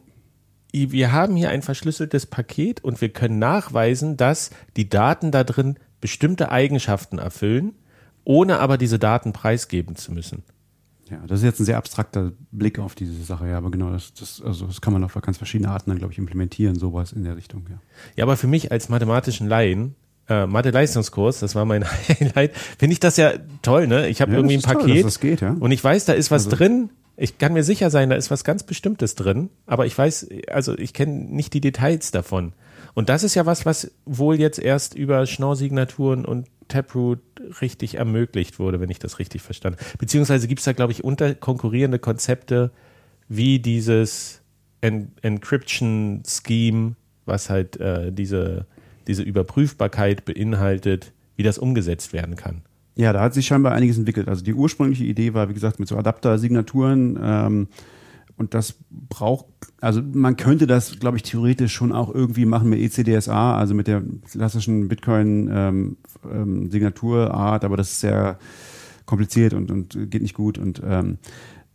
[0.72, 5.78] wir haben hier ein verschlüsseltes Paket und wir können nachweisen, dass die Daten da drin
[6.02, 7.74] bestimmte Eigenschaften erfüllen,
[8.24, 10.44] ohne aber diese Daten preisgeben zu müssen.
[11.10, 14.14] Ja, das ist jetzt ein sehr abstrakter Blick auf diese Sache, ja, aber genau, das,
[14.14, 17.24] das, also das kann man auf ganz verschiedene Arten dann, glaube ich, implementieren, sowas in
[17.24, 17.80] der Richtung, ja.
[18.16, 19.96] Ja, aber für mich als mathematischen Laien,
[20.28, 24.08] äh, Mathe-Leistungskurs, das war mein Highlight, finde ich das ja toll, ne?
[24.08, 25.54] Ich habe ja, irgendwie ein Paket toll, das geht, ja.
[25.60, 28.32] und ich weiß, da ist was also, drin, ich kann mir sicher sein, da ist
[28.32, 32.54] was ganz Bestimmtes drin, aber ich weiß, also ich kenne nicht die Details davon.
[32.94, 37.20] Und das ist ja was, was wohl jetzt erst über Schnorr-Signaturen und Taproot
[37.62, 39.98] richtig ermöglicht wurde, wenn ich das richtig verstanden habe.
[39.98, 42.72] Beziehungsweise gibt es da, glaube ich, unterkonkurrierende Konzepte
[43.28, 44.42] wie dieses
[44.82, 46.96] en Encryption-Scheme,
[47.26, 48.66] was halt äh, diese,
[49.08, 52.62] diese Überprüfbarkeit beinhaltet, wie das umgesetzt werden kann.
[53.00, 54.28] Ja, da hat sich scheinbar einiges entwickelt.
[54.28, 57.18] Also die ursprüngliche Idee war, wie gesagt, mit so Adapter-Signaturen.
[57.22, 57.68] Ähm,
[58.36, 59.46] und das braucht,
[59.80, 63.88] also man könnte das, glaube ich, theoretisch schon auch irgendwie machen mit ECDSA, also mit
[63.88, 68.38] der klassischen Bitcoin-Signaturart, ähm, ähm, aber das ist sehr
[69.06, 70.58] kompliziert und, und geht nicht gut.
[70.58, 71.20] Und ähm,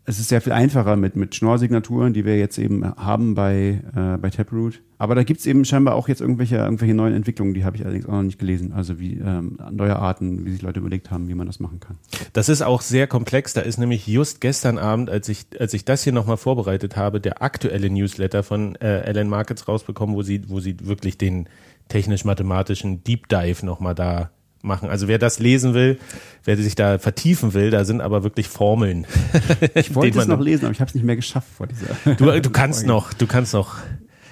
[0.06, 4.18] es ist sehr viel einfacher mit, mit Schnorr-Signaturen, die wir jetzt eben haben bei, äh,
[4.18, 4.82] bei Taproot.
[4.98, 8.06] Aber da gibt's eben scheinbar auch jetzt irgendwelche, irgendwelche neuen Entwicklungen, die habe ich allerdings
[8.06, 8.72] auch noch nicht gelesen.
[8.72, 11.96] Also wie ähm, neue Arten, wie sich Leute überlegt haben, wie man das machen kann.
[12.34, 13.54] Das ist auch sehr komplex.
[13.54, 17.18] Da ist nämlich just gestern Abend, als ich, als ich das hier nochmal vorbereitet habe,
[17.20, 21.48] der aktuelle Newsletter von äh, Alan Markets rausbekommen, wo sie, wo sie wirklich den
[21.88, 24.30] technisch-mathematischen Deep Dive nochmal da
[24.64, 24.88] machen.
[24.88, 25.98] Also wer das lesen will,
[26.44, 29.06] wer sich da vertiefen will, da sind aber wirklich Formeln.
[29.74, 32.14] Ich wollte es noch lesen, aber ich habe es nicht mehr geschafft vor dieser.
[32.16, 33.76] Du, du kannst noch, du kannst noch,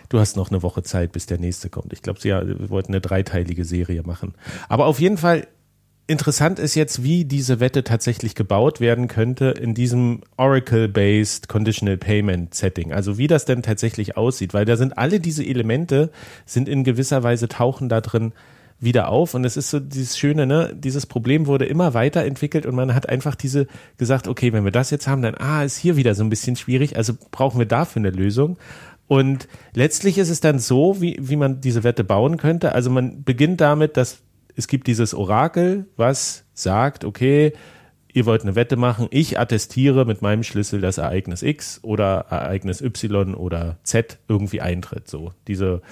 [0.08, 1.92] du hast noch eine Woche Zeit, bis der nächste kommt.
[1.92, 4.34] Ich glaube, sie ja, wollten eine dreiteilige Serie machen.
[4.68, 5.46] Aber auf jeden Fall
[6.06, 12.54] interessant ist jetzt, wie diese Wette tatsächlich gebaut werden könnte in diesem Oracle-based Conditional Payment
[12.54, 12.92] Setting.
[12.92, 16.10] Also wie das denn tatsächlich aussieht, weil da sind alle diese Elemente
[16.44, 18.32] sind in gewisser Weise tauchen da drin
[18.82, 19.34] wieder auf.
[19.34, 23.08] Und es ist so dieses Schöne, ne, dieses Problem wurde immer weiterentwickelt und man hat
[23.08, 23.66] einfach diese
[23.96, 26.56] gesagt, okay, wenn wir das jetzt haben, dann, ah, ist hier wieder so ein bisschen
[26.56, 28.58] schwierig, also brauchen wir dafür eine Lösung.
[29.06, 32.72] Und letztlich ist es dann so, wie, wie man diese Wette bauen könnte.
[32.72, 34.22] Also man beginnt damit, dass
[34.56, 37.52] es gibt dieses Orakel, was sagt, okay,
[38.12, 42.80] ihr wollt eine Wette machen, ich attestiere mit meinem Schlüssel, dass Ereignis X oder Ereignis
[42.80, 45.08] Y oder Z irgendwie eintritt.
[45.08, 45.82] So, diese,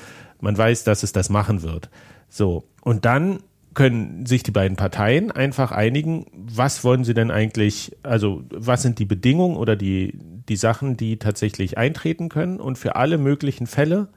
[0.40, 1.88] man weiß, dass es das machen wird.
[2.30, 3.40] So, und dann
[3.74, 8.98] können sich die beiden Parteien einfach einigen, was wollen sie denn eigentlich, also was sind
[8.98, 10.18] die Bedingungen oder die,
[10.48, 14.08] die Sachen, die tatsächlich eintreten können und für alle möglichen Fälle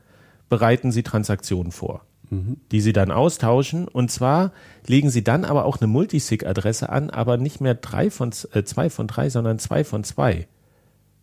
[0.49, 2.57] bereiten sie Transaktionen vor, mhm.
[2.71, 4.53] die sie dann austauschen und zwar
[4.87, 8.89] legen sie dann aber auch eine Multisig-Adresse an, aber nicht mehr drei von, äh, zwei
[8.89, 10.47] von drei, sondern zwei von zwei.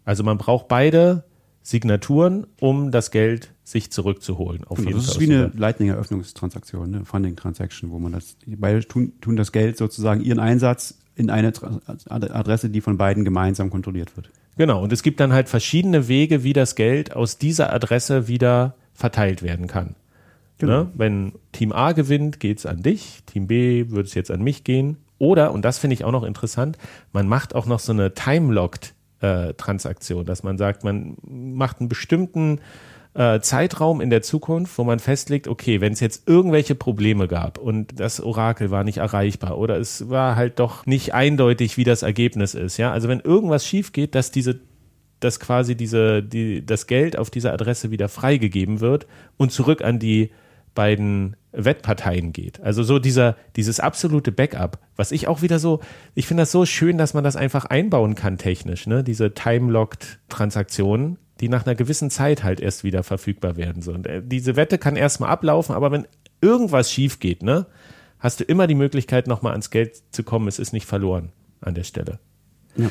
[0.05, 1.24] Also man braucht beide
[1.62, 4.64] Signaturen, um das Geld sich zurückzuholen.
[4.64, 5.23] Auf genau, jeden das Fall.
[5.23, 10.23] ist wie eine Lightning-Eröffnungstransaktion, eine Funding-Transaction, wo man das, beide tun, tun das Geld sozusagen
[10.23, 11.53] ihren Einsatz in eine
[12.09, 14.31] Adresse, die von beiden gemeinsam kontrolliert wird.
[14.57, 18.75] Genau, und es gibt dann halt verschiedene Wege, wie das Geld aus dieser Adresse wieder
[18.95, 19.95] verteilt werden kann.
[20.59, 20.85] Genau.
[20.85, 20.91] Ne?
[20.95, 24.64] Wenn Team A gewinnt, geht es an dich, Team B würde es jetzt an mich
[24.64, 24.99] gehen.
[25.18, 26.79] Oder, und das finde ich auch noch interessant,
[27.12, 29.53] man macht auch noch so eine time-locked äh,
[30.25, 32.61] dass man sagt, man macht einen bestimmten
[33.15, 37.59] äh, Zeitraum in der Zukunft, wo man festlegt, okay, wenn es jetzt irgendwelche Probleme gab
[37.59, 42.03] und das Orakel war nicht erreichbar oder es war halt doch nicht eindeutig, wie das
[42.03, 44.61] Ergebnis ist, ja, also wenn irgendwas schief geht, dass diese
[45.21, 49.07] dass quasi diese, die, das Geld auf dieser Adresse wieder freigegeben wird
[49.37, 50.31] und zurück an die
[50.75, 52.61] beiden Wettparteien geht.
[52.61, 55.81] Also so dieser, dieses absolute Backup, was ich auch wieder so,
[56.15, 59.03] ich finde das so schön, dass man das einfach einbauen kann technisch, ne?
[59.03, 63.82] Diese time-locked Transaktionen, die nach einer gewissen Zeit halt erst wieder verfügbar werden.
[63.82, 63.93] So.
[63.93, 66.07] Und äh, diese Wette kann erstmal ablaufen, aber wenn
[66.41, 67.66] irgendwas schief geht, ne,
[68.18, 70.49] hast du immer die Möglichkeit, nochmal ans Geld zu kommen.
[70.49, 72.18] Es ist nicht verloren an der Stelle.
[72.76, 72.91] Ja.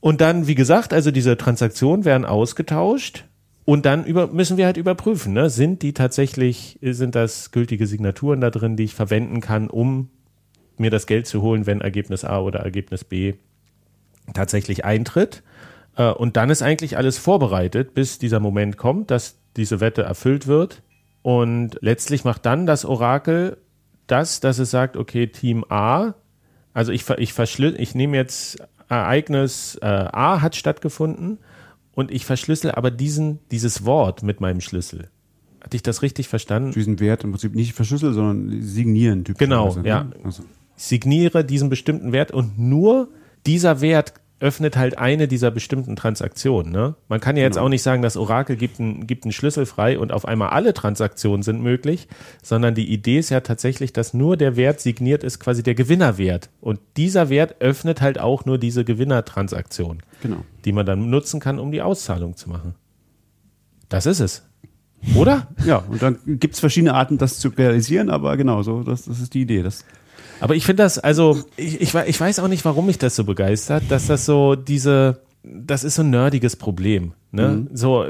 [0.00, 3.24] Und dann, wie gesagt, also diese Transaktionen werden ausgetauscht
[3.64, 5.50] und dann über, müssen wir halt überprüfen, ne?
[5.50, 10.10] sind die tatsächlich, sind das gültige Signaturen da drin, die ich verwenden kann, um
[10.78, 13.34] mir das Geld zu holen, wenn Ergebnis A oder Ergebnis B
[14.34, 15.42] tatsächlich eintritt.
[15.96, 20.46] Äh, und dann ist eigentlich alles vorbereitet, bis dieser Moment kommt, dass diese Wette erfüllt
[20.46, 20.82] wird.
[21.22, 23.56] Und letztlich macht dann das Orakel
[24.06, 26.14] das, dass es sagt, okay, Team A,
[26.72, 28.58] also ich, ich, ich nehme jetzt
[28.88, 31.38] Ereignis äh, A hat stattgefunden
[31.92, 35.08] und ich verschlüssel aber diesen, dieses Wort mit meinem Schlüssel.
[35.60, 36.70] Hatte ich das richtig verstanden?
[36.70, 39.24] Diesen Wert im Prinzip nicht verschlüsseln, sondern signieren.
[39.24, 39.88] Genau, ne?
[39.88, 40.06] ja.
[40.22, 40.44] Also.
[40.76, 43.08] Ich signiere diesen bestimmten Wert und nur
[43.46, 46.70] dieser Wert öffnet halt eine dieser bestimmten Transaktionen.
[46.70, 46.94] Ne?
[47.08, 47.66] Man kann ja jetzt genau.
[47.66, 50.74] auch nicht sagen, das Orakel gibt, ein, gibt einen Schlüssel frei und auf einmal alle
[50.74, 52.06] Transaktionen sind möglich,
[52.42, 56.50] sondern die Idee ist ja tatsächlich, dass nur der Wert signiert ist, quasi der Gewinnerwert.
[56.60, 60.44] Und dieser Wert öffnet halt auch nur diese Gewinnertransaktion, genau.
[60.66, 62.74] die man dann nutzen kann, um die Auszahlung zu machen.
[63.88, 64.42] Das ist es.
[65.14, 65.48] Oder?
[65.64, 69.20] Ja, und dann gibt es verschiedene Arten, das zu realisieren, aber genau so, das, das
[69.20, 69.62] ist die Idee.
[69.62, 69.84] Das
[70.40, 73.24] aber ich finde das, also, ich, ich, ich weiß auch nicht, warum mich das so
[73.24, 77.12] begeistert, dass das so diese, das ist so ein nerdiges Problem.
[77.36, 77.48] Ne?
[77.48, 77.68] Mhm.
[77.76, 78.06] So,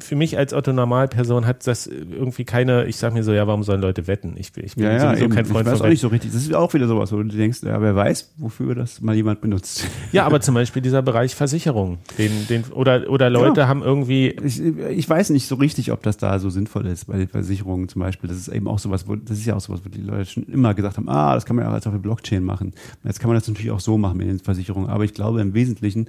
[0.00, 3.62] für mich als Otto Normalperson hat das irgendwie keine, ich sag mir so, ja, warum
[3.62, 4.34] sollen Leute wetten?
[4.36, 5.34] Ich, ich bin ja, ja, sowieso eben.
[5.34, 6.32] kein Freund ich weiß von auch nicht so richtig.
[6.32, 9.40] Das ist auch wieder sowas, wo du denkst, ja, wer weiß, wofür das mal jemand
[9.40, 9.86] benutzt.
[10.12, 13.68] Ja, aber zum Beispiel dieser Bereich Versicherung, den, den, oder, oder Leute ja.
[13.68, 14.30] haben irgendwie.
[14.44, 17.88] Ich, ich weiß nicht so richtig, ob das da so sinnvoll ist bei den Versicherungen
[17.88, 18.28] zum Beispiel.
[18.28, 20.44] Das ist eben auch sowas, wo, das ist ja auch sowas, wo die Leute schon
[20.44, 22.72] immer gesagt haben, ah, das kann man ja auch als auf der Blockchain machen.
[23.04, 24.90] Jetzt kann man das natürlich auch so machen mit den Versicherungen.
[24.90, 26.08] Aber ich glaube im Wesentlichen,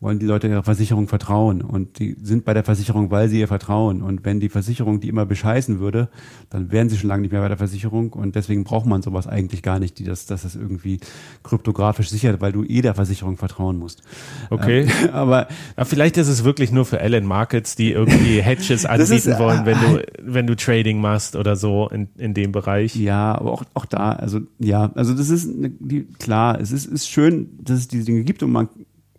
[0.00, 3.48] wollen die Leute ihrer Versicherung vertrauen und die sind bei der Versicherung, weil sie ihr
[3.48, 4.02] vertrauen.
[4.02, 6.08] Und wenn die Versicherung die immer bescheißen würde,
[6.50, 9.26] dann wären sie schon lange nicht mehr bei der Versicherung und deswegen braucht man sowas
[9.26, 11.00] eigentlich gar nicht, die das, dass das irgendwie
[11.42, 14.02] kryptografisch sichert, weil du eh der Versicherung vertrauen musst.
[14.50, 14.82] Okay.
[14.82, 19.12] Ähm, aber ja, vielleicht ist es wirklich nur für Allen Markets, die irgendwie Hedges anbieten
[19.14, 22.96] ist, wollen, wenn du, wenn du Trading machst oder so in, in dem Bereich.
[22.96, 25.48] Ja, aber auch, auch da, also ja, also das ist
[25.80, 28.68] die, klar, es ist, ist schön, dass es diese Dinge gibt und man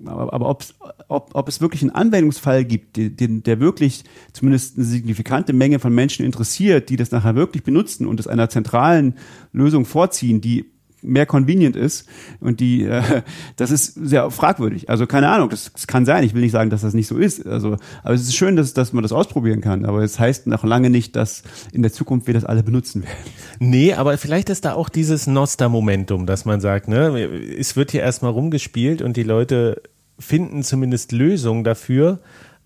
[0.07, 0.64] aber, aber ob,
[1.07, 4.03] ob es wirklich einen Anwendungsfall gibt, den, der wirklich
[4.34, 8.49] zumindest eine signifikante Menge von Menschen interessiert, die das nachher wirklich benutzen und es einer
[8.49, 9.15] zentralen
[9.52, 10.65] Lösung vorziehen, die
[11.06, 12.07] mehr convenient ist
[12.40, 13.02] und die äh,
[13.56, 14.90] das ist sehr fragwürdig.
[14.90, 16.23] Also keine Ahnung, das, das, kann sein.
[16.23, 17.45] Ich will nicht sagen, dass das nicht so ist.
[17.45, 19.86] Also, aber es ist schön, dass, dass man das ausprobieren kann.
[19.86, 23.15] Aber es heißt noch lange nicht, dass in der Zukunft wir das alle benutzen werden.
[23.60, 28.02] Nee, aber vielleicht ist da auch dieses Noster-Momentum, dass man sagt, ne, es wird hier
[28.02, 29.82] erstmal rumgespielt und die Leute
[30.20, 32.20] finden zumindest Lösungen dafür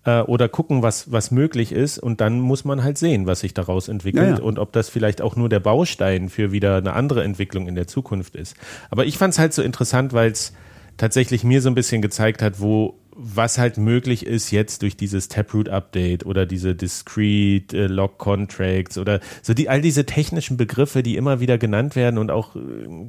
[0.04, 1.98] äh, oder gucken, was, was möglich ist.
[1.98, 4.42] Und dann muss man halt sehen, was sich daraus entwickelt ja, ja.
[4.42, 7.86] und ob das vielleicht auch nur der Baustein für wieder eine andere Entwicklung in der
[7.86, 8.56] Zukunft ist.
[8.90, 10.52] Aber ich fand es halt so interessant, weil es
[10.96, 15.28] tatsächlich mir so ein bisschen gezeigt hat, wo was halt möglich ist jetzt durch dieses
[15.28, 21.16] Taproot-Update oder diese Discrete äh, Log Contracts oder so die all diese technischen Begriffe, die
[21.16, 22.60] immer wieder genannt werden und auch äh,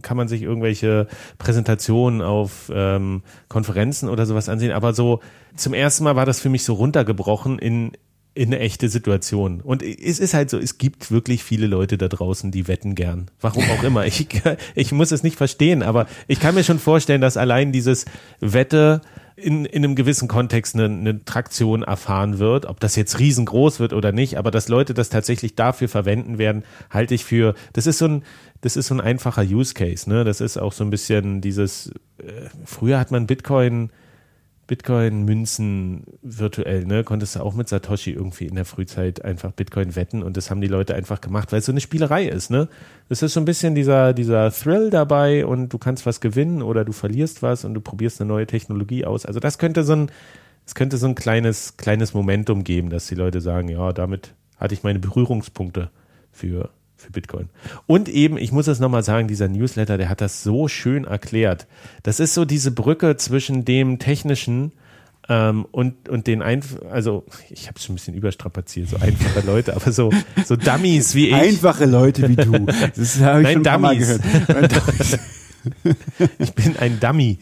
[0.01, 1.07] kann man sich irgendwelche
[1.37, 4.71] Präsentationen auf ähm, Konferenzen oder sowas ansehen.
[4.71, 5.19] Aber so
[5.55, 7.91] zum ersten Mal war das für mich so runtergebrochen in
[8.33, 9.59] in eine echte Situation.
[9.59, 13.29] Und es ist halt so, es gibt wirklich viele Leute da draußen, die wetten gern.
[13.41, 14.05] Warum auch immer.
[14.05, 14.27] Ich,
[14.75, 18.05] ich muss es nicht verstehen, aber ich kann mir schon vorstellen, dass allein dieses
[18.39, 19.01] Wette
[19.41, 22.65] in, in einem gewissen Kontext eine, eine Traktion erfahren wird.
[22.65, 26.63] Ob das jetzt riesengroß wird oder nicht, aber dass Leute das tatsächlich dafür verwenden werden,
[26.89, 28.23] halte ich für, das ist so ein,
[28.61, 30.23] das ist so ein einfacher Use Case, ne?
[30.23, 33.89] Das ist auch so ein bisschen dieses, äh, früher hat man Bitcoin
[34.72, 40.23] Bitcoin-Münzen virtuell, ne, konntest du auch mit Satoshi irgendwie in der Frühzeit einfach Bitcoin wetten
[40.23, 42.69] und das haben die Leute einfach gemacht, weil es so eine Spielerei ist, ne?
[43.10, 46.85] Es ist so ein bisschen dieser, dieser Thrill dabei und du kannst was gewinnen oder
[46.85, 49.26] du verlierst was und du probierst eine neue Technologie aus.
[49.26, 50.11] Also das könnte so ein,
[50.65, 54.73] es könnte so ein kleines, kleines Momentum geben, dass die Leute sagen, ja, damit hatte
[54.73, 55.91] ich meine Berührungspunkte
[56.31, 56.69] für,
[57.01, 57.49] für Bitcoin.
[57.87, 61.67] Und eben, ich muss es nochmal sagen, dieser Newsletter, der hat das so schön erklärt.
[62.03, 64.71] Das ist so diese Brücke zwischen dem technischen
[65.29, 69.45] ähm, und, und den Einf also ich habe es schon ein bisschen überstrapaziert, so einfache
[69.45, 70.11] Leute, aber so,
[70.45, 71.33] so Dummies wie ich.
[71.35, 72.65] Einfache Leute wie du.
[72.95, 74.19] Das habe ich Nein, schon Dummies.
[74.47, 74.79] gehört.
[76.39, 77.37] ich bin ein Dummy.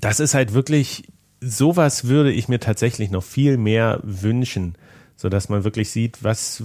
[0.00, 1.08] Das ist halt wirklich,
[1.40, 4.74] sowas würde ich mir tatsächlich noch viel mehr wünschen,
[5.16, 6.62] sodass man wirklich sieht, was,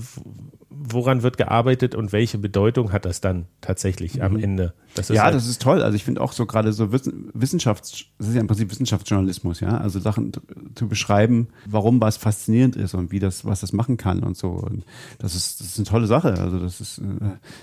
[0.75, 4.73] woran wird gearbeitet und welche Bedeutung hat das dann tatsächlich am Ende?
[4.95, 5.81] Das ja, halt das ist toll.
[5.81, 9.77] Also ich finde auch so gerade so Wissenschafts, das ist ja im Prinzip Wissenschaftsjournalismus, ja.
[9.77, 10.31] Also Sachen
[10.75, 14.49] zu beschreiben, warum was faszinierend ist und wie das, was das machen kann und so.
[14.49, 14.85] Und
[15.19, 16.33] das ist, das ist eine tolle Sache.
[16.39, 17.03] Also das ist, äh,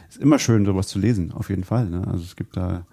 [0.09, 1.89] ist immer schön, sowas zu lesen, auf jeden Fall.
[1.89, 2.07] Ne?
[2.07, 2.87] Also es gibt da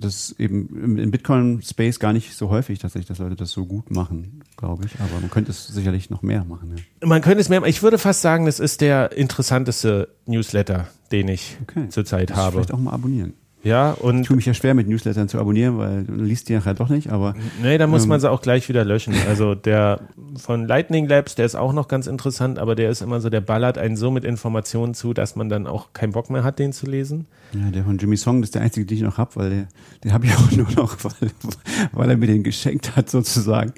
[0.00, 3.90] das ist eben im Bitcoin-Space gar nicht so häufig tatsächlich, dass Leute das so gut
[3.90, 4.98] machen, glaube ich.
[5.00, 6.76] Aber man könnte es sicherlich noch mehr machen.
[7.00, 7.06] Ja.
[7.06, 11.58] Man könnte es mehr, ich würde fast sagen, das ist der interessanteste Newsletter, den ich
[11.62, 11.88] okay.
[11.88, 12.52] zurzeit habe.
[12.52, 13.34] Vielleicht auch mal abonnieren.
[13.62, 14.22] Ja, und.
[14.22, 16.88] Ich tue mich ja schwer mit Newslettern zu abonnieren, weil du liest die nachher doch
[16.88, 17.34] nicht, aber.
[17.62, 19.14] Nee, da muss ähm, man sie auch gleich wieder löschen.
[19.28, 20.00] Also der
[20.36, 23.40] von Lightning Labs, der ist auch noch ganz interessant, aber der ist immer so, der
[23.40, 26.72] ballert einen so mit Informationen zu, dass man dann auch keinen Bock mehr hat, den
[26.72, 27.26] zu lesen.
[27.52, 29.68] Ja, der von Jimmy Song, das ist der einzige, den ich noch habe, weil der,
[30.04, 31.30] den habe ich auch nur noch, weil,
[31.92, 33.72] weil er mir den geschenkt hat sozusagen.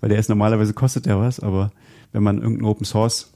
[0.00, 1.70] Weil der ist normalerweise kostet der was, aber
[2.12, 3.32] wenn man irgendeinen Open Source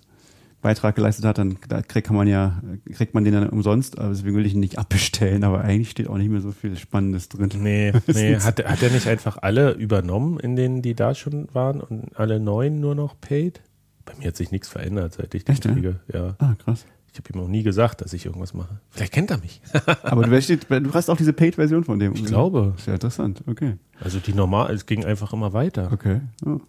[0.63, 2.63] Beitrag geleistet hat, dann da kriegt man ja,
[2.93, 6.09] kriegt man den dann umsonst, aber deswegen will ich ihn nicht abbestellen, aber eigentlich steht
[6.09, 7.51] auch nicht mehr so viel Spannendes drin.
[7.59, 8.37] Nee, nee.
[8.37, 12.41] hat, hat er nicht einfach alle übernommen, in denen die da schon waren und alle
[12.41, 13.61] neuen nur noch paid?
[14.05, 16.01] Bei mir hat sich nichts verändert, seit ich den Echt, kriege.
[16.13, 16.37] Ja.
[16.39, 16.87] Ah, krass.
[17.13, 18.81] Ich habe ihm auch nie gesagt, dass ich irgendwas mache.
[18.89, 19.61] Vielleicht kennt er mich.
[20.03, 22.15] aber du, du hast auch diese Paid-Version von dem.
[22.15, 22.75] Ich glaube.
[22.79, 23.77] Sehr interessant, okay.
[24.01, 25.91] Also die normal, es ging einfach immer weiter.
[25.93, 26.21] Okay.
[26.47, 26.61] Oh.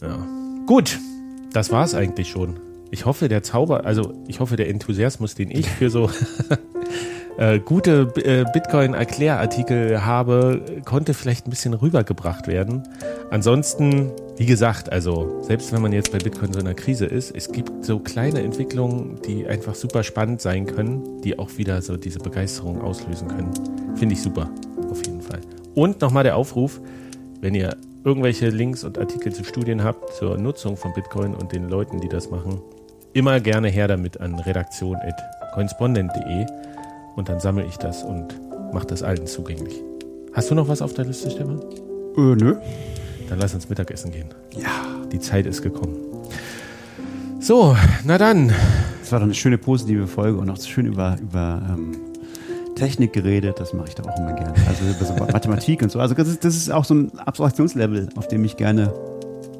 [0.00, 0.24] Ja.
[0.66, 0.98] Gut,
[1.52, 2.60] das war's eigentlich schon.
[2.90, 6.10] Ich hoffe, der Zauber, also ich hoffe, der Enthusiasmus, den ich für so
[7.38, 12.82] äh, gute äh, Bitcoin-Erklärartikel habe, konnte vielleicht ein bisschen rübergebracht werden.
[13.30, 17.30] Ansonsten, wie gesagt, also selbst wenn man jetzt bei Bitcoin so in einer Krise ist,
[17.36, 21.96] es gibt so kleine Entwicklungen, die einfach super spannend sein können, die auch wieder so
[21.96, 23.50] diese Begeisterung auslösen können.
[23.96, 24.50] Finde ich super,
[24.90, 25.40] auf jeden Fall.
[25.74, 26.80] Und nochmal der Aufruf,
[27.40, 31.68] wenn ihr irgendwelche Links und Artikel zu Studien habt zur Nutzung von Bitcoin und den
[31.68, 32.62] Leuten, die das machen,
[33.18, 36.46] immer gerne her damit an redaktion.correspondent.de
[37.16, 38.28] und dann sammle ich das und
[38.72, 39.82] mache das allen zugänglich.
[40.32, 41.60] Hast du noch was auf der Liste, Stefan?
[42.16, 42.56] Äh, nö.
[43.28, 44.28] Dann lass uns Mittagessen gehen.
[44.56, 44.86] Ja.
[45.12, 45.96] Die Zeit ist gekommen.
[47.40, 48.52] So, na dann.
[49.02, 51.96] Es war doch eine schöne positive Folge und auch schön über, über ähm,
[52.74, 53.58] Technik geredet.
[53.58, 54.54] Das mache ich da auch immer gerne.
[54.66, 55.98] Also über so Mathematik und so.
[55.98, 58.92] Also das ist, das ist auch so ein Abstraktionslevel, auf dem ich gerne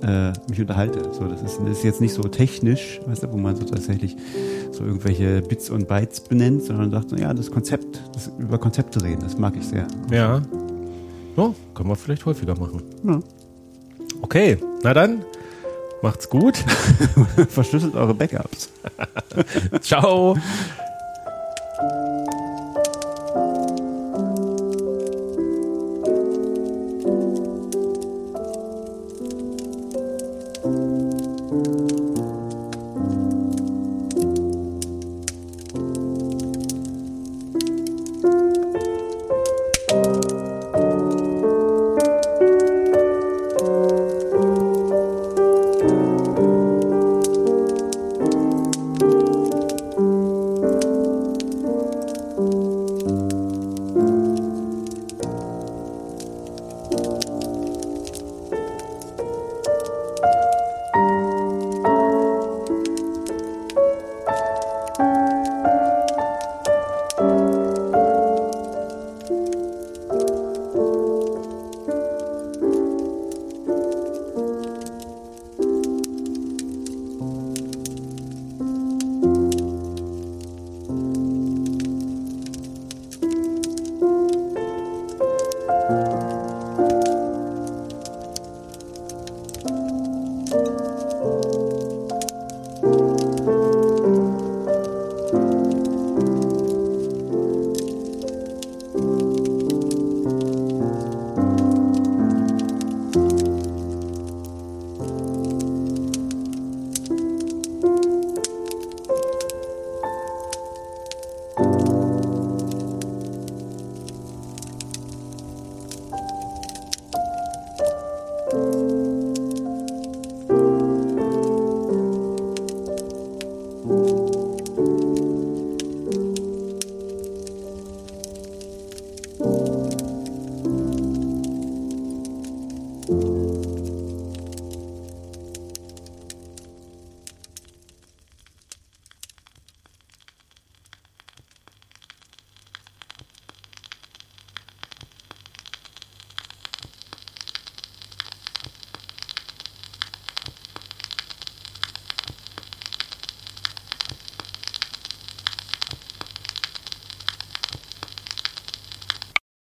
[0.02, 1.12] äh, mich unterhalte.
[1.12, 4.16] So, das, ist, das ist jetzt nicht so technisch, weißt du, wo man so tatsächlich
[4.72, 9.02] so irgendwelche Bits und Bytes benennt, sondern sagt, so, ja, das Konzept, das, über Konzepte
[9.02, 9.86] reden, das mag ich sehr.
[10.10, 10.42] Ja.
[11.36, 12.82] Oh, können wir vielleicht häufiger machen.
[13.04, 13.20] Ja.
[14.22, 15.24] Okay, na dann,
[16.02, 16.56] macht's gut.
[17.48, 18.70] Verschlüsselt eure Backups.
[19.80, 20.36] Ciao.